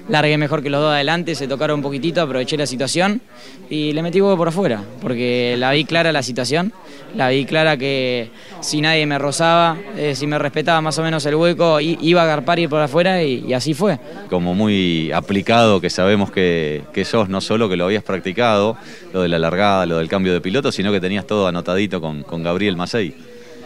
Largué 0.09 0.38
mejor 0.38 0.62
que 0.62 0.71
los 0.71 0.81
dos 0.81 0.93
adelante, 0.93 1.35
se 1.35 1.47
tocaron 1.47 1.77
un 1.77 1.83
poquitito, 1.83 2.23
aproveché 2.23 2.57
la 2.57 2.66
situación 2.66 3.21
y 3.69 3.93
le 3.93 4.03
metí 4.03 4.21
huevo 4.21 4.37
por 4.37 4.49
afuera. 4.49 4.83
Porque 5.01 5.55
la 5.59 5.71
vi 5.73 5.85
clara 5.85 6.12
la 6.12 6.23
situación. 6.23 6.73
La 7.14 7.29
vi 7.29 7.45
clara 7.45 7.77
que 7.77 8.31
si 8.61 8.81
nadie 8.81 9.05
me 9.05 9.19
rozaba, 9.19 9.77
eh, 9.97 10.14
si 10.14 10.27
me 10.27 10.38
respetaba 10.38 10.81
más 10.81 10.97
o 10.99 11.03
menos 11.03 11.27
el 11.27 11.35
hueco, 11.35 11.81
iba 11.81 12.21
a 12.21 12.25
agarpar 12.25 12.59
y 12.59 12.62
ir 12.62 12.69
por 12.69 12.81
afuera 12.81 13.23
y- 13.23 13.53
así 13.53 13.74
fue. 13.74 13.99
Como 14.28 14.55
muy 14.55 15.11
aplicado, 15.12 15.81
que 15.81 15.91
sabemos 15.91 16.31
que, 16.31 16.83
sos, 17.05 17.28
no 17.28 17.41
solo 17.41 17.68
que 17.68 17.76
lo 17.76 17.85
habías 17.87 18.05
practicado, 18.05 18.76
lo 19.12 19.22
de 19.22 19.28
la 19.28 19.39
largada, 19.41 19.87
lo 19.87 19.99
del 19.99 20.09
cambio 20.09 20.33
de 20.33 20.41
piloto, 20.41 20.70
sino 20.70 20.93
que 20.93 21.01
tenías 21.01 21.26
todo 21.26 21.49
anotadito 21.49 22.01
con, 22.01 22.22
con 22.22 22.43
Gabriel 22.45 22.76
Macei. 22.76 23.12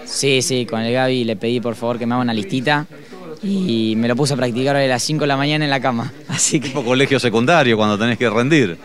Sí, 0.04 0.42
sí, 0.42 0.66
con 0.66 0.80
el 0.80 0.92
Gaby 0.92 1.24
le 1.24 1.36
pedí 1.36 1.60
por 1.60 1.74
favor 1.74 1.98
que 1.98 2.06
me 2.06 2.14
haga 2.14 2.22
una 2.22 2.34
listita 2.34 2.86
y 3.42 3.94
me 3.96 4.08
lo 4.08 4.16
puse 4.16 4.34
a 4.34 4.36
practicar 4.36 4.76
a 4.76 4.86
las 4.86 5.02
5 5.02 5.22
de 5.22 5.26
la 5.26 5.36
mañana 5.36 5.64
en 5.64 5.70
la 5.70 5.80
cama. 5.80 6.12
Así 6.28 6.60
que. 6.60 6.68
Tipo 6.68 6.84
colegio 6.84 7.20
secundario 7.20 7.76
cuando 7.76 7.98
tenés 7.98 8.18
que 8.18 8.28
rendir. 8.30 8.78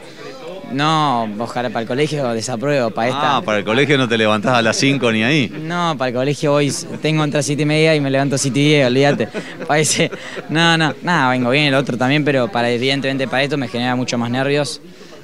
No, 0.72 1.28
ojalá 1.39 1.70
para 1.70 1.82
el 1.82 1.88
colegio 1.88 2.28
desapruebo, 2.30 2.91
para 2.91 3.07
esta. 3.07 3.38
Ah, 3.38 3.41
para 3.41 3.59
el 3.59 3.65
colegio 3.65 3.97
no 3.97 4.07
te 4.07 4.17
levantás 4.17 4.53
a 4.53 4.61
las 4.61 4.78
5 4.78 5.11
ni 5.11 5.24
ahí. 5.24 5.51
No, 5.63 5.95
para 5.97 6.09
el 6.09 6.15
colegio 6.15 6.53
hoy 6.53 6.72
tengo 7.01 7.24
entre 7.24 7.41
7 7.41 7.63
y 7.63 7.65
media 7.65 7.95
y 7.95 7.99
me 7.99 8.11
levanto 8.11 8.38
7 8.38 8.59
y 8.59 8.63
10, 8.63 8.88
olvídate. 8.88 9.30
Parece. 9.67 10.11
No, 10.49 10.78
no, 10.78 10.93
nada, 11.01 11.32
vengo 11.32 11.49
bien 11.49 11.65
el 11.65 11.74
otro 11.74 11.97
también, 11.97 12.24
pero 12.24 12.51
para 12.51 12.70
evidentemente 12.70 13.28
para 13.28 13.43
esto 13.43 13.57
me 13.57 13.67
genera 13.67 13.95
mucho 13.95 14.17
más 14.17 14.30
nervios. 14.30 14.80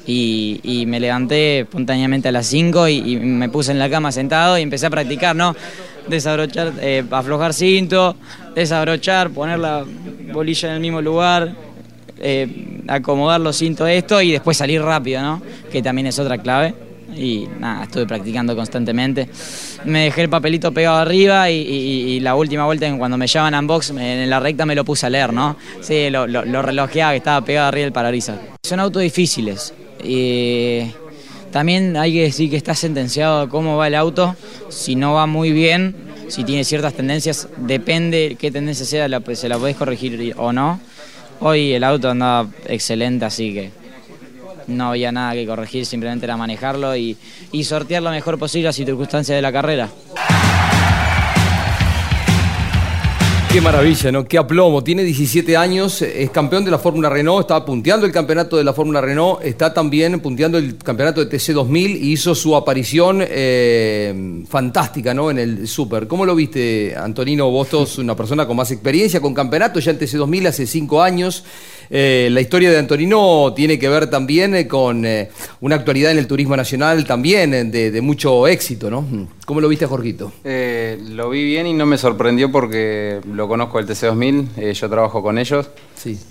Y, 0.07 0.83
me 0.87 0.99
levanté 0.99 1.61
espontáneamente 1.61 2.27
a 2.27 2.31
las 2.31 2.45
5 2.47 2.87
y, 2.87 3.17
me 3.17 3.49
puse 3.49 3.71
en 3.71 3.79
la 3.79 3.89
cama 3.89 4.11
sentado 4.11 4.57
y 4.57 4.61
empecé 4.61 4.85
a 4.85 4.89
practicar, 4.89 5.35
¿no? 5.35 5.55
Desabrochar, 6.07 6.73
eh, 6.81 7.03
aflojar 7.09 7.53
cinto, 7.53 8.15
desabrochar, 8.53 9.31
poner 9.31 9.57
la 9.57 9.83
bolilla 10.31 10.69
en 10.69 10.75
el 10.75 10.81
mismo 10.81 11.01
lugar, 11.01 11.55
eh, 12.19 12.83
acomodar 12.87 13.41
los 13.41 13.57
cintos 13.57 13.89
esto 13.89 14.21
y 14.21 14.31
después 14.31 14.55
salir 14.55 14.81
rápido, 14.81 15.21
¿no? 15.21 15.41
Que 15.71 15.81
también 15.81 16.07
es 16.07 16.19
otra 16.19 16.37
clave. 16.37 16.75
Y 17.15 17.47
nada, 17.59 17.83
estuve 17.83 18.05
practicando 18.05 18.55
constantemente. 18.55 19.29
Me 19.85 20.05
dejé 20.05 20.23
el 20.23 20.29
papelito 20.29 20.71
pegado 20.71 20.97
arriba 20.97 21.49
y, 21.49 22.19
la 22.19 22.35
última 22.35 22.65
vuelta 22.65 22.91
cuando 22.97 23.17
me 23.17 23.27
llevaban 23.27 23.53
a 23.53 23.59
unbox 23.59 23.91
en 23.91 24.29
la 24.29 24.39
recta 24.39 24.65
me 24.65 24.75
lo 24.75 24.83
puse 24.83 25.05
a 25.05 25.09
leer, 25.09 25.31
¿no? 25.31 25.55
Sí, 25.81 26.09
lo, 26.09 26.27
lo, 26.27 26.43
lo 26.43 26.61
relojeaba 26.61 27.11
que 27.11 27.17
estaba 27.17 27.45
pegado 27.45 27.67
arriba 27.67 27.83
del 27.83 27.93
parabrisas. 27.93 28.37
Son 28.63 28.79
autos 28.79 29.01
difíciles. 29.01 29.73
Y 30.03 30.91
también 31.51 31.95
hay 31.97 32.13
que 32.13 32.21
decir 32.23 32.49
que 32.49 32.57
está 32.57 32.75
sentenciado 32.75 33.49
cómo 33.49 33.77
va 33.77 33.87
el 33.87 33.95
auto. 33.95 34.35
Si 34.69 34.95
no 34.95 35.13
va 35.13 35.25
muy 35.25 35.51
bien, 35.51 35.95
si 36.27 36.43
tiene 36.43 36.63
ciertas 36.63 36.93
tendencias, 36.93 37.47
depende 37.57 38.35
qué 38.39 38.51
tendencia 38.51 38.85
sea, 38.85 39.07
la- 39.07 39.21
se 39.33 39.49
la 39.49 39.57
podés 39.57 39.75
corregir 39.75 40.33
o 40.37 40.51
no. 40.51 40.79
Hoy 41.39 41.73
el 41.73 41.83
auto 41.83 42.09
andaba 42.09 42.49
excelente, 42.67 43.25
así 43.25 43.53
que 43.53 43.71
no 44.67 44.89
había 44.89 45.11
nada 45.11 45.33
que 45.33 45.45
corregir, 45.45 45.85
simplemente 45.85 46.25
era 46.25 46.37
manejarlo 46.37 46.95
y, 46.95 47.17
y 47.51 47.63
sortear 47.65 48.01
lo 48.01 48.09
mejor 48.09 48.39
posible 48.39 48.65
las 48.65 48.75
circunstancias 48.75 49.35
de 49.35 49.41
la 49.41 49.51
carrera. 49.51 49.89
Qué 53.55 53.61
maravilla, 53.61 54.11
¿no? 54.11 54.25
Qué 54.25 54.37
aplomo. 54.37 54.83
Tiene 54.83 55.05
17 55.05 55.55
años, 55.55 56.01
es 56.01 56.29
campeón 56.29 56.65
de 56.65 56.71
la 56.71 56.77
Fórmula 56.77 57.07
Renault, 57.07 57.39
está 57.39 57.63
punteando 57.63 58.05
el 58.05 58.11
campeonato 58.11 58.57
de 58.57 58.65
la 58.65 58.73
Fórmula 58.73 58.99
Renault, 58.99 59.45
está 59.45 59.73
también 59.73 60.19
punteando 60.19 60.57
el 60.57 60.75
campeonato 60.75 61.23
de 61.23 61.27
TC 61.27 61.53
2000 61.53 61.91
y 61.95 62.11
hizo 62.11 62.35
su 62.35 62.53
aparición 62.53 63.23
eh, 63.25 64.43
fantástica, 64.49 65.13
¿no? 65.13 65.31
En 65.31 65.39
el 65.39 65.69
Super. 65.69 66.05
¿Cómo 66.05 66.25
lo 66.25 66.35
viste, 66.35 66.97
Antonino? 66.97 67.49
Vos 67.49 67.69
sos 67.69 67.97
una 67.97 68.13
persona 68.13 68.45
con 68.45 68.57
más 68.57 68.71
experiencia, 68.71 69.21
con 69.21 69.33
campeonato 69.33 69.79
ya 69.79 69.91
en 69.91 69.99
TC 69.99 70.17
2000 70.17 70.47
hace 70.47 70.67
5 70.67 71.01
años. 71.01 71.45
Eh, 71.89 72.27
la 72.31 72.41
historia 72.41 72.69
de 72.71 72.77
Antonino 72.77 73.53
tiene 73.55 73.79
que 73.79 73.87
ver 73.87 74.09
también 74.09 74.53
eh, 74.53 74.67
con 74.67 75.07
una 75.61 75.75
actualidad 75.75 76.11
en 76.11 76.17
el 76.17 76.27
turismo 76.27 76.57
nacional 76.57 77.05
también 77.05 77.71
de, 77.71 77.89
de 77.89 78.01
mucho 78.01 78.47
éxito, 78.49 78.89
¿no? 78.89 79.05
¿Cómo 79.45 79.61
lo 79.61 79.69
viste, 79.69 79.85
Jorgito? 79.85 80.31
Eh, 80.43 80.99
lo 81.09 81.29
vi 81.29 81.43
bien 81.43 81.67
y 81.67 81.73
no 81.73 81.85
me 81.85 81.99
sorprendió 81.99 82.51
porque 82.51 83.21
lo 83.31 83.47
conozco 83.47 83.77
del 83.77 83.87
TC2000, 83.87 84.47
eh, 84.57 84.73
yo 84.73 84.89
trabajo 84.89 85.21
con 85.21 85.37
ellos. 85.37 85.69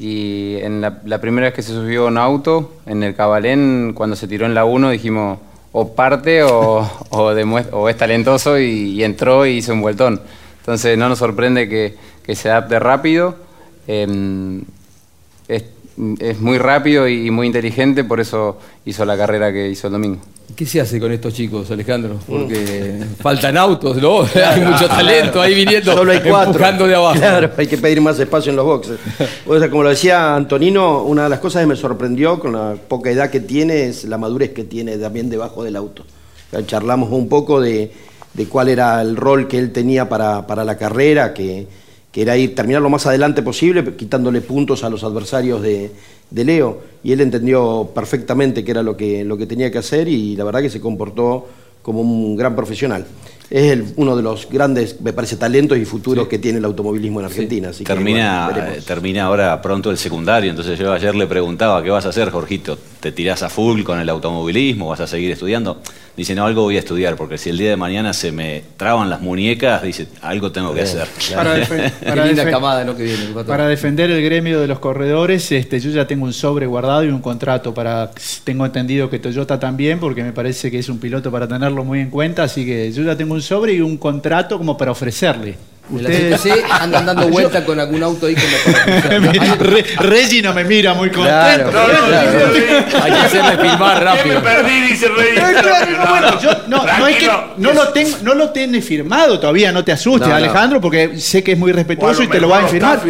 Y 0.00 0.56
en 0.60 0.80
la, 0.80 1.00
la 1.04 1.20
primera 1.20 1.46
vez 1.46 1.54
que 1.54 1.62
se 1.62 1.72
subió 1.72 2.04
a 2.04 2.08
un 2.08 2.18
auto, 2.18 2.72
en 2.86 3.04
el 3.04 3.14
Cabalén, 3.14 3.92
cuando 3.94 4.16
se 4.16 4.26
tiró 4.26 4.46
en 4.46 4.54
la 4.54 4.64
1, 4.64 4.90
dijimos 4.90 5.38
o 5.70 5.94
parte 5.94 6.42
o, 6.42 6.80
o, 7.10 7.88
es 7.88 7.96
talentoso 7.96 8.58
y, 8.58 8.64
y 8.64 9.04
entró 9.04 9.46
y 9.46 9.58
hizo 9.58 9.72
un 9.72 9.82
vueltón. 9.82 10.20
Entonces 10.58 10.98
no 10.98 11.08
nos 11.08 11.20
sorprende 11.20 11.68
que, 11.68 11.94
que 12.24 12.34
se 12.34 12.50
adapte 12.50 12.80
rápido. 12.80 13.36
Em, 13.86 14.62
es, 15.46 15.64
es 16.18 16.40
muy 16.40 16.58
rápido 16.58 17.06
y 17.06 17.30
muy 17.30 17.46
inteligente, 17.46 18.02
por 18.02 18.18
eso 18.18 18.58
hizo 18.84 19.04
la 19.04 19.16
carrera 19.16 19.52
que 19.52 19.68
hizo 19.68 19.86
el 19.86 19.92
domingo. 19.92 20.20
¿Qué 20.54 20.66
se 20.66 20.80
hace 20.80 21.00
con 21.00 21.10
estos 21.10 21.34
chicos, 21.34 21.68
Alejandro? 21.72 22.16
Porque 22.28 23.00
faltan 23.20 23.56
autos, 23.56 23.96
¿no? 23.96 24.20
hay 24.34 24.60
mucho 24.60 24.86
talento 24.86 25.40
ahí 25.40 25.54
viniendo, 25.54 25.92
Solo 25.94 26.12
hay 26.12 26.20
cuatro. 26.20 26.52
empujando 26.52 26.86
de 26.86 26.94
abajo. 26.94 27.18
Claro, 27.18 27.50
hay 27.56 27.66
que 27.66 27.76
pedir 27.76 28.00
más 28.00 28.18
espacio 28.20 28.50
en 28.50 28.56
los 28.56 28.64
boxes. 28.64 28.98
O 29.46 29.58
sea, 29.58 29.68
como 29.68 29.82
lo 29.82 29.88
decía 29.90 30.36
Antonino, 30.36 31.02
una 31.02 31.24
de 31.24 31.28
las 31.28 31.40
cosas 31.40 31.62
que 31.62 31.66
me 31.66 31.76
sorprendió 31.76 32.38
con 32.38 32.52
la 32.52 32.76
poca 32.88 33.10
edad 33.10 33.30
que 33.30 33.40
tiene 33.40 33.86
es 33.86 34.04
la 34.04 34.16
madurez 34.16 34.52
que 34.52 34.64
tiene 34.64 34.96
también 34.96 35.28
debajo 35.28 35.64
del 35.64 35.76
auto. 35.76 36.04
Ya 36.52 36.64
charlamos 36.64 37.10
un 37.10 37.28
poco 37.28 37.60
de, 37.60 37.90
de 38.32 38.46
cuál 38.46 38.68
era 38.68 39.02
el 39.02 39.16
rol 39.16 39.48
que 39.48 39.58
él 39.58 39.72
tenía 39.72 40.08
para, 40.08 40.46
para 40.46 40.64
la 40.64 40.76
carrera, 40.76 41.34
que, 41.34 41.66
que 42.14 42.22
era 42.22 42.36
ir 42.36 42.54
terminar 42.54 42.80
lo 42.80 42.88
más 42.90 43.06
adelante 43.06 43.42
posible, 43.42 43.82
quitándole 43.96 44.40
puntos 44.40 44.84
a 44.84 44.88
los 44.88 45.02
adversarios 45.02 45.60
de, 45.62 45.90
de 46.30 46.44
Leo. 46.44 46.80
Y 47.02 47.10
él 47.10 47.20
entendió 47.20 47.90
perfectamente 47.92 48.62
qué 48.62 48.70
era 48.70 48.84
lo 48.84 48.96
que, 48.96 49.24
lo 49.24 49.36
que 49.36 49.46
tenía 49.46 49.68
que 49.72 49.78
hacer 49.78 50.06
y 50.06 50.36
la 50.36 50.44
verdad 50.44 50.62
que 50.62 50.70
se 50.70 50.80
comportó 50.80 51.48
como 51.82 52.02
un 52.02 52.36
gran 52.36 52.54
profesional. 52.54 53.04
Es 53.50 53.72
el- 53.72 53.84
uno 53.96 54.16
de 54.16 54.22
los 54.22 54.48
grandes, 54.48 55.00
me 55.00 55.12
parece, 55.12 55.36
talentos 55.36 55.76
y 55.76 55.84
futuros 55.84 56.28
que 56.28 56.38
tiene 56.38 56.58
el 56.58 56.64
automovilismo 56.64 57.18
en 57.18 57.26
Argentina. 57.26 57.70
Así 57.70 57.82
que, 57.82 57.92
Termina, 57.92 58.48
bueno, 58.52 58.68
eh, 58.68 58.80
termina 58.86 59.24
ahora 59.24 59.60
pronto 59.60 59.90
el 59.90 59.98
secundario, 59.98 60.50
entonces 60.50 60.78
yo 60.78 60.92
ayer 60.92 61.16
le 61.16 61.26
preguntaba, 61.26 61.82
¿qué 61.82 61.90
vas 61.90 62.06
a 62.06 62.10
hacer, 62.10 62.30
Jorgito? 62.30 62.78
¿Te 63.00 63.10
tirás 63.10 63.42
a 63.42 63.50
full 63.50 63.82
con 63.82 63.98
el 63.98 64.08
automovilismo? 64.08 64.88
¿Vas 64.88 65.00
a 65.00 65.06
seguir 65.08 65.32
estudiando? 65.32 65.80
Dice, 66.16 66.34
no, 66.36 66.44
algo 66.46 66.62
voy 66.62 66.76
a 66.76 66.78
estudiar, 66.78 67.16
porque 67.16 67.38
si 67.38 67.50
el 67.50 67.58
día 67.58 67.70
de 67.70 67.76
mañana 67.76 68.12
se 68.12 68.30
me 68.30 68.62
traban 68.76 69.10
las 69.10 69.20
muñecas, 69.20 69.82
dice, 69.82 70.06
algo 70.22 70.52
tengo 70.52 70.72
que 70.72 70.82
hacer. 70.82 71.08
Para 71.34 71.56
defen- 71.58 71.90
para 71.90 72.24
linda 72.26 72.44
defen- 72.44 72.50
camada, 72.52 72.84
¿no? 72.84 72.96
Que 72.96 73.02
viene, 73.02 73.24
Pato. 73.34 73.46
Para 73.48 73.66
defender 73.66 74.10
el 74.12 74.22
gremio 74.22 74.60
de 74.60 74.68
los 74.68 74.78
corredores, 74.78 75.50
este, 75.50 75.80
yo 75.80 75.90
ya 75.90 76.06
tengo 76.06 76.24
un 76.24 76.32
sobre 76.32 76.66
guardado 76.66 77.02
y 77.04 77.08
un 77.08 77.20
contrato 77.20 77.74
para. 77.74 78.12
Tengo 78.44 78.64
entendido 78.64 79.10
que 79.10 79.18
Toyota 79.18 79.58
también, 79.58 79.98
porque 79.98 80.22
me 80.22 80.32
parece 80.32 80.70
que 80.70 80.78
es 80.78 80.88
un 80.88 81.00
piloto 81.00 81.32
para 81.32 81.48
tenerlo 81.48 81.82
muy 81.84 81.98
en 81.98 82.10
cuenta, 82.10 82.44
así 82.44 82.64
que 82.64 82.92
yo 82.92 83.02
ya 83.02 83.16
tengo 83.16 83.34
un 83.34 83.42
sobre 83.42 83.72
y 83.74 83.80
un 83.80 83.96
contrato 83.96 84.56
como 84.56 84.76
para 84.78 84.92
ofrecerle. 84.92 85.56
De 85.88 86.30
la 86.30 86.38
CPC 86.38 86.64
andan 86.80 87.04
dando 87.06 87.28
vuelta 87.28 87.64
con 87.64 87.78
algún 87.78 88.02
auto 88.02 88.26
ahí 88.26 88.34
como 88.34 88.96
para 89.36 89.54
Re- 89.56 89.84
Reggie 89.98 90.40
no 90.42 90.54
me 90.54 90.64
mira 90.64 90.94
muy 90.94 91.10
contento. 91.10 91.70
Claro, 91.70 91.70
claro. 91.70 93.02
Hay 93.02 93.12
que 93.12 93.18
hacerle 93.18 93.58
filmar 93.58 94.02
rápido. 94.02 94.42
dice 94.88 95.08
Rey. 95.08 95.28
Eh, 95.36 95.54
claro, 95.60 95.90
no, 95.92 96.06
bueno, 96.10 96.40
yo- 96.40 96.56
no, 96.68 96.84
no 96.98 97.06
es 97.06 97.16
que 97.16 97.30
no 97.58 97.72
lo, 97.72 97.88
tengo, 97.88 98.16
no 98.22 98.34
lo 98.34 98.50
tiene 98.50 98.80
firmado 98.80 99.38
todavía, 99.38 99.72
no 99.72 99.84
te 99.84 99.92
asustes, 99.92 100.22
No, 100.28 100.28
no. 100.28 100.36
Alejandro, 100.36 100.80
porque 100.80 101.18
sé 101.20 101.42
que 101.44 101.52
es 101.52 101.58
muy 101.58 101.72
respetuoso 101.72 102.22
y 102.22 102.28
te 102.28 102.40
lo 102.40 102.48
va 102.48 102.60
a 102.60 102.66
firmar. 102.68 103.00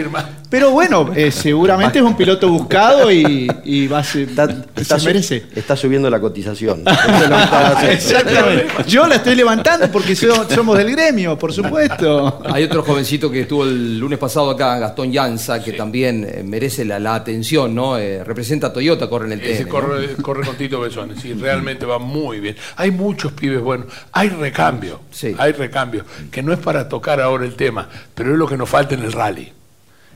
Pero 0.54 0.70
bueno, 0.70 1.10
eh, 1.16 1.32
seguramente 1.32 1.98
es 1.98 2.04
un 2.04 2.16
piloto 2.16 2.48
buscado 2.48 3.10
y, 3.10 3.50
y 3.64 3.88
va 3.88 3.98
a 3.98 4.04
ser, 4.04 4.28
Está, 4.76 5.00
se 5.00 5.04
merece. 5.06 5.46
está 5.52 5.74
subiendo 5.74 6.08
la 6.08 6.20
cotización. 6.20 6.84
Exactamente. 7.90 8.66
Yo 8.86 9.04
la 9.08 9.16
estoy 9.16 9.34
levantando 9.34 9.90
porque 9.90 10.14
so- 10.14 10.48
somos 10.48 10.78
del 10.78 10.92
gremio, 10.92 11.36
por 11.36 11.52
supuesto. 11.52 12.40
Hay 12.44 12.62
otro 12.62 12.84
jovencito 12.84 13.32
que 13.32 13.40
estuvo 13.40 13.64
el 13.64 13.98
lunes 13.98 14.16
pasado 14.16 14.48
acá, 14.50 14.78
Gastón 14.78 15.10
Llanza, 15.10 15.60
que 15.60 15.72
también 15.72 16.24
eh, 16.24 16.42
merece 16.44 16.84
la, 16.84 17.00
la 17.00 17.16
atención, 17.16 17.74
¿no? 17.74 17.98
Eh, 17.98 18.22
representa 18.22 18.68
a 18.68 18.72
Toyota, 18.72 19.08
corre 19.08 19.26
en 19.26 19.32
el 19.32 19.40
TN. 19.40 19.64
¿no? 19.64 19.68
corre, 19.70 20.14
corre 20.22 20.46
con 20.46 20.54
Tito 20.54 20.78
Besones, 20.78 21.20
sí, 21.20 21.32
realmente 21.34 21.84
va 21.84 21.98
muy 21.98 22.38
bien. 22.38 22.54
Hay 22.76 22.92
muchos 22.92 23.32
pibes 23.32 23.60
buenos. 23.60 23.88
Hay 24.12 24.28
recambio, 24.28 25.00
hay 25.36 25.50
recambio, 25.50 26.04
que 26.30 26.44
no 26.44 26.52
es 26.52 26.60
para 26.60 26.88
tocar 26.88 27.20
ahora 27.20 27.44
el 27.44 27.54
tema, 27.56 27.88
pero 28.14 28.30
es 28.30 28.38
lo 28.38 28.46
que 28.46 28.56
nos 28.56 28.68
falta 28.68 28.94
en 28.94 29.02
el 29.02 29.10
rally. 29.10 29.52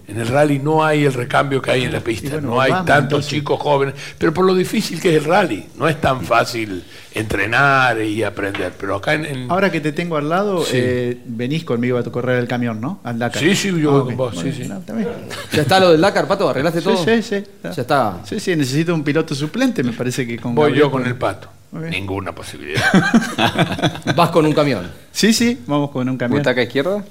En 0.08 0.18
el 0.18 0.26
rally 0.26 0.58
no 0.58 0.82
hay 0.82 1.04
el 1.04 1.12
recambio 1.12 1.60
que 1.60 1.70
hay 1.70 1.84
en 1.84 1.92
la 1.92 2.00
pista, 2.00 2.40
no 2.40 2.58
hay 2.60 2.70
vamos, 2.70 2.86
tantos 2.86 3.04
entonces. 3.18 3.30
chicos 3.30 3.60
jóvenes, 3.60 3.94
pero 4.16 4.32
por 4.32 4.46
lo 4.46 4.54
difícil 4.54 4.98
que 5.02 5.10
es 5.14 5.22
el 5.22 5.24
rally, 5.30 5.66
no 5.76 5.86
es 5.86 6.00
tan 6.00 6.22
fácil 6.22 6.82
entrenar 7.14 8.00
y 8.00 8.22
aprender, 8.22 8.72
pero 8.80 8.96
acá 8.96 9.12
en... 9.12 9.26
en- 9.26 9.50
Ahora 9.50 9.70
que 9.70 9.80
te 9.82 9.92
tengo 9.92 10.16
al 10.16 10.28
lado, 10.30 10.64
Sí. 10.64 10.72
eh, 10.76 11.20
venís 11.26 11.62
conmigo 11.64 11.98
a 11.98 12.02
correr 12.04 12.38
el 12.38 12.48
camión, 12.48 12.80
¿no? 12.80 13.00
Al 13.04 13.18
Dakar. 13.18 13.42
Sí, 13.42 13.54
sí, 13.54 13.68
yo 13.78 13.90
Ah, 13.90 13.92
voy 13.92 14.00
ok. 14.00 14.06
con 14.06 14.16
vos, 14.16 14.34
Bueno, 14.36 14.52
sí. 14.54 14.64
no. 14.66 14.82
¿Ya 15.52 15.60
está 15.62 15.78
lo 15.78 15.90
del 15.92 16.00
Dakar, 16.00 16.26
Pato? 16.26 16.48
¿Arreglaste 16.48 16.80
todo? 16.80 16.96
Sí, 17.04 17.22
sí, 17.22 17.40
sí. 17.40 17.44
Ya 17.64 17.70
está. 17.82 18.20
Sí, 18.24 18.40
sí, 18.40 18.56
necesito 18.56 18.94
un 18.94 19.04
piloto 19.04 19.34
suplente, 19.34 19.82
me 19.82 19.92
parece 19.92 20.26
que 20.26 20.38
con 20.38 20.54
Voy 20.54 20.68
Gabriel 20.70 20.84
yo 20.86 20.90
con 20.90 21.06
el 21.06 21.16
pato. 21.16 21.50
Ninguna 21.72 22.32
posibilidad. 22.34 22.82
Vas 24.16 24.30
con 24.30 24.46
un 24.46 24.54
camión. 24.54 24.90
Sí, 25.12 25.34
sí, 25.34 25.58
vamos 25.66 25.90
con 25.90 26.08
un 26.08 26.16
camión. 26.16 26.38
¿Butaca 26.40 26.62
izquierda? 26.62 27.04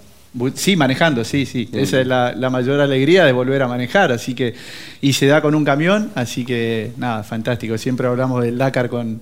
Sí, 0.56 0.76
manejando, 0.76 1.24
sí, 1.24 1.46
sí. 1.46 1.68
Bien. 1.72 1.84
Esa 1.84 2.02
es 2.02 2.08
la, 2.08 2.34
la 2.34 2.50
mayor 2.50 2.80
alegría 2.80 3.26
de 3.26 3.32
volver 3.32 3.62
a 3.64 3.68
manejar, 3.68 4.12
así 4.12 4.36
que 4.36 4.54
y 5.02 5.14
se 5.14 5.26
da 5.28 5.42
con 5.42 5.56
un 5.56 5.66
camión, 5.66 6.12
así 6.16 6.46
que 6.46 6.92
nada, 6.98 7.24
fantástico. 7.24 7.78
Siempre 7.78 8.08
hablamos 8.08 8.44
del 8.44 8.58
Dakar 8.58 8.90
con 8.90 9.22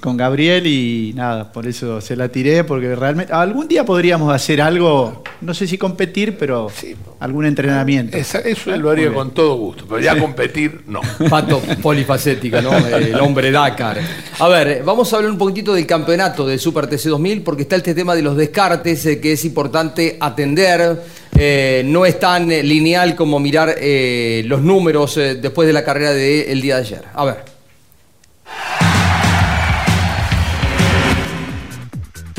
con 0.00 0.16
Gabriel 0.16 0.66
y 0.66 1.12
nada, 1.14 1.52
por 1.52 1.66
eso 1.66 2.00
se 2.00 2.14
la 2.16 2.28
tiré, 2.28 2.64
porque 2.64 2.94
realmente 2.94 3.32
algún 3.32 3.66
día 3.66 3.84
podríamos 3.84 4.32
hacer 4.34 4.60
algo, 4.60 5.24
no 5.40 5.54
sé 5.54 5.66
si 5.66 5.78
competir, 5.78 6.36
pero 6.38 6.70
algún 7.18 7.46
entrenamiento. 7.46 8.16
Esa- 8.16 8.40
eso 8.40 8.76
lo 8.76 8.90
haría 8.90 9.12
con 9.12 9.32
todo 9.32 9.54
gusto, 9.56 9.86
pero 9.88 10.00
ya 10.00 10.18
competir, 10.18 10.82
no. 10.86 11.00
Pato 11.30 11.60
polifacética, 11.82 12.60
¿no? 12.60 12.76
El 12.76 13.18
hombre 13.20 13.50
Dakar. 13.50 13.98
A 14.38 14.48
ver, 14.48 14.82
vamos 14.84 15.12
a 15.12 15.16
hablar 15.16 15.30
un 15.32 15.38
poquitito 15.38 15.72
del 15.74 15.86
campeonato 15.86 16.46
del 16.46 16.58
Super 16.58 16.86
TC 16.86 17.04
2000 17.08 17.42
porque 17.42 17.62
está 17.62 17.76
este 17.76 17.94
tema 17.94 18.14
de 18.14 18.22
los 18.22 18.36
descartes 18.36 19.04
eh, 19.06 19.20
que 19.20 19.32
es 19.32 19.44
importante 19.44 20.16
atender. 20.20 21.02
Eh, 21.36 21.82
no 21.86 22.04
es 22.04 22.18
tan 22.20 22.50
eh, 22.52 22.62
lineal 22.62 23.14
como 23.16 23.38
mirar 23.40 23.74
eh, 23.78 24.42
los 24.46 24.60
números 24.60 25.16
eh, 25.16 25.36
después 25.36 25.66
de 25.66 25.72
la 25.72 25.82
carrera 25.84 26.12
del 26.12 26.60
día 26.60 26.76
de 26.76 26.80
ayer. 26.82 27.02
A 27.14 27.24
ver. 27.24 27.36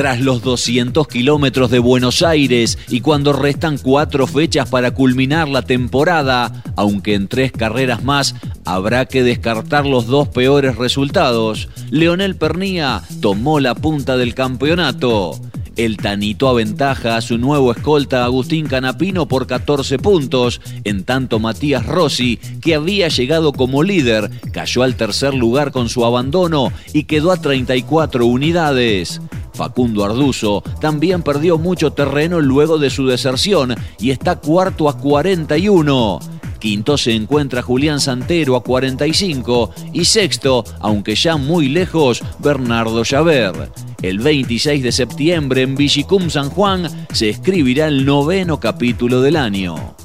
Tras 0.02 0.20
los 0.20 0.42
200 0.42 1.08
kilómetros 1.08 1.70
de 1.70 1.78
Buenos 1.78 2.24
Aires 2.24 2.80
y 2.90 3.02
cuando 3.02 3.34
restan 3.34 3.78
cuatro 3.78 4.26
fechas 4.26 4.68
para 4.68 4.96
culminar 4.96 5.48
la 5.48 5.62
temporada, 5.62 6.64
aunque 6.76 7.14
en 7.14 7.28
tres 7.28 7.52
carreras 7.52 8.04
más 8.04 8.34
habrá 8.66 9.06
que 9.06 9.22
descartar 9.22 9.86
los 9.86 10.08
dos 10.08 10.28
peores 10.30 10.76
resultados, 10.76 11.70
Leonel 11.92 12.36
Pernía 12.36 13.04
tomó 13.22 13.60
la 13.60 13.76
punta 13.76 14.18
del 14.18 14.34
campeonato. 14.34 15.40
El 15.78 15.96
Tanito 15.98 16.50
aventaja 16.50 17.16
a 17.16 17.22
su 17.22 17.38
nuevo 17.38 17.72
escolta 17.72 18.26
Agustín 18.26 18.68
Canapino 18.68 19.28
por 19.28 19.48
14 19.48 20.00
puntos, 20.00 20.60
en 20.84 21.06
tanto 21.06 21.40
Matías 21.40 21.86
Rossi, 21.86 22.38
que 22.62 22.76
había 22.76 23.08
llegado 23.08 23.54
como 23.54 23.82
líder, 23.82 24.30
cayó 24.52 24.84
al 24.84 24.96
tercer 24.96 25.34
lugar 25.34 25.72
con 25.72 25.88
su 25.88 26.04
abandono 26.04 26.74
y 26.94 27.06
quedó 27.06 27.32
a 27.32 27.38
34 27.38 28.26
unidades. 28.26 29.22
Facundo 29.54 30.04
Arduzo 30.04 30.62
también 30.82 31.24
perdió 31.24 31.58
mucho 31.58 31.92
terreno 31.92 32.42
luego 32.42 32.78
de 32.78 32.90
su 32.90 33.08
deserción 33.08 33.76
y 34.00 34.12
está 34.12 34.38
cuarto 34.38 34.90
a 34.90 34.98
41. 34.98 36.20
Quinto 36.60 36.98
se 36.98 37.14
encuentra 37.14 37.62
Julián 37.62 38.00
Santero 38.00 38.56
a 38.56 38.64
45 38.64 39.72
y 39.94 40.06
sexto, 40.06 40.64
aunque 40.80 41.16
ya 41.16 41.38
muy 41.38 41.70
lejos, 41.70 42.24
Bernardo 42.40 43.04
Llaver. 43.04 43.72
El 44.02 44.18
26 44.18 44.82
de 44.82 44.92
septiembre 44.92 45.62
en 45.62 45.76
Villicum 45.76 46.32
San 46.32 46.50
Juan 46.50 47.06
se 47.14 47.30
escribirá 47.30 47.86
el 47.86 48.04
noveno 48.04 48.60
capítulo 48.60 49.22
del 49.22 49.36
año. 49.36 49.96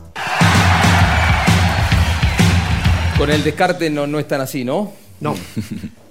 Con 3.16 3.30
el 3.30 3.42
descarte 3.42 3.88
no, 3.88 4.06
no 4.06 4.18
es 4.18 4.28
tan 4.28 4.42
así, 4.42 4.64
¿no? 4.64 4.92
No. 5.20 5.34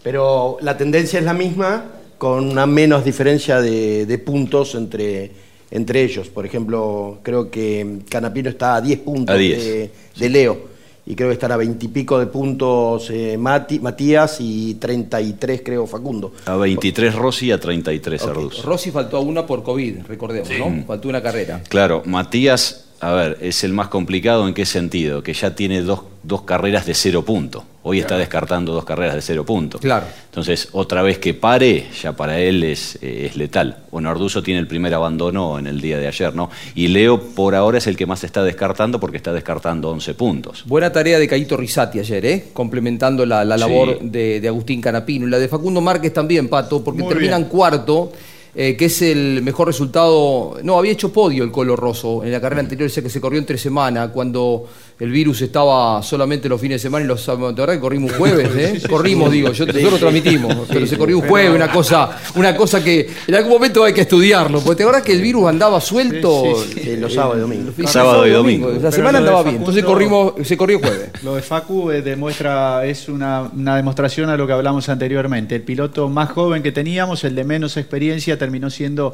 Pero 0.03 0.57
la 0.61 0.75
tendencia 0.75 1.19
es 1.19 1.25
la 1.25 1.35
misma, 1.35 1.85
con 2.17 2.49
una 2.49 2.65
menos 2.65 3.05
diferencia 3.05 3.61
de, 3.61 4.07
de 4.07 4.17
puntos 4.17 4.73
entre, 4.73 5.29
entre 5.69 6.01
ellos. 6.01 6.27
Por 6.29 6.43
ejemplo, 6.47 7.19
creo 7.21 7.51
que 7.51 7.99
Canapino 8.09 8.49
está 8.49 8.77
a 8.77 8.81
10 8.81 8.99
puntos 9.01 9.35
A 9.35 9.37
10, 9.37 9.63
de, 9.63 9.91
de 10.17 10.29
Leo. 10.29 10.74
Y 11.07 11.15
creo 11.15 11.29
que 11.29 11.33
estará 11.33 11.53
a 11.53 11.57
20 11.57 11.85
y 11.85 11.89
pico 11.89 12.17
de 12.17 12.25
puntos 12.25 13.09
eh, 13.11 13.37
Mati- 13.37 13.79
Matías 13.79 14.37
y 14.39 14.73
33 14.75 15.61
creo 15.63 15.85
Facundo. 15.85 16.33
A 16.45 16.55
23 16.55 17.13
Rossi 17.13 17.47
y 17.47 17.51
a 17.51 17.59
33 17.59 18.23
Arduzo. 18.23 18.63
Rossi 18.63 18.89
faltó 18.89 19.17
a 19.17 19.19
una 19.19 19.45
por 19.45 19.61
COVID, 19.61 19.97
recordemos, 20.07 20.49
¿no? 20.57 20.83
Faltó 20.87 21.07
una 21.09 21.21
carrera. 21.21 21.61
Claro, 21.69 22.01
Matías, 22.05 22.84
a 22.99 23.11
ver, 23.13 23.37
es 23.41 23.63
el 23.63 23.73
más 23.73 23.87
complicado 23.89 24.47
en 24.47 24.53
qué 24.53 24.65
sentido, 24.65 25.21
que 25.21 25.33
ya 25.33 25.55
tiene 25.55 25.81
dos, 25.81 26.01
dos 26.23 26.41
carreras 26.43 26.85
de 26.85 26.93
cero 26.93 27.23
punto. 27.23 27.63
Hoy 27.83 27.99
está 27.99 28.17
descartando 28.17 28.73
dos 28.73 28.83
carreras 28.83 29.13
de 29.13 29.21
cero 29.21 29.45
punto. 29.45 29.77
Claro. 29.77 30.07
Entonces, 30.25 30.69
otra 30.71 31.03
vez 31.03 31.19
que 31.19 31.35
pare, 31.35 31.85
ya 32.01 32.13
para 32.13 32.39
él 32.39 32.63
es, 32.63 32.97
eh, 33.01 33.27
es 33.29 33.35
letal. 33.37 33.77
Bueno, 33.91 34.09
Arduzo 34.09 34.41
tiene 34.41 34.59
el 34.59 34.67
primer 34.67 34.93
abandono 34.95 35.59
en 35.59 35.67
el 35.67 35.79
día 35.81 35.99
de 35.99 36.07
ayer, 36.07 36.33
¿no? 36.33 36.49
Y 36.73 36.87
Leo 36.87 37.21
por 37.21 37.53
ahora 37.53 37.77
es 37.77 37.85
el 37.85 37.95
que 37.95 38.07
más 38.07 38.23
está 38.23 38.43
descartando 38.43 38.99
porque 38.99 39.17
está 39.17 39.31
descartando 39.33 39.89
11 39.91 40.13
puntos. 40.15 40.63
Buena 40.65 40.91
tarea 40.91 41.19
de 41.19 41.27
Caito 41.27 41.57
Risati 41.57 41.99
ayer, 41.99 42.25
¿eh? 42.25 42.45
complementando 42.53 43.23
la, 43.25 43.45
la 43.45 43.55
Sí. 43.55 43.61
labor 43.61 43.99
de, 44.01 44.39
de 44.41 44.47
Agustín 44.47 44.81
Canapino. 44.81 45.27
Y 45.27 45.29
la 45.29 45.37
de 45.37 45.47
Facundo 45.47 45.79
Márquez 45.79 46.11
también, 46.11 46.47
Pato, 46.49 46.83
porque 46.83 47.03
Muy 47.03 47.09
terminan 47.13 47.41
bien. 47.41 47.49
cuarto, 47.51 48.11
eh, 48.55 48.77
que 48.77 48.85
es 48.85 49.01
el 49.01 49.41
mejor 49.43 49.67
resultado. 49.67 50.57
No, 50.63 50.77
había 50.77 50.93
hecho 50.93 51.11
podio 51.11 51.43
el 51.43 51.51
Colo 51.51 51.75
Rosso 51.75 52.23
en 52.23 52.31
la 52.31 52.39
carrera 52.39 52.61
anterior, 52.61 52.87
esa 52.87 53.01
que 53.01 53.09
se 53.09 53.19
corrió 53.19 53.39
entre 53.39 53.57
semana, 53.57 54.11
cuando 54.11 54.67
el 54.97 55.11
virus 55.11 55.41
estaba 55.41 56.01
solamente 56.01 56.47
los 56.47 56.59
fines 56.59 56.81
de 56.81 56.87
semana 56.87 57.03
y 57.03 57.07
los 57.07 57.21
sábados. 57.21 57.53
¿Te 57.53 57.61
acordás 57.61 57.77
que 57.77 57.81
corrimos 57.81 58.11
un 58.11 58.17
jueves? 58.17 58.49
¿eh? 58.55 58.81
Corrimos, 58.89 59.29
digo, 59.29 59.51
yo, 59.51 59.65
nosotros 59.65 59.99
transmitimos, 59.99 60.55
pero 60.69 60.87
se 60.87 60.97
corrió 60.97 61.19
un 61.19 61.27
jueves, 61.27 61.53
una 61.53 61.69
cosa, 61.69 62.17
una 62.35 62.55
cosa 62.55 62.81
que 62.81 63.09
en 63.27 63.35
algún 63.35 63.51
momento 63.51 63.83
hay 63.83 63.93
que 63.93 64.01
estudiarlo. 64.01 64.61
Porque 64.61 64.77
te 64.77 64.83
acordás 64.83 65.03
que 65.03 65.11
el 65.11 65.21
virus 65.21 65.49
andaba 65.49 65.81
suelto 65.81 66.55
Sí, 66.55 66.73
sí, 66.73 66.79
sí, 66.81 66.97
los 66.97 67.13
sábados 67.13 67.37
y 67.37 67.41
domingos. 67.41 67.73
Sí, 67.75 67.87
Sábado 67.87 68.25
y 68.25 68.31
domingo. 68.31 68.71
La 68.71 68.91
semana 68.91 69.19
lo 69.19 69.27
andaba 69.27 69.43
bien, 69.43 69.57
entonces 69.57 69.83
corrimos, 69.83 70.33
se 70.43 70.55
corrió 70.55 70.79
jueves. 70.79 71.09
Lo 71.23 71.35
de 71.35 71.41
Facu 71.41 71.91
eh, 71.91 72.01
demuestra, 72.01 72.85
es 72.85 73.09
una, 73.09 73.49
una 73.53 73.75
demostración 73.75 74.29
a 74.29 74.37
lo 74.37 74.47
que 74.47 74.53
hablamos 74.53 74.87
anteriormente. 74.87 75.55
El 75.55 75.63
piloto 75.63 76.07
más 76.07 76.29
joven 76.29 76.63
que 76.63 76.71
teníamos, 76.71 77.23
el 77.25 77.35
de 77.35 77.43
menos 77.43 77.75
experiencia, 77.75 78.37
terminó 78.37 78.69
siendo 78.69 79.13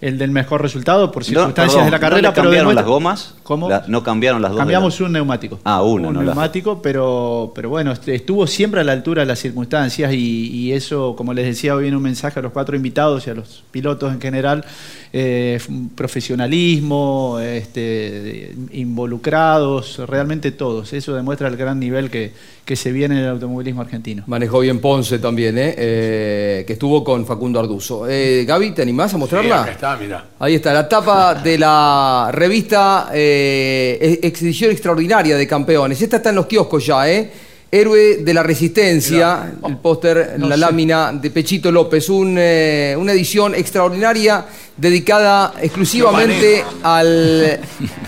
el 0.00 0.18
del 0.18 0.30
mejor 0.30 0.60
resultado 0.62 1.10
por 1.10 1.22
No, 1.22 1.26
circunstancias 1.26 1.72
perdón, 1.74 1.84
de 1.86 1.90
la 1.90 1.98
carrera. 2.00 2.28
¿no 2.28 2.34
pero 2.34 2.42
cambiaron 2.44 2.68
demuestra- 2.68 2.82
las 2.82 2.86
gomas? 2.86 3.34
¿Cómo? 3.42 3.68
La- 3.68 3.84
no 3.88 4.02
cambiaron 4.02 4.42
las 4.42 4.50
dos. 4.52 4.58
Cambiamos 4.58 5.00
un 5.00 5.12
neumático. 5.12 5.58
Ah, 5.64 5.82
uno, 5.82 6.08
un 6.08 6.14
no 6.14 6.20
las- 6.22 6.34
neumático, 6.34 6.82
pero, 6.82 7.52
pero 7.54 7.68
bueno, 7.70 7.92
est- 7.92 8.08
estuvo 8.08 8.46
siempre 8.46 8.80
a 8.80 8.84
la 8.84 8.92
altura 8.92 9.22
de 9.22 9.26
las 9.26 9.38
circunstancias 9.38 10.12
y, 10.12 10.48
y 10.52 10.72
eso, 10.72 11.14
como 11.16 11.32
les 11.32 11.46
decía 11.46 11.74
hoy 11.74 11.88
en 11.88 11.94
un 11.96 12.02
mensaje 12.02 12.38
a 12.40 12.42
los 12.42 12.52
cuatro 12.52 12.76
invitados 12.76 13.26
y 13.26 13.30
a 13.30 13.34
los 13.34 13.62
pilotos 13.70 14.12
en 14.12 14.20
general, 14.20 14.64
eh, 15.12 15.58
profesionalismo, 15.94 17.38
este, 17.40 18.54
involucrados, 18.72 19.98
realmente 20.06 20.50
todos. 20.52 20.92
Eso 20.92 21.14
demuestra 21.14 21.48
el 21.48 21.56
gran 21.56 21.78
nivel 21.80 22.10
que, 22.10 22.32
que 22.64 22.76
se 22.76 22.92
viene 22.92 23.16
en 23.18 23.24
el 23.24 23.30
automovilismo 23.30 23.80
argentino. 23.80 24.24
Manejó 24.26 24.60
bien 24.60 24.80
Ponce 24.80 25.18
también, 25.18 25.56
¿eh? 25.56 25.74
Eh, 25.78 26.64
que 26.66 26.72
estuvo 26.74 27.04
con 27.04 27.24
Facundo 27.26 27.60
Arduzo. 27.60 28.08
Eh, 28.08 28.44
Gaby, 28.46 28.72
¿te 28.72 28.82
animás 28.82 29.12
a 29.12 29.16
Sí, 29.16 29.18
mostrarla? 29.18 29.62
acá 29.62 29.70
está, 29.86 29.96
mirá. 30.02 30.24
Ahí 30.40 30.54
está, 30.56 30.72
la 30.72 30.88
tapa 30.88 31.34
de 31.34 31.58
la 31.58 32.30
revista 32.32 33.10
eh, 33.12 34.18
Expedición 34.22 34.70
Extraordinaria 34.70 35.36
de 35.36 35.46
Campeones. 35.46 36.00
Esta 36.00 36.16
está 36.16 36.30
en 36.30 36.36
los 36.36 36.46
kioscos 36.46 36.84
ya, 36.86 37.08
¿eh? 37.08 37.30
Héroe 37.70 38.18
de 38.18 38.32
la 38.34 38.42
Resistencia, 38.44 39.52
el 39.66 39.76
póster, 39.78 40.34
No 40.38 40.48
la 40.48 40.54
sé. 40.54 40.60
lámina 40.60 41.12
de 41.12 41.30
Pechito 41.30 41.70
López, 41.72 42.08
un, 42.08 42.36
eh, 42.38 42.94
una 42.96 43.12
edición 43.12 43.54
extraordinaria 43.54 44.44
dedicada 44.76 45.52
exclusivamente 45.60 46.64
al 46.82 47.58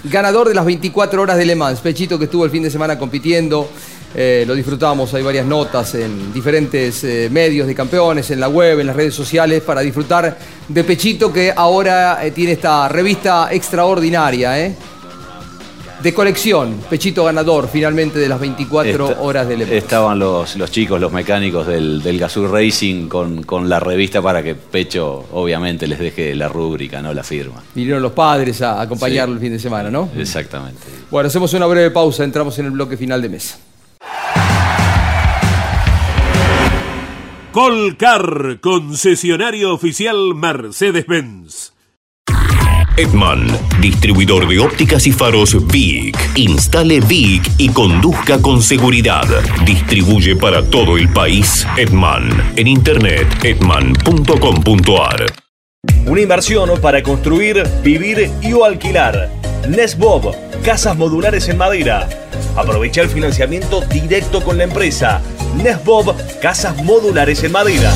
ganador 0.05 0.49
de 0.49 0.55
las 0.55 0.65
24 0.65 1.21
horas 1.21 1.37
de 1.37 1.45
Le 1.45 1.57
Mans, 1.57 1.81
Pechito 1.81 2.19
que 2.19 2.27
estuvo 2.27 2.45
el 2.45 2.51
fin 2.53 2.63
de 2.63 2.71
semana 2.71 2.99
compitiendo. 2.99 3.69
Eh, 4.15 4.45
lo 4.47 4.55
disfrutamos, 4.55 5.13
hay 5.15 5.23
varias 5.23 5.45
notas 5.47 5.95
en 5.95 6.33
diferentes 6.33 7.05
eh, 7.05 7.29
medios 7.31 7.67
de 7.67 7.75
campeones, 7.75 8.31
en 8.31 8.41
la 8.41 8.49
web, 8.49 8.81
en 8.81 8.87
las 8.87 8.97
redes 8.97 9.15
sociales, 9.15 9.63
para 9.63 9.83
disfrutar 9.83 10.37
de 10.67 10.85
Pechito 10.85 11.31
que 11.33 11.53
ahora 11.55 12.25
eh, 12.25 12.31
tiene 12.31 12.53
esta 12.53 12.89
revista 12.89 13.49
extraordinaria, 13.53 14.59
¿eh? 14.65 14.75
de 16.03 16.15
colección. 16.15 16.77
Pechito 16.89 17.25
ganador 17.25 17.69
finalmente 17.71 18.19
de 18.21 18.29
las 18.29 18.39
24 18.41 19.09
Esta- 19.11 19.21
horas 19.21 19.49
de 19.49 19.57
Le 19.57 19.67
Mans. 19.67 19.77
Estaban 19.77 20.19
los, 20.19 20.57
los 20.57 20.71
chicos, 20.71 21.01
los 21.01 21.13
mecánicos 21.13 21.67
del, 21.67 22.01
del 22.03 22.19
Gazoo 22.19 22.47
Racing 22.47 23.09
con, 23.09 23.43
con 23.43 23.69
la 23.69 23.81
revista 23.81 24.23
para 24.23 24.43
que 24.43 24.55
Pecho 24.55 25.27
obviamente 25.33 25.87
les 25.89 25.99
deje 25.99 26.35
la 26.37 26.49
rúbrica, 26.49 27.03
no 27.03 27.13
la 27.13 27.25
firma. 27.25 27.63
Vinieron 27.75 28.01
los 28.01 28.13
padres 28.13 28.63
a 28.63 28.81
acompañarlo 28.81 29.35
el 29.35 29.41
fin 29.41 29.53
de 29.53 29.59
semana, 29.59 29.91
¿no? 29.91 30.09
Exactamente. 30.17 30.81
Bueno, 31.11 31.27
hacemos 31.27 31.53
una 31.55 31.67
breve 31.67 31.91
pausa, 31.91 32.23
entramos 32.25 32.57
en 32.61 32.67
el 32.67 32.71
bloque 32.71 32.97
final 32.97 33.21
de 33.21 33.29
mesa. 33.29 33.59
Colcar, 37.59 38.61
concesionario 38.61 39.75
oficial 39.75 40.33
Mercedes-Benz. 40.37 41.73
Edman, 42.97 43.49
distribuidor 43.81 44.47
de 44.47 44.61
ópticas 44.61 45.09
y 45.09 45.11
faros 45.11 45.67
VIC. 45.67 46.17
Instale 46.37 47.01
VIC 47.01 47.43
y 47.59 47.71
conduzca 47.71 48.41
con 48.41 48.63
seguridad. 48.63 49.25
Distribuye 49.65 50.37
para 50.37 50.71
todo 50.71 50.97
el 50.97 51.13
país 51.13 51.67
Edman. 51.77 52.31
En 52.55 52.69
internet 52.69 53.27
edman.com.ar. 53.43 55.27
Una 56.07 56.21
inversión 56.21 56.81
para 56.81 57.03
construir, 57.03 57.65
vivir 57.83 58.31
y 58.41 58.53
o 58.53 58.65
alquilar. 58.65 59.33
Nesbob, 59.67 60.35
casas 60.65 60.97
modulares 60.97 61.49
en 61.49 61.59
madera. 61.59 62.09
Aprovecha 62.57 63.03
el 63.03 63.09
financiamiento 63.09 63.81
directo 63.83 64.43
con 64.43 64.59
la 64.59 64.65
empresa. 64.65 65.21
Nesbob, 65.63 66.15
casas 66.41 66.83
modulares 66.83 67.43
en 67.45 67.53
madera. 67.53 67.93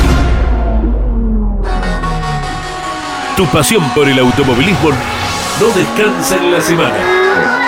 Tu 3.37 3.45
pasión 3.47 3.83
por 3.91 4.09
el 4.09 4.21
automovilismo 4.21 4.91
no 5.61 5.67
descansa 5.75 6.37
en 6.37 6.53
la 6.53 6.61
semana. 6.61 7.68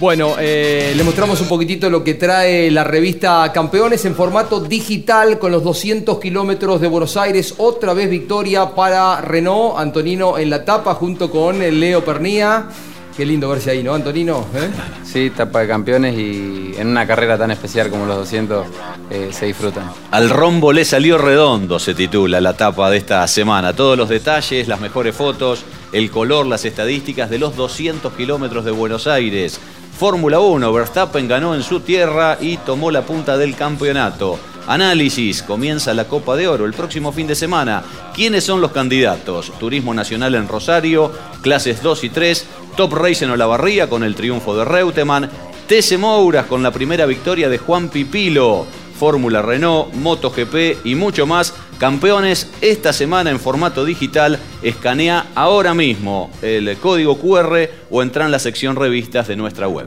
Bueno, 0.00 0.36
eh, 0.38 0.92
le 0.94 1.02
mostramos 1.02 1.40
un 1.40 1.48
poquitito 1.48 1.90
lo 1.90 2.04
que 2.04 2.14
trae 2.14 2.70
la 2.70 2.84
revista 2.84 3.50
Campeones 3.52 4.04
en 4.04 4.14
formato 4.14 4.60
digital 4.60 5.40
con 5.40 5.50
los 5.50 5.64
200 5.64 6.20
kilómetros 6.20 6.80
de 6.80 6.86
Buenos 6.86 7.16
Aires. 7.16 7.54
Otra 7.58 7.94
vez 7.94 8.08
victoria 8.08 8.76
para 8.76 9.20
Renault, 9.20 9.76
Antonino 9.76 10.38
en 10.38 10.50
la 10.50 10.64
tapa 10.64 10.94
junto 10.94 11.32
con 11.32 11.58
Leo 11.58 12.04
Pernía. 12.04 12.68
Qué 13.16 13.26
lindo 13.26 13.48
verse 13.48 13.72
ahí, 13.72 13.82
¿no, 13.82 13.92
Antonino? 13.92 14.46
¿Eh? 14.54 14.70
Sí, 15.02 15.30
tapa 15.30 15.62
de 15.62 15.66
campeones 15.66 16.16
y 16.16 16.74
en 16.78 16.86
una 16.86 17.04
carrera 17.04 17.36
tan 17.36 17.50
especial 17.50 17.90
como 17.90 18.06
los 18.06 18.18
200 18.18 18.66
eh, 19.10 19.30
se 19.32 19.46
disfrutan. 19.46 19.90
Al 20.12 20.30
rombo 20.30 20.72
le 20.72 20.84
salió 20.84 21.18
redondo, 21.18 21.80
se 21.80 21.94
titula 21.94 22.40
la 22.40 22.56
tapa 22.56 22.88
de 22.88 22.98
esta 22.98 23.26
semana. 23.26 23.72
Todos 23.72 23.98
los 23.98 24.08
detalles, 24.08 24.68
las 24.68 24.80
mejores 24.80 25.16
fotos, 25.16 25.64
el 25.90 26.12
color, 26.12 26.46
las 26.46 26.64
estadísticas 26.64 27.28
de 27.30 27.40
los 27.40 27.56
200 27.56 28.12
kilómetros 28.12 28.64
de 28.64 28.70
Buenos 28.70 29.08
Aires. 29.08 29.58
Fórmula 29.98 30.38
1, 30.38 30.72
Verstappen 30.72 31.26
ganó 31.26 31.56
en 31.56 31.64
su 31.64 31.80
tierra 31.80 32.38
y 32.40 32.56
tomó 32.58 32.92
la 32.92 33.02
punta 33.02 33.36
del 33.36 33.56
campeonato. 33.56 34.38
Análisis, 34.68 35.42
comienza 35.42 35.92
la 35.92 36.06
Copa 36.06 36.36
de 36.36 36.46
Oro 36.46 36.66
el 36.66 36.72
próximo 36.72 37.10
fin 37.10 37.26
de 37.26 37.34
semana. 37.34 37.82
¿Quiénes 38.14 38.44
son 38.44 38.60
los 38.60 38.70
candidatos? 38.70 39.50
Turismo 39.58 39.92
Nacional 39.92 40.36
en 40.36 40.46
Rosario, 40.46 41.10
clases 41.42 41.82
2 41.82 42.04
y 42.04 42.10
3, 42.10 42.46
Top 42.76 42.92
Race 42.92 43.24
en 43.24 43.32
Olavarría 43.32 43.90
con 43.90 44.04
el 44.04 44.14
triunfo 44.14 44.56
de 44.56 44.64
Reutemann, 44.64 45.28
TC 45.66 45.98
Mouras 45.98 46.46
con 46.46 46.62
la 46.62 46.70
primera 46.70 47.04
victoria 47.04 47.48
de 47.48 47.58
Juan 47.58 47.88
Pipilo, 47.88 48.66
Fórmula 48.98 49.42
Renault, 49.42 49.94
MotoGP 49.94 50.84
y 50.84 50.94
mucho 50.94 51.26
más. 51.26 51.54
Campeones, 51.78 52.48
esta 52.60 52.92
semana 52.92 53.30
en 53.30 53.38
formato 53.38 53.84
digital, 53.84 54.38
escanea 54.62 55.26
ahora 55.36 55.74
mismo 55.74 56.30
el 56.42 56.76
código 56.78 57.16
QR 57.18 57.68
o 57.90 58.02
entra 58.02 58.24
en 58.24 58.32
la 58.32 58.38
sección 58.40 58.74
revistas 58.74 59.28
de 59.28 59.36
nuestra 59.36 59.68
web. 59.68 59.86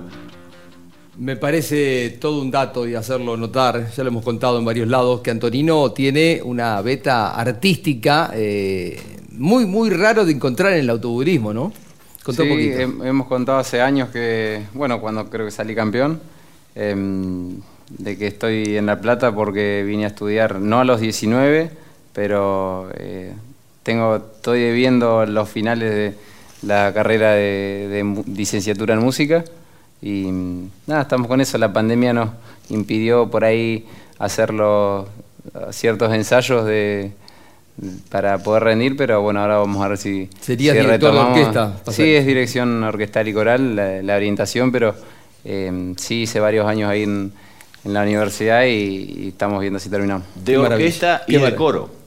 Me 1.17 1.35
parece 1.35 2.17
todo 2.21 2.41
un 2.41 2.49
dato 2.49 2.87
y 2.87 2.95
hacerlo 2.95 3.35
notar, 3.37 3.91
ya 3.95 4.03
lo 4.03 4.09
hemos 4.09 4.23
contado 4.23 4.57
en 4.57 4.65
varios 4.65 4.87
lados, 4.87 5.19
que 5.21 5.29
Antonino 5.29 5.91
tiene 5.91 6.41
una 6.43 6.81
beta 6.81 7.31
artística 7.35 8.31
eh, 8.33 8.99
muy, 9.31 9.65
muy 9.65 9.89
raro 9.89 10.23
de 10.25 10.31
encontrar 10.31 10.71
en 10.73 10.79
el 10.79 10.89
automovilismo, 10.89 11.53
¿no? 11.53 11.73
Contá 12.23 12.43
un 12.43 12.47
Sí, 12.49 12.53
poquito. 12.55 12.77
hem- 12.79 13.05
hemos 13.05 13.27
contado 13.27 13.57
hace 13.59 13.81
años 13.81 14.09
que, 14.09 14.63
bueno, 14.73 15.01
cuando 15.01 15.29
creo 15.29 15.45
que 15.45 15.51
salí 15.51 15.75
campeón, 15.75 16.21
em, 16.75 17.59
de 17.97 18.17
que 18.17 18.27
estoy 18.27 18.77
en 18.77 18.85
La 18.87 18.99
Plata 18.99 19.33
porque 19.33 19.83
vine 19.85 20.05
a 20.05 20.07
estudiar, 20.07 20.59
no 20.59 20.79
a 20.79 20.85
los 20.85 20.99
19, 21.01 21.71
pero 22.13 22.89
eh, 22.95 23.33
tengo, 23.83 24.15
estoy 24.17 24.71
viendo 24.73 25.25
los 25.25 25.49
finales 25.49 25.91
de 25.93 26.13
la 26.67 26.93
carrera 26.93 27.31
de, 27.33 27.87
de 27.89 28.23
licenciatura 28.33 28.93
en 28.93 28.99
música 29.01 29.43
y 30.01 30.27
nada, 30.87 31.01
estamos 31.03 31.27
con 31.27 31.41
eso. 31.41 31.57
La 31.57 31.71
pandemia 31.73 32.13
nos 32.13 32.29
impidió 32.69 33.29
por 33.29 33.43
ahí 33.45 33.85
hacer 34.19 34.53
los- 34.53 35.07
ciertos 35.71 36.13
ensayos 36.13 36.65
de 36.65 37.11
para 38.09 38.37
poder 38.37 38.63
rendir, 38.63 38.95
pero 38.95 39.21
bueno, 39.21 39.39
ahora 39.41 39.57
vamos 39.57 39.83
a 39.83 39.87
ver 39.87 39.97
si 39.97 40.29
Serías 40.39 40.75
si 40.75 40.81
director 40.81 41.13
de 41.13 41.19
retomamos. 41.19 41.39
orquesta, 41.39 41.77
pasa 41.83 41.91
Sí, 42.03 42.13
es 42.13 42.25
dirección 42.27 42.83
orquestal 42.83 43.27
y 43.27 43.33
coral, 43.33 43.75
la, 43.75 44.01
la 44.03 44.15
orientación, 44.15 44.71
pero 44.71 44.93
eh, 45.45 45.93
sí 45.97 46.23
hice 46.23 46.39
varios 46.39 46.67
años 46.67 46.89
ahí 46.91 47.03
en, 47.03 47.31
en 47.83 47.93
la 47.93 48.03
universidad 48.03 48.63
y, 48.65 49.23
y 49.23 49.27
estamos 49.29 49.61
viendo 49.61 49.79
si 49.79 49.89
terminamos. 49.89 50.25
De 50.35 50.57
orquesta 50.57 51.23
y 51.27 51.37
de 51.37 51.55
coro. 51.55 52.00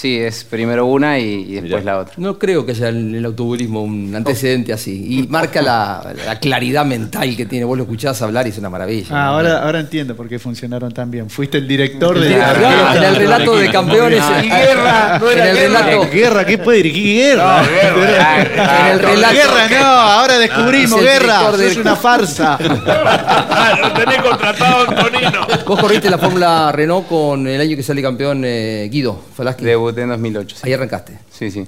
Sí, 0.00 0.16
es 0.16 0.44
primero 0.44 0.86
una 0.86 1.18
y, 1.18 1.24
y 1.48 1.60
después 1.60 1.84
la 1.84 1.98
otra. 1.98 2.14
No 2.18 2.38
creo 2.38 2.64
que 2.64 2.70
haya 2.70 2.88
en 2.90 3.16
el 3.16 3.24
automovilismo 3.24 3.82
un 3.82 4.14
antecedente 4.14 4.72
así. 4.72 4.92
Y 5.18 5.26
marca 5.28 5.60
la, 5.60 6.14
la 6.24 6.38
claridad 6.38 6.84
mental 6.84 7.36
que 7.36 7.46
tiene. 7.46 7.64
Vos 7.64 7.76
lo 7.76 7.82
escuchás 7.82 8.22
hablar 8.22 8.46
y 8.46 8.50
es 8.50 8.58
una 8.58 8.70
maravilla. 8.70 9.08
Ah, 9.10 9.26
ahora, 9.26 9.58
ahora 9.64 9.80
entiendo 9.80 10.14
por 10.14 10.28
qué 10.28 10.38
funcionaron 10.38 10.92
tan 10.92 11.10
bien. 11.10 11.28
Fuiste 11.28 11.58
el 11.58 11.66
director 11.66 12.16
de 12.16 12.28
Claro, 12.32 12.58
claro, 12.60 12.96
en 12.96 13.02
el 13.02 13.16
relato 13.16 13.56
de 13.56 13.70
campeones. 13.72 14.22
Y 14.44 14.46
guerra, 14.48 15.18
no 15.18 15.30
en 15.32 15.38
era 15.38 15.50
el 15.50 15.56
guerra. 15.56 15.82
relato. 15.82 16.10
Guerra, 16.12 16.46
¿qué 16.46 16.58
puede 16.58 16.76
dirigir 16.84 17.16
guerra? 17.16 17.62
En 17.68 18.86
el 18.92 18.98
relato. 19.00 19.34
Guerra, 19.34 19.80
no, 19.80 19.84
ahora 19.86 20.38
descubrimos 20.38 21.00
Es 21.00 21.06
el 21.06 21.20
guerra. 21.22 21.50
Es 21.54 21.58
del- 21.58 21.80
una 21.80 21.96
farsa. 21.96 22.56
Lo 22.60 23.92
tenés 23.94 24.22
contratado, 24.22 24.88
Antonino. 24.88 25.46
Vos 25.66 25.80
corriste 25.80 26.08
la 26.08 26.18
Fórmula 26.18 26.70
Renault 26.72 27.08
con 27.08 27.46
el 27.48 27.60
año 27.60 27.76
que 27.76 27.82
sale 27.82 28.00
campeón 28.00 28.42
eh, 28.44 28.88
Guido 28.90 29.20
Falaschi. 29.34 29.64
Debuté 29.88 30.02
en 30.02 30.08
2008. 30.10 30.56
Ahí 30.62 30.72
arrancaste. 30.72 31.18
Sí, 31.30 31.50
sí. 31.50 31.66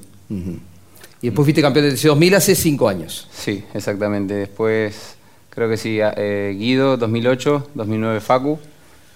Y 1.23 1.27
después 1.27 1.47
fuiste 1.47 1.62
campeón 1.62 1.87
del 1.87 1.97
TC2000 1.97 2.35
hace 2.35 2.55
cinco 2.55 2.89
años. 2.89 3.29
Sí, 3.33 3.64
exactamente. 3.75 4.35
Después, 4.35 5.16
creo 5.51 5.68
que 5.68 5.77
sí, 5.77 5.99
eh, 6.01 6.55
Guido, 6.59 6.97
2008, 6.97 7.71
2009 7.75 8.21
Facu. 8.21 8.59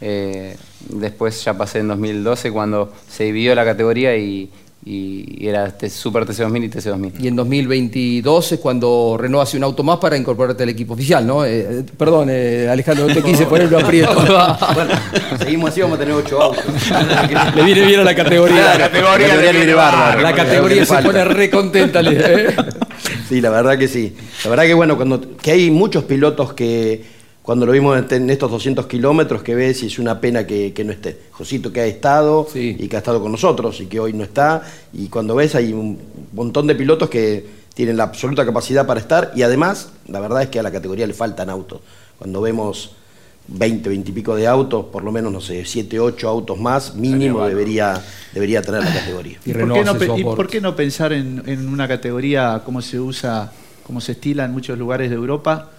Eh, 0.00 0.56
después 0.88 1.42
ya 1.44 1.56
pasé 1.56 1.78
en 1.78 1.88
2012 1.88 2.50
cuando 2.50 2.92
se 3.08 3.24
dividió 3.24 3.54
la 3.54 3.64
categoría 3.64 4.16
y, 4.16 4.50
y 4.86 5.46
era 5.48 5.74
Super 5.88 6.26
TC2000 6.26 6.64
y 6.64 6.68
TC2000. 6.68 7.12
Y 7.20 7.28
en 7.28 7.36
2022 7.36 8.52
es 8.52 8.60
cuando 8.60 9.16
Renault 9.18 9.44
hace 9.44 9.56
un 9.56 9.64
auto 9.64 9.82
más 9.82 9.98
para 9.98 10.16
incorporarte 10.16 10.62
al 10.62 10.68
equipo 10.68 10.92
oficial, 10.92 11.26
¿no? 11.26 11.44
Eh, 11.44 11.60
eh, 11.60 11.84
perdón, 11.96 12.28
eh, 12.30 12.68
Alejandro, 12.70 13.08
no 13.08 13.14
te 13.14 13.22
quise 13.22 13.46
poner 13.46 13.68
un 13.68 13.82
aprieto. 13.82 14.14
bueno, 14.74 14.94
seguimos 15.38 15.70
así, 15.70 15.80
vamos 15.80 15.96
a 15.96 16.00
tener 16.00 16.14
ocho 16.14 16.40
autos. 16.40 16.64
Le 17.54 17.62
viene 17.62 17.86
bien 17.86 18.00
a 18.00 18.04
la 18.04 18.14
categoría. 18.14 18.74
La 18.74 18.90
categoría 18.90 19.36
le 19.36 19.52
viene 19.52 19.74
bárbaro. 19.74 20.20
La 20.20 20.34
categoría 20.34 20.84
se 20.84 21.02
pone 21.02 21.24
re 21.24 21.50
contenta. 21.50 22.00
¿eh? 22.02 22.54
Sí, 23.28 23.40
la 23.40 23.50
verdad 23.50 23.78
que 23.78 23.88
sí. 23.88 24.14
La 24.44 24.50
verdad 24.50 24.64
que 24.64 24.74
bueno, 24.74 24.96
cuando 24.96 25.36
que 25.38 25.52
hay 25.52 25.70
muchos 25.70 26.04
pilotos 26.04 26.52
que 26.52 27.13
cuando 27.44 27.66
lo 27.66 27.72
vimos 27.72 28.10
en 28.10 28.30
estos 28.30 28.50
200 28.50 28.86
kilómetros 28.86 29.42
que 29.42 29.54
ves 29.54 29.82
y 29.82 29.88
es 29.88 29.98
una 29.98 30.18
pena 30.18 30.46
que, 30.46 30.72
que 30.72 30.82
no 30.82 30.92
esté. 30.92 31.24
Josito 31.30 31.70
que 31.70 31.80
ha 31.82 31.86
estado 31.86 32.48
y 32.54 32.88
que 32.88 32.96
ha 32.96 33.00
estado 33.00 33.20
con 33.20 33.32
nosotros 33.32 33.82
y 33.82 33.86
que 33.86 34.00
hoy 34.00 34.14
no 34.14 34.24
está. 34.24 34.62
Y 34.94 35.08
cuando 35.08 35.34
ves 35.34 35.54
hay 35.54 35.74
un 35.74 35.98
montón 36.32 36.66
de 36.66 36.74
pilotos 36.74 37.10
que 37.10 37.46
tienen 37.74 37.98
la 37.98 38.04
absoluta 38.04 38.46
capacidad 38.46 38.86
para 38.86 38.98
estar 38.98 39.30
y 39.36 39.42
además 39.42 39.90
la 40.08 40.20
verdad 40.20 40.40
es 40.40 40.48
que 40.48 40.58
a 40.58 40.62
la 40.62 40.72
categoría 40.72 41.06
le 41.06 41.12
faltan 41.12 41.50
autos. 41.50 41.82
Cuando 42.18 42.40
vemos 42.40 42.92
20, 43.48 43.90
20 43.90 44.10
y 44.10 44.14
pico 44.14 44.34
de 44.34 44.46
autos, 44.46 44.86
por 44.86 45.04
lo 45.04 45.12
menos, 45.12 45.30
no 45.30 45.42
sé, 45.42 45.66
7, 45.66 46.00
8 46.00 46.26
autos 46.26 46.58
más, 46.58 46.94
mínimo 46.94 47.46
debería, 47.46 48.02
debería 48.32 48.62
tener 48.62 48.82
la 48.84 48.94
categoría. 48.94 49.36
¿Y 49.44 49.52
por, 49.52 49.70
qué 49.70 49.84
no, 49.84 50.16
y 50.16 50.24
por 50.24 50.48
qué 50.48 50.62
no 50.62 50.74
pensar 50.74 51.12
en, 51.12 51.42
en 51.44 51.68
una 51.68 51.86
categoría 51.88 52.62
como 52.64 52.80
se 52.80 52.98
usa, 52.98 53.52
como 53.86 54.00
se 54.00 54.12
estila 54.12 54.46
en 54.46 54.52
muchos 54.52 54.78
lugares 54.78 55.10
de 55.10 55.16
Europa, 55.16 55.72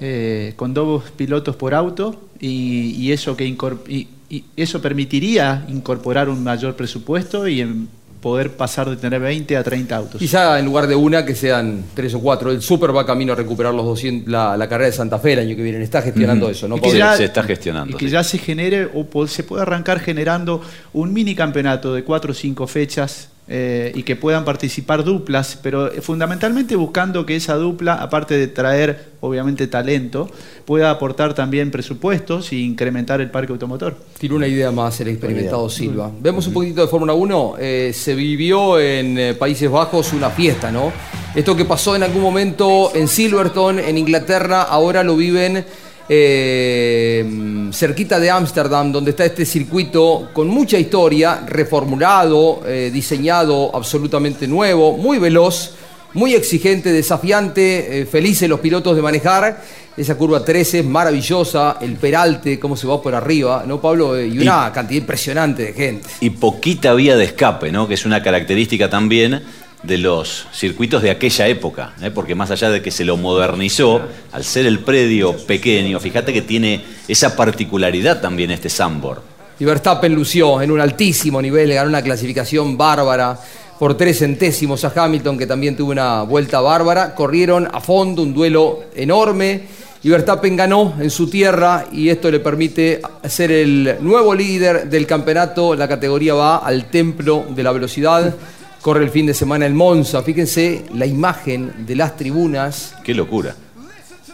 eh, 0.00 0.54
con 0.56 0.72
dos 0.74 1.04
pilotos 1.16 1.56
por 1.56 1.74
auto 1.74 2.20
y, 2.40 2.92
y 2.98 3.12
eso 3.12 3.36
que 3.36 3.44
y, 3.46 4.08
y 4.30 4.44
eso 4.56 4.80
permitiría 4.80 5.64
incorporar 5.68 6.28
un 6.28 6.42
mayor 6.42 6.74
presupuesto 6.76 7.46
y 7.48 7.60
en 7.60 7.88
poder 8.20 8.52
pasar 8.52 8.88
de 8.90 8.96
tener 8.96 9.18
20 9.18 9.56
a 9.56 9.64
30 9.64 9.96
autos? 9.96 10.18
Quizá 10.18 10.58
en 10.58 10.66
lugar 10.66 10.86
de 10.86 10.94
una 10.94 11.24
que 11.24 11.34
sean 11.34 11.84
tres 11.94 12.12
o 12.12 12.20
cuatro. 12.20 12.50
El 12.50 12.60
Super 12.60 12.94
va 12.94 13.06
camino 13.06 13.32
a 13.32 13.36
recuperar 13.36 13.72
los 13.72 13.86
200, 13.86 14.30
la, 14.30 14.58
la 14.58 14.68
carrera 14.68 14.90
de 14.90 14.92
Santa 14.96 15.18
Fe 15.18 15.32
el 15.32 15.38
año 15.38 15.56
que 15.56 15.62
viene. 15.62 15.82
Está 15.82 16.02
gestionando 16.02 16.50
eso, 16.50 16.68
¿no? 16.68 16.78
Que 16.78 16.98
ya- 16.98 17.16
Se 17.16 17.24
está 17.24 17.42
gestionando, 17.42 17.96
Y 17.96 17.98
que 17.98 18.04
sí. 18.06 18.12
ya 18.12 18.22
se 18.22 18.36
genere 18.36 18.90
o 18.94 19.26
se 19.26 19.42
puede 19.42 19.62
arrancar 19.62 20.00
generando 20.00 20.60
un 20.92 21.14
mini 21.14 21.34
campeonato 21.34 21.94
de 21.94 22.04
cuatro 22.04 22.32
o 22.32 22.34
cinco 22.34 22.66
fechas 22.66 23.29
eh, 23.52 23.90
y 23.96 24.04
que 24.04 24.14
puedan 24.14 24.44
participar 24.44 25.02
duplas, 25.02 25.58
pero 25.60 25.90
fundamentalmente 26.02 26.76
buscando 26.76 27.26
que 27.26 27.34
esa 27.34 27.56
dupla, 27.56 27.94
aparte 27.94 28.38
de 28.38 28.46
traer 28.46 29.10
obviamente 29.18 29.66
talento, 29.66 30.30
pueda 30.64 30.88
aportar 30.88 31.34
también 31.34 31.72
presupuestos 31.72 32.52
e 32.52 32.58
incrementar 32.58 33.20
el 33.20 33.28
parque 33.28 33.52
automotor. 33.52 33.96
Tiene 34.18 34.36
una 34.36 34.46
idea 34.46 34.70
más 34.70 35.00
el 35.00 35.08
experimentado 35.08 35.68
Silva. 35.68 36.12
Vemos 36.20 36.46
un 36.46 36.52
poquito 36.52 36.80
de 36.82 36.86
Fórmula 36.86 37.12
1. 37.12 37.56
eh, 37.58 37.90
se 37.92 38.14
vivió 38.14 38.78
en 38.78 39.18
eh, 39.18 39.34
Países 39.34 39.68
Bajos 39.68 40.12
una 40.12 40.30
fiesta, 40.30 40.70
¿no? 40.70 40.92
Esto 41.34 41.56
que 41.56 41.64
pasó 41.64 41.96
en 41.96 42.04
algún 42.04 42.22
momento 42.22 42.92
en 42.94 43.08
Silverton, 43.08 43.80
en 43.80 43.98
Inglaterra, 43.98 44.62
ahora 44.62 45.02
lo 45.02 45.16
viven 45.16 45.64
eh, 46.12 47.24
cerquita 47.72 48.18
de 48.18 48.28
Ámsterdam, 48.30 48.90
donde 48.90 49.12
está 49.12 49.24
este 49.24 49.46
circuito 49.46 50.30
con 50.32 50.48
mucha 50.48 50.76
historia, 50.76 51.44
reformulado, 51.46 52.62
eh, 52.66 52.90
diseñado 52.92 53.70
absolutamente 53.72 54.48
nuevo, 54.48 54.96
muy 54.96 55.20
veloz, 55.20 55.74
muy 56.14 56.34
exigente, 56.34 56.90
desafiante, 56.92 58.00
eh, 58.00 58.06
felices 58.06 58.48
los 58.48 58.58
pilotos 58.58 58.96
de 58.96 59.02
manejar. 59.02 59.62
Esa 59.96 60.16
curva 60.16 60.44
13 60.44 60.80
es 60.80 60.84
maravillosa, 60.84 61.76
el 61.80 61.94
peralte, 61.94 62.58
cómo 62.58 62.76
se 62.76 62.88
va 62.88 63.00
por 63.00 63.14
arriba, 63.14 63.62
¿no, 63.64 63.80
Pablo? 63.80 64.20
Y 64.20 64.36
una 64.40 64.72
cantidad 64.72 65.02
impresionante 65.02 65.66
de 65.66 65.72
gente. 65.74 66.08
Y 66.20 66.30
poquita 66.30 66.92
vía 66.94 67.16
de 67.16 67.26
escape, 67.26 67.70
¿no? 67.70 67.86
Que 67.86 67.94
es 67.94 68.04
una 68.04 68.20
característica 68.20 68.90
también 68.90 69.42
de 69.82 69.98
los 69.98 70.46
circuitos 70.52 71.02
de 71.02 71.10
aquella 71.10 71.48
época, 71.48 71.94
¿eh? 72.02 72.10
porque 72.10 72.34
más 72.34 72.50
allá 72.50 72.70
de 72.70 72.82
que 72.82 72.90
se 72.90 73.04
lo 73.04 73.16
modernizó, 73.16 74.02
al 74.32 74.44
ser 74.44 74.66
el 74.66 74.80
predio 74.80 75.36
pequeño, 75.36 75.98
fíjate 76.00 76.32
que 76.32 76.42
tiene 76.42 76.82
esa 77.08 77.34
particularidad 77.34 78.20
también 78.20 78.50
este 78.50 78.68
Sambor. 78.68 79.22
Y 79.58 79.64
Verstappen 79.64 80.14
lució 80.14 80.62
en 80.62 80.70
un 80.70 80.80
altísimo 80.80 81.40
nivel, 81.40 81.72
ganó 81.72 81.88
una 81.88 82.02
clasificación 82.02 82.78
bárbara 82.78 83.38
por 83.78 83.96
tres 83.96 84.18
centésimos 84.18 84.84
a 84.84 84.92
Hamilton, 84.94 85.38
que 85.38 85.46
también 85.46 85.74
tuvo 85.74 85.92
una 85.92 86.22
vuelta 86.22 86.60
bárbara. 86.60 87.14
Corrieron 87.14 87.66
a 87.72 87.80
fondo, 87.80 88.22
un 88.22 88.34
duelo 88.34 88.80
enorme. 88.94 89.62
Y 90.02 90.10
Verstappen 90.10 90.54
ganó 90.54 90.94
en 91.00 91.10
su 91.10 91.28
tierra 91.30 91.86
y 91.90 92.10
esto 92.10 92.30
le 92.30 92.40
permite 92.40 93.00
ser 93.26 93.50
el 93.50 93.96
nuevo 94.00 94.34
líder 94.34 94.88
del 94.88 95.06
campeonato. 95.06 95.74
La 95.74 95.88
categoría 95.88 96.34
va 96.34 96.58
al 96.58 96.90
templo 96.90 97.46
de 97.48 97.62
la 97.62 97.72
velocidad. 97.72 98.34
Corre 98.82 99.04
el 99.04 99.10
fin 99.10 99.26
de 99.26 99.34
semana 99.34 99.66
el 99.66 99.74
Monza. 99.74 100.22
Fíjense 100.22 100.84
la 100.94 101.06
imagen 101.06 101.86
de 101.86 101.94
las 101.96 102.16
tribunas. 102.16 102.94
Qué 103.04 103.14
locura. 103.14 103.54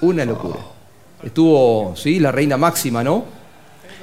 Una 0.00 0.24
locura. 0.24 0.60
Estuvo, 1.22 1.94
sí, 1.96 2.20
la 2.20 2.30
reina 2.30 2.56
máxima, 2.56 3.02
¿no? 3.02 3.24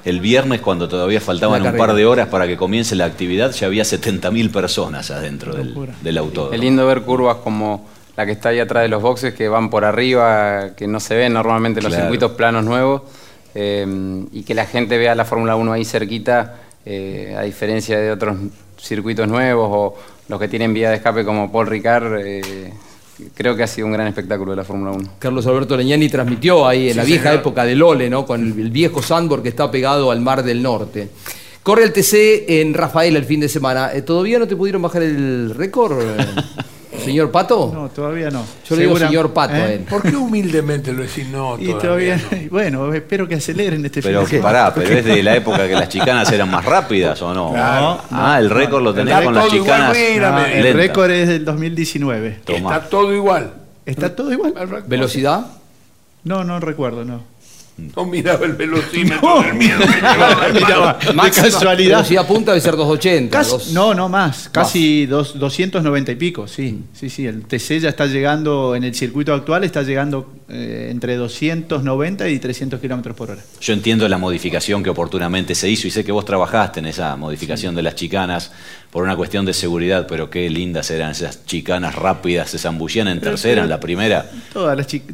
El 0.03 0.19
viernes, 0.19 0.59
cuando 0.59 0.89
todavía 0.89 1.21
faltaban 1.21 1.65
un 1.65 1.77
par 1.77 1.93
de 1.93 2.05
horas 2.05 2.27
para 2.27 2.45
que 2.45 2.57
comience 2.57 2.93
la 2.95 3.05
actividad, 3.05 3.51
ya 3.51 3.67
había 3.67 3.83
70.000 3.83 4.51
personas 4.51 5.09
adentro 5.11 5.55
del, 5.55 5.73
del 6.01 6.17
autódromo. 6.17 6.53
Es 6.53 6.59
lindo 6.59 6.85
ver 6.85 7.03
curvas 7.03 7.37
como 7.37 7.87
la 8.17 8.25
que 8.25 8.33
está 8.33 8.49
ahí 8.49 8.59
atrás 8.59 8.83
de 8.83 8.89
los 8.89 9.01
boxes, 9.01 9.33
que 9.33 9.47
van 9.47 9.69
por 9.69 9.85
arriba, 9.85 10.71
que 10.75 10.87
no 10.87 10.99
se 10.99 11.15
ven 11.15 11.31
normalmente 11.33 11.79
en 11.79 11.85
los 11.85 11.93
Claro. 11.93 12.05
circuitos 12.05 12.31
planos 12.33 12.65
nuevos, 12.65 13.03
eh, 13.55 14.25
y 14.33 14.43
que 14.43 14.53
la 14.53 14.65
gente 14.65 14.97
vea 14.97 15.15
la 15.15 15.23
Fórmula 15.23 15.55
1 15.55 15.71
ahí 15.71 15.85
cerquita, 15.85 16.55
eh, 16.85 17.33
a 17.37 17.43
diferencia 17.43 17.97
de 17.97 18.11
otros 18.11 18.35
circuitos 18.77 19.25
nuevos 19.27 19.69
o 19.71 19.95
los 20.27 20.39
que 20.39 20.47
tienen 20.47 20.73
vía 20.73 20.89
de 20.89 20.95
escape 20.97 21.23
como 21.25 21.51
Paul 21.51 21.67
Ricard. 21.67 22.19
eh, 22.25 22.73
creo 23.35 23.55
que 23.55 23.63
ha 23.63 23.67
sido 23.67 23.87
un 23.87 23.93
gran 23.93 24.07
espectáculo 24.07 24.51
de 24.51 24.57
la 24.57 24.63
Fórmula 24.63 24.91
1. 24.91 25.09
Carlos 25.19 25.45
Alberto 25.47 25.77
Leñani 25.77 26.09
transmitió 26.09 26.67
ahí 26.67 26.87
en 26.87 26.93
Sí, 26.93 26.97
la 26.97 27.03
vieja 27.03 27.23
señor. 27.29 27.39
época 27.41 27.63
del 27.65 27.81
Ole, 27.83 28.09
¿no? 28.09 28.25
Con 28.25 28.41
el, 28.41 28.59
el 28.59 28.71
viejo 28.71 29.01
Sandborg 29.01 29.43
que 29.43 29.49
está 29.49 29.69
pegado 29.69 30.11
al 30.11 30.19
Mar 30.21 30.43
del 30.43 30.61
Norte. 30.63 31.09
Corre 31.61 31.83
el 31.83 31.93
TC 31.93 32.45
en 32.59 32.73
Rafael 32.73 33.15
el 33.15 33.23
fin 33.23 33.39
de 33.39 33.47
semana. 33.47 33.91
Eh, 33.93 34.01
¿Todavía 34.01 34.39
no 34.39 34.47
te 34.47 34.55
pudieron 34.55 34.81
bajar 34.81 35.03
el 35.03 35.53
récord, 35.55 35.97
señor 37.03 37.31
Pato? 37.31 37.71
No, 37.73 37.89
todavía 37.89 38.29
no. 38.29 38.43
Yo 38.67 38.75
le 38.75 38.83
digo 38.83 38.97
señor 38.97 39.33
Pato 39.33 39.55
¿Eh? 39.55 39.61
a 39.61 39.73
él. 39.73 39.81
¿Por 39.81 40.01
qué 40.01 40.15
humildemente 40.15 40.91
lo 40.93 41.03
decís 41.03 41.27
no? 41.29 41.57
Y 41.59 41.73
todavía, 41.73 42.19
bueno, 42.49 42.93
espero 42.93 43.27
que 43.27 43.35
aceleren 43.35 43.85
este 43.85 44.01
Pero 44.01 44.21
fin 44.21 44.29
de 44.29 44.37
semana. 44.37 44.59
pará, 44.69 44.73
pero 44.73 44.97
es 44.97 45.05
de 45.05 45.23
la 45.23 45.35
época 45.35 45.67
que 45.67 45.73
las 45.73 45.89
chicanas 45.89 46.31
eran 46.31 46.49
más 46.49 46.65
rápidas 46.65 47.21
o 47.21 47.33
no? 47.33 47.51
Claro. 47.51 48.01
ah, 48.11 48.37
el 48.39 48.49
récord 48.49 48.83
lo 48.83 48.93
tenés 48.93 49.21
con 49.21 49.33
las 49.33 49.45
igual, 49.53 49.61
chicanas. 49.61 49.97
No, 50.19 50.45
el 50.45 50.73
récord 50.73 51.11
es 51.11 51.27
del 51.27 51.45
2019. 51.45 52.39
Tomá. 52.45 52.75
Está 52.75 52.89
todo 52.89 53.13
igual. 53.13 53.53
¿Está 53.85 54.15
todo 54.15 54.31
igual? 54.31 54.53
¿Velocidad? 54.87 55.45
No, 56.23 56.43
no 56.43 56.59
recuerdo, 56.59 57.03
no. 57.03 57.32
No 57.75 58.05
miraba 58.05 58.45
el 58.45 58.53
velocímetro 58.53 59.41
del 59.41 59.55
miedo 59.55 59.79
que 59.79 59.87
llevaba. 59.87 60.47
Miraba, 60.53 60.99
de 60.99 61.31
casualidad. 61.31 61.97
Velocidad 61.97 62.27
punta 62.27 62.51
debe 62.51 62.61
ser 62.61 62.75
280. 62.75 63.35
Casi- 63.35 63.49
dos- 63.51 63.71
no, 63.73 63.93
no 63.95 64.09
más, 64.09 64.47
casi 64.51 65.07
dos- 65.07 65.39
290 65.39 66.11
y 66.11 66.15
pico, 66.15 66.47
sí, 66.47 66.83
sí, 66.93 67.09
sí, 67.09 67.25
el 67.25 67.45
TC 67.45 67.79
ya 67.79 67.89
está 67.89 68.05
llegando, 68.05 68.75
en 68.75 68.83
el 68.83 68.93
circuito 68.93 69.33
actual 69.33 69.63
está 69.63 69.81
llegando 69.81 70.31
eh, 70.49 70.89
entre 70.91 71.15
290 71.15 72.29
y 72.29 72.37
300 72.39 72.79
kilómetros 72.79 73.15
por 73.15 73.31
hora. 73.31 73.41
Yo 73.59 73.73
entiendo 73.73 74.07
la 74.07 74.19
modificación 74.19 74.83
que 74.83 74.91
oportunamente 74.91 75.55
se 75.55 75.67
hizo 75.67 75.87
y 75.87 75.91
sé 75.91 76.03
que 76.05 76.11
vos 76.11 76.25
trabajaste 76.25 76.79
en 76.79 76.85
esa 76.85 77.15
modificación 77.15 77.73
de 77.73 77.81
las 77.81 77.95
chicanas 77.95 78.51
por 78.93 79.03
una 79.03 79.15
cuestión 79.17 79.43
de 79.43 79.53
seguridad, 79.53 80.05
pero 80.07 80.29
qué 80.29 80.49
lindas 80.49 80.89
eran 80.91 81.11
esas 81.11 81.45
chicanas 81.45 81.95
rápidas, 81.95 82.51
se 82.51 82.59
zambullían 82.59 83.07
en 83.09 83.19
tercera, 83.19 83.63
en 83.63 83.69
la 83.69 83.79
primera. 83.79 84.29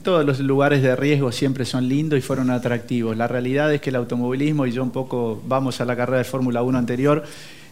Todos 0.03 0.25
los 0.25 0.39
lugares 0.41 0.83
de 0.83 0.95
riesgo 0.95 1.31
siempre 1.31 1.63
son 1.65 1.87
lindos 1.87 2.19
y 2.19 2.21
fueron 2.21 2.51
atractivos. 2.51 3.15
La 3.15 3.27
realidad 3.27 3.73
es 3.73 3.79
que 3.81 3.89
el 3.89 3.95
automovilismo, 3.95 4.67
y 4.67 4.73
yo 4.73 4.83
un 4.83 4.91
poco 4.91 5.41
vamos 5.47 5.79
a 5.79 5.85
la 5.85 5.95
carrera 5.95 6.17
de 6.19 6.23
Fórmula 6.25 6.61
1 6.61 6.77
anterior, 6.77 7.23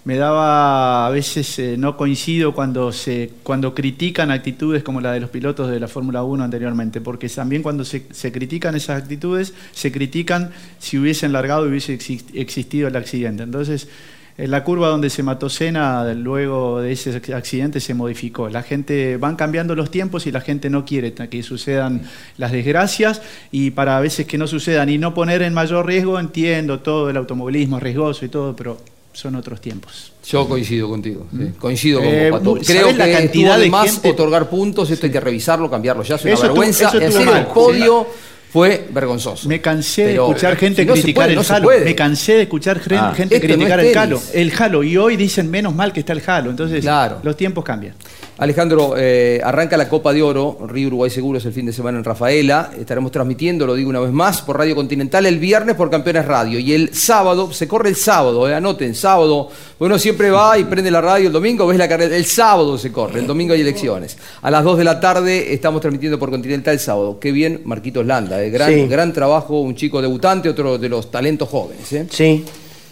me 0.06 0.16
daba, 0.16 1.06
a 1.06 1.10
veces 1.10 1.60
eh, 1.60 1.76
no 1.78 1.98
coincido 1.98 2.54
cuando, 2.54 2.94
se, 2.94 3.32
cuando 3.44 3.76
critican 3.76 4.32
actitudes 4.32 4.82
como 4.84 5.02
la 5.02 5.12
de 5.12 5.20
los 5.20 5.30
pilotos 5.30 5.70
de 5.70 5.82
la 5.82 5.90
Fórmula 5.90 6.24
1 6.24 6.42
anteriormente, 6.46 7.02
porque 7.02 7.28
también 7.28 7.62
cuando 7.62 7.84
se, 7.84 8.04
se 8.12 8.32
critican 8.32 8.74
esas 8.76 9.02
actitudes, 9.02 9.54
se 9.74 9.92
critican 9.92 10.52
si 10.80 10.98
hubiesen 10.98 11.34
largado 11.34 11.66
y 11.66 11.72
hubiese 11.72 12.00
exi- 12.00 12.24
existido 12.34 12.88
el 12.88 12.96
accidente. 12.96 13.44
Entonces, 13.44 13.84
en 13.84 13.90
la 14.38 14.64
curva 14.64 14.90
donde 14.90 15.10
se 15.10 15.24
mató 15.24 15.50
Senna, 15.50 16.14
luego 16.14 16.80
de 16.82 16.92
ese 16.92 17.20
accidente 17.34 17.80
se 17.80 17.96
modificó. 17.96 18.50
La 18.50 18.62
gente 18.62 19.18
van 19.18 19.36
cambiando 19.36 19.76
los 19.76 19.90
tiempos 19.90 20.28
y 20.28 20.32
la 20.32 20.42
gente 20.42 20.70
no 20.70 20.86
quiere 20.86 21.12
que 21.14 21.42
sucedan 21.42 22.04
las 22.38 22.52
desgracias 22.52 23.22
y 23.52 23.72
para 23.72 23.98
a 23.98 24.00
veces 24.00 24.28
que 24.28 24.38
no 24.38 24.46
sucedan 24.46 24.90
y 24.90 25.00
no 25.00 25.14
poner 25.16 25.42
en 25.42 25.54
mayor 25.56 25.88
riesgo, 25.88 26.20
entiendo 26.20 26.80
todo 26.82 27.10
el 27.10 27.18
automovilismo 27.18 27.78
es 27.78 27.84
riesgoso 27.84 28.26
y 28.26 28.30
todo, 28.30 28.56
pero 28.56 28.78
son 29.12 29.36
otros 29.36 29.60
tiempos. 29.60 30.14
Yo 30.28 30.48
coincido 30.48 30.88
contigo. 30.88 31.26
sí. 31.36 31.54
Coincido 31.58 32.00
con 32.00 32.08
Eh, 32.08 32.30
vos, 32.30 32.40
Pato. 32.40 32.54
Creo 32.54 32.64
¿sabés 32.64 32.94
que 32.94 32.98
la 33.00 33.06
estuvo 33.06 33.18
cantidad 33.20 33.60
de 33.60 33.70
más 33.72 33.92
gente? 33.92 34.12
otorgar 34.12 34.48
puntos. 34.50 34.92
Esto 34.92 35.08
hay 35.08 35.12
que 35.12 35.20
revisarlo, 35.20 35.68
cambiarlo 35.72 36.04
ya. 36.04 36.16
Es 36.16 36.24
una 36.26 36.34
Eso 36.34 36.42
vergüenza. 36.44 36.90
eso 36.90 37.00
serio, 37.18 37.32
mal, 37.32 37.40
el 37.40 37.48
podio 37.48 38.08
fue 38.52 38.88
vergonzoso. 38.92 39.48
Me 39.48 39.62
cansé 39.62 40.06
Pero, 40.06 40.26
de 40.26 40.30
escuchar 40.32 40.54
eh, 40.54 40.56
gente 40.58 40.82
si 40.82 40.88
no 40.88 40.96
se 40.96 41.02
criticar 41.02 41.24
puede, 41.26 41.40
el 41.40 41.62
no. 41.62 41.86
Me 41.86 41.96
cansé 41.96 42.34
de 42.34 42.42
escuchar 42.44 42.82
Ah. 42.92 43.14
gente 43.16 43.36
Esto 43.36 43.48
no 43.48 43.54
criticar 43.54 43.80
es 43.80 43.92
el 43.92 43.98
halo. 43.98 44.22
El 44.34 44.54
halo. 44.58 44.84
Y 44.84 44.98
hoy 44.98 45.18
dicen 45.18 45.50
menos 45.52 45.76
mal 45.76 45.92
que 45.94 46.00
está 46.00 46.14
el 46.14 46.22
halo. 46.26 46.50
Entonces 46.50 46.84
los 47.24 47.36
tiempos 47.38 47.64
cambian. 47.64 47.94
Alejandro, 48.40 48.94
eh, 48.96 49.42
arranca 49.44 49.78
la 49.78 49.90
Copa 49.90 50.14
de 50.14 50.22
Oro, 50.22 50.60
Río 50.68 50.88
Uruguay 50.90 51.10
Seguros 51.10 51.44
el 51.46 51.54
fin 51.54 51.66
de 51.66 51.74
semana 51.74 51.98
en 51.98 52.04
Rafaela. 52.04 52.70
Estaremos 52.80 53.12
transmitiendo, 53.12 53.66
lo 53.66 53.74
digo 53.74 53.90
una 53.90 54.00
vez 54.00 54.12
más, 54.12 54.44
por 54.44 54.58
Radio 54.60 54.76
Continental 54.76 55.26
el 55.26 55.40
viernes 55.40 55.76
por 55.76 55.90
Campeones 55.90 56.26
Radio. 56.26 56.60
Y 56.60 56.74
el 56.74 56.94
sábado, 56.94 57.52
se 57.52 57.68
corre 57.68 57.90
el 57.90 57.96
sábado, 57.96 58.48
eh, 58.48 58.54
anoten, 58.54 58.94
sábado. 58.94 59.50
Uno 59.80 59.98
siempre 59.98 60.30
va 60.30 60.58
y 60.60 60.66
prende 60.66 60.92
la 60.92 61.02
radio 61.02 61.28
el 61.28 61.34
domingo, 61.34 61.66
ves 61.66 61.80
la 61.80 61.88
carrera. 61.88 62.16
El 62.16 62.26
sábado 62.26 62.78
se 62.78 62.92
corre, 62.92 63.20
el 63.22 63.26
domingo 63.28 63.54
hay 63.54 63.62
elecciones. 63.62 64.18
A 64.44 64.52
las 64.52 64.64
2 64.64 64.78
de 64.78 64.84
la 64.84 65.00
tarde 65.00 65.54
estamos 65.54 65.82
transmitiendo 65.82 66.20
por 66.20 66.30
Continental 66.30 66.76
el 66.76 66.80
sábado. 66.80 67.18
Qué 67.20 67.32
bien, 67.32 67.62
Marquitos 67.66 68.06
Landa. 68.06 68.44
eh, 68.44 68.52
gran, 68.52 68.72
Sí. 68.72 68.86
gran 68.88 69.14
trabajo, 69.14 69.62
un 69.62 69.74
chico 69.76 70.00
debutante, 70.02 70.48
otro 70.48 70.78
de 70.78 70.90
los 70.90 71.10
talentos 71.10 71.50
jóvenes. 71.50 71.88
Sí, 72.12 72.46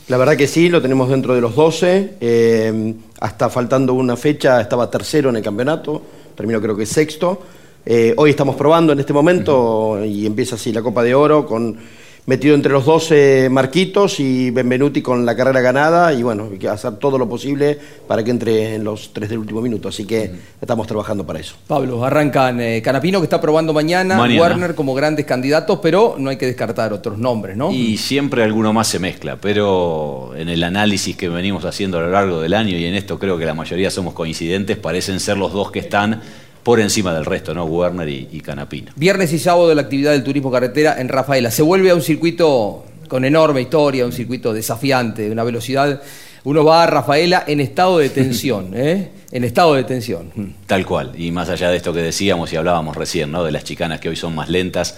la 0.07 0.17
verdad 0.17 0.35
que 0.35 0.47
sí, 0.47 0.69
lo 0.69 0.81
tenemos 0.81 1.07
dentro 1.09 1.35
de 1.35 1.41
los 1.41 1.55
12. 1.55 2.95
Hasta 3.19 3.49
faltando 3.49 3.93
una 3.93 4.15
fecha 4.15 4.61
estaba 4.61 4.89
tercero 4.89 5.29
en 5.29 5.37
el 5.37 5.43
campeonato, 5.43 6.01
terminó 6.35 6.61
creo 6.61 6.75
que 6.75 6.85
sexto. 6.85 7.41
Eh, 7.85 8.13
hoy 8.17 8.31
estamos 8.31 8.55
probando 8.55 8.93
en 8.93 8.99
este 8.99 9.13
momento 9.13 10.03
y 10.03 10.25
empieza 10.25 10.55
así 10.55 10.73
la 10.73 10.81
Copa 10.81 11.03
de 11.03 11.13
Oro 11.13 11.45
con 11.45 11.77
metido 12.25 12.55
entre 12.55 12.71
los 12.71 12.85
12 12.85 13.49
Marquitos 13.51 14.19
y 14.19 14.49
Benvenuti 14.49 15.01
con 15.01 15.25
la 15.25 15.35
carrera 15.35 15.61
ganada 15.61 16.11
y 16.13 16.23
bueno, 16.23 16.49
hay 16.51 16.57
que 16.57 16.67
hacer 16.67 16.97
todo 16.97 17.17
lo 17.17 17.29
posible 17.29 17.77
para 18.07 18.23
que 18.23 18.31
entre 18.31 18.75
en 18.75 18.83
los 18.83 19.13
tres 19.13 19.29
del 19.29 19.39
último 19.39 19.61
minuto, 19.61 19.89
así 19.89 20.05
que 20.05 20.31
estamos 20.59 20.87
trabajando 20.87 21.25
para 21.25 21.39
eso. 21.39 21.55
Pablo, 21.67 22.03
arrancan 22.03 22.59
eh, 22.59 22.81
Canapino 22.81 23.19
que 23.19 23.25
está 23.25 23.39
probando 23.39 23.73
mañana, 23.73 24.17
Mañana. 24.17 24.41
Werner 24.41 24.75
como 24.75 24.95
grandes 24.95 25.25
candidatos, 25.25 25.79
pero 25.81 26.15
no 26.17 26.29
hay 26.29 26.37
que 26.37 26.47
descartar 26.47 26.93
otros 26.93 27.17
nombres, 27.17 27.55
¿no? 27.57 27.71
Y 27.71 27.97
siempre 27.97 28.43
alguno 28.43 28.73
más 28.73 28.87
se 28.87 28.99
mezcla, 28.99 29.37
pero 29.39 30.33
en 30.35 30.49
el 30.49 30.63
análisis 30.63 31.15
que 31.15 31.29
venimos 31.29 31.63
haciendo 31.65 31.99
a 31.99 32.01
lo 32.01 32.09
largo 32.09 32.41
del 32.41 32.53
año, 32.53 32.77
y 32.77 32.85
en 32.85 32.95
esto 32.95 33.19
creo 33.19 33.37
que 33.37 33.45
la 33.45 33.53
mayoría 33.53 33.91
somos 33.91 34.13
coincidentes, 34.13 34.77
parecen 34.77 35.19
ser 35.19 35.37
los 35.37 35.53
dos 35.53 35.71
que 35.71 35.79
están 35.79 36.21
por 36.65 36.81
encima 36.81 37.13
del 37.13 37.23
resto, 37.23 37.53
¿no? 37.53 37.63
Werner 37.63 38.09
y, 38.09 38.27
y 38.33 38.41
Canapino. 38.41 38.91
Viernes 38.97 39.31
y 39.31 39.39
sábado 39.39 39.73
la 39.73 39.83
actividad 39.83 40.11
del 40.11 40.25
turismo 40.25 40.51
carretera 40.51 40.99
en 40.99 41.07
Rafaela. 41.07 41.49
Se 41.49 41.61
vuelve 41.61 41.91
a 41.91 41.95
un 41.95 42.01
circuito 42.01 42.83
con 43.07 43.23
enorme 43.23 43.61
historia, 43.61 44.05
un 44.05 44.11
circuito 44.11 44.51
desafiante, 44.51 45.21
de 45.21 45.31
una 45.31 45.43
velocidad 45.45 46.01
uno 46.45 46.63
va 46.63 46.83
a 46.83 46.87
Rafaela 46.87 47.43
en 47.47 47.59
estado 47.59 47.97
de 47.97 48.09
tensión, 48.09 48.71
¿eh? 48.75 49.11
En 49.31 49.43
estado 49.43 49.73
de 49.73 49.83
tensión. 49.83 50.31
Tal 50.67 50.85
cual. 50.85 51.11
Y 51.17 51.31
más 51.31 51.49
allá 51.49 51.69
de 51.69 51.77
esto 51.77 51.91
que 51.91 52.01
decíamos 52.01 52.53
y 52.53 52.55
hablábamos 52.55 52.95
recién, 52.95 53.31
¿no? 53.31 53.43
De 53.43 53.51
las 53.51 53.63
chicanas 53.63 53.99
que 53.99 54.09
hoy 54.09 54.15
son 54.15 54.35
más 54.35 54.47
lentas, 54.47 54.95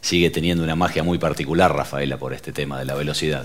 sigue 0.00 0.30
teniendo 0.30 0.62
una 0.62 0.76
magia 0.76 1.02
muy 1.02 1.18
particular 1.18 1.74
Rafaela 1.74 2.16
por 2.16 2.32
este 2.32 2.52
tema 2.52 2.78
de 2.78 2.84
la 2.84 2.94
velocidad. 2.94 3.44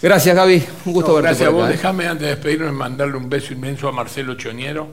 Gracias, 0.00 0.34
Gaby. 0.36 0.62
Un 0.86 0.92
gusto 0.92 1.08
No, 1.08 1.14
verte. 1.16 1.28
Gracias 1.28 1.48
a 1.48 1.50
por 1.50 1.60
vos. 1.60 1.68
¿eh? 1.68 1.72
Déjame 1.72 2.06
antes 2.06 2.22
de 2.22 2.34
despedirnos 2.34 2.72
mandarle 2.72 3.16
un 3.16 3.28
beso 3.28 3.52
inmenso 3.52 3.88
a 3.88 3.92
Marcelo 3.92 4.34
Choniero, 4.34 4.88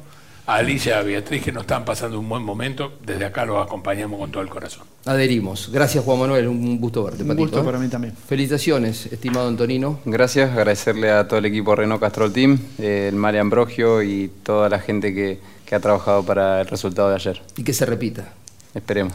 a 0.45 0.55
Alicia 0.55 0.97
y 0.97 0.99
a 0.99 1.01
Beatriz 1.01 1.43
que 1.43 1.51
nos 1.51 1.63
están 1.63 1.85
pasando 1.85 2.19
un 2.19 2.27
buen 2.27 2.43
momento. 2.43 2.93
Desde 3.05 3.25
acá 3.25 3.45
los 3.45 3.63
acompañamos 3.65 4.19
con 4.19 4.31
todo 4.31 4.43
el 4.43 4.49
corazón. 4.49 4.85
Adherimos. 5.05 5.69
Gracias, 5.71 6.03
Juan 6.03 6.19
Manuel. 6.19 6.47
Un 6.47 6.79
gusto 6.79 7.03
verte, 7.03 7.23
Un 7.23 7.29
Patito, 7.29 7.43
gusto 7.43 7.61
¿eh? 7.61 7.63
para 7.63 7.79
mí 7.79 7.87
también. 7.87 8.13
Felicitaciones, 8.27 9.05
estimado 9.07 9.47
Antonino. 9.47 9.99
Gracias, 10.05 10.51
agradecerle 10.51 11.11
a 11.11 11.27
todo 11.27 11.39
el 11.39 11.45
equipo 11.45 11.75
Renault 11.75 12.01
Castrol 12.01 12.31
Team, 12.31 12.59
eh, 12.79 13.07
el 13.09 13.15
Mari 13.15 13.37
Ambrogio 13.37 14.01
y 14.03 14.31
toda 14.43 14.69
la 14.69 14.79
gente 14.79 15.13
que, 15.13 15.39
que 15.65 15.75
ha 15.75 15.79
trabajado 15.79 16.23
para 16.23 16.61
el 16.61 16.67
resultado 16.67 17.09
de 17.09 17.15
ayer. 17.15 17.41
Y 17.57 17.63
que 17.63 17.73
se 17.73 17.85
repita. 17.85 18.33
Esperemos. 18.73 19.13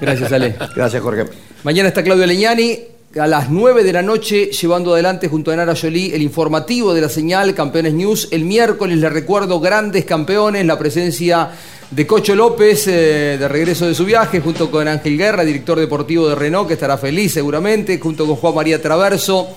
Gracias, 0.00 0.32
Ale. 0.32 0.56
Gracias, 0.76 1.02
Jorge. 1.02 1.24
Mañana 1.64 1.88
está 1.88 2.02
Claudio 2.02 2.26
Leñani 2.26 2.93
a 3.20 3.26
las 3.28 3.48
9 3.48 3.84
de 3.84 3.92
la 3.92 4.02
noche 4.02 4.46
llevando 4.46 4.92
adelante 4.92 5.28
junto 5.28 5.52
a 5.52 5.56
Nara 5.56 5.76
Jolie 5.76 6.14
el 6.14 6.22
informativo 6.22 6.92
de 6.92 7.00
la 7.00 7.08
señal 7.08 7.54
Campeones 7.54 7.94
News. 7.94 8.28
El 8.32 8.44
miércoles 8.44 8.98
les 8.98 9.12
recuerdo 9.12 9.60
grandes 9.60 10.04
campeones, 10.04 10.66
la 10.66 10.78
presencia 10.78 11.50
de 11.90 12.06
Cocho 12.06 12.34
López 12.34 12.88
eh, 12.88 13.36
de 13.38 13.48
regreso 13.48 13.86
de 13.86 13.94
su 13.94 14.04
viaje 14.04 14.40
junto 14.40 14.70
con 14.70 14.88
Ángel 14.88 15.16
Guerra, 15.16 15.44
director 15.44 15.78
deportivo 15.78 16.28
de 16.28 16.34
Renault, 16.34 16.66
que 16.66 16.74
estará 16.74 16.98
feliz 16.98 17.32
seguramente, 17.32 17.98
junto 18.00 18.26
con 18.26 18.36
Juan 18.36 18.54
María 18.54 18.82
Traverso. 18.82 19.48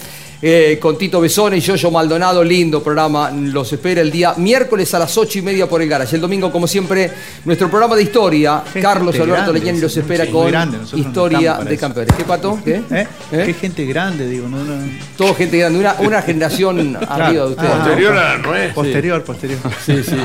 Eh, 0.42 0.78
con 0.80 0.98
Tito 0.98 1.20
Besone 1.20 1.58
y 1.58 1.62
Yoyo 1.62 1.90
Maldonado, 1.90 2.44
lindo 2.44 2.84
programa, 2.84 3.32
los 3.32 3.74
espera 3.74 4.02
el 4.02 4.12
día 4.12 4.36
miércoles 4.38 4.94
a 4.94 5.00
las 5.00 5.18
8 5.18 5.40
y 5.40 5.42
media 5.42 5.68
por 5.68 5.82
el 5.82 5.90
Garage. 5.90 6.16
El 6.16 6.22
domingo, 6.22 6.52
como 6.52 6.68
siempre, 6.68 7.12
nuestro 7.46 7.70
programa 7.70 7.96
de 7.96 8.04
historia, 8.04 8.64
Carlos 8.82 9.20
Alberto 9.20 9.52
Leñani 9.52 9.80
los 9.80 9.98
espera 9.98 10.28
con 10.28 10.48
grande, 10.48 10.78
nosotros 10.78 11.02
no 11.02 11.08
historia 11.08 11.54
de 11.56 11.74
eso. 11.74 11.82
campeones. 11.82 12.16
¿Qué 12.16 12.24
pato? 12.24 12.60
¿Qué? 12.64 12.82
¿Eh? 12.92 13.08
Qué 13.32 13.54
gente 13.54 13.86
grande, 13.86 14.28
digo. 14.28 14.48
No, 14.48 14.64
no. 14.64 14.76
Todo 15.18 15.34
gente 15.34 15.58
grande, 15.58 15.80
una, 15.80 15.96
una 16.00 16.22
generación 16.22 16.98
arriba 17.10 17.46
de 17.46 17.52
ustedes. 17.52 17.72
Ah, 17.74 17.78
Posterior 17.80 18.18
ah, 18.18 18.20
a 18.20 18.38
la 18.38 18.38
nuez. 18.38 18.74
Posterior, 18.74 19.24
posterior. 19.24 19.60
Sí, 19.84 20.04
sí. 20.04 20.18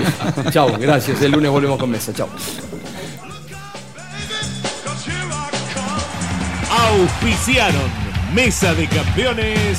Chao, 0.50 0.76
gracias. 0.78 1.22
El 1.22 1.32
lunes 1.32 1.50
volvemos 1.50 1.78
con 1.78 1.90
mesa. 1.90 2.12
Chao. 2.12 2.28
Auspiciaron 6.70 8.02
Mesa 8.34 8.74
de 8.74 8.86
Campeones 8.86 9.78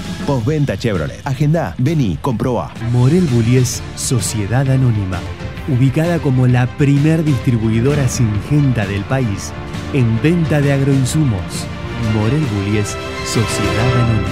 Postventa 0.25 0.77
Chevrolet. 0.77 1.21
Agenda, 1.25 1.75
vení, 1.77 2.17
comprobá. 2.21 2.73
Morel 2.91 3.27
Bullies 3.27 3.81
Sociedad 3.95 4.69
Anónima. 4.69 5.19
Ubicada 5.67 6.19
como 6.19 6.47
la 6.47 6.67
primer 6.77 7.23
distribuidora 7.23 8.07
singenta 8.07 8.85
del 8.85 9.03
país 9.03 9.51
en 9.93 10.21
venta 10.21 10.61
de 10.61 10.73
agroinsumos. 10.73 11.65
Morel 12.13 12.45
Bullies 12.55 12.95
Sociedad 13.25 13.93
Anónima. 13.95 14.29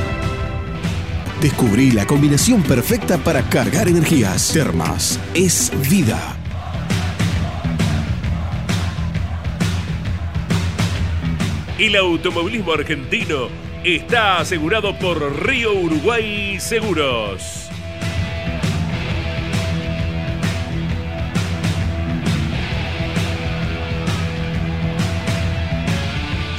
Descubrí 1.41 1.91
la 1.91 2.05
combinación 2.05 2.61
perfecta 2.63 3.17
para 3.17 3.41
cargar 3.43 3.87
energías. 3.87 4.51
Termas 4.51 5.19
es 5.33 5.71
vida. 5.89 6.35
El 11.77 11.95
automovilismo 11.95 12.73
argentino 12.73 13.68
está 13.83 14.39
asegurado 14.39 14.97
por 14.97 15.45
Río 15.45 15.73
Uruguay 15.73 16.59
Seguros. 16.59 17.69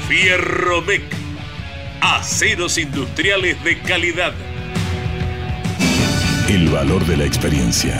Fierromec. 0.08 1.02
Aceros 2.00 2.78
industriales 2.78 3.62
de 3.62 3.78
calidad. 3.78 4.32
El 6.48 6.68
valor 6.68 7.04
de 7.06 7.16
la 7.18 7.24
experiencia. 7.24 7.96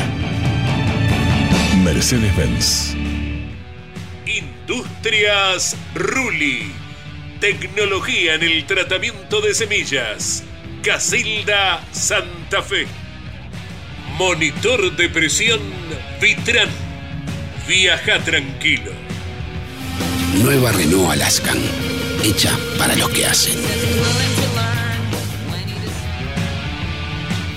Mercedes-Benz. 1.85 2.97
Industrias 4.27 5.77
Ruli. 5.95 6.80
Tecnología 7.41 8.35
en 8.35 8.43
el 8.43 8.67
tratamiento 8.67 9.41
de 9.41 9.55
semillas. 9.55 10.45
Casilda 10.83 11.83
Santa 11.91 12.63
Fe. 12.63 12.87
Monitor 14.19 14.95
de 14.95 15.09
presión 15.09 15.59
Vitran. 16.21 16.69
Viaja 17.67 18.19
tranquilo. 18.19 18.93
Nueva 20.43 20.71
Renault 20.73 21.13
Alaskan, 21.13 21.57
hecha 22.23 22.55
para 22.77 22.95
los 22.95 23.09
que 23.09 23.25
hacen. 23.25 23.59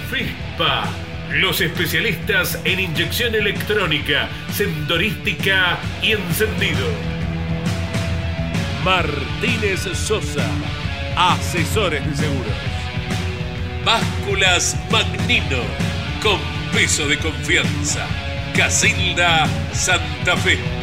FISPA. 0.10 0.90
Los 1.34 1.60
especialistas 1.60 2.58
en 2.64 2.80
inyección 2.80 3.36
electrónica, 3.36 4.30
sensorística 4.56 5.78
y 6.02 6.14
encendido. 6.14 7.13
Martínez 8.84 9.88
Sosa. 9.94 10.46
Asesores 11.16 12.06
de 12.06 12.16
seguros. 12.16 12.54
Básculas 13.86 14.76
Magnino. 14.92 15.64
Con 16.22 16.40
peso 16.74 17.08
de 17.08 17.18
confianza. 17.18 18.06
Casilda 18.56 19.48
Santa 19.74 20.38
Fe. 20.38 20.83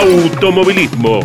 automovilismo. 0.00 1.20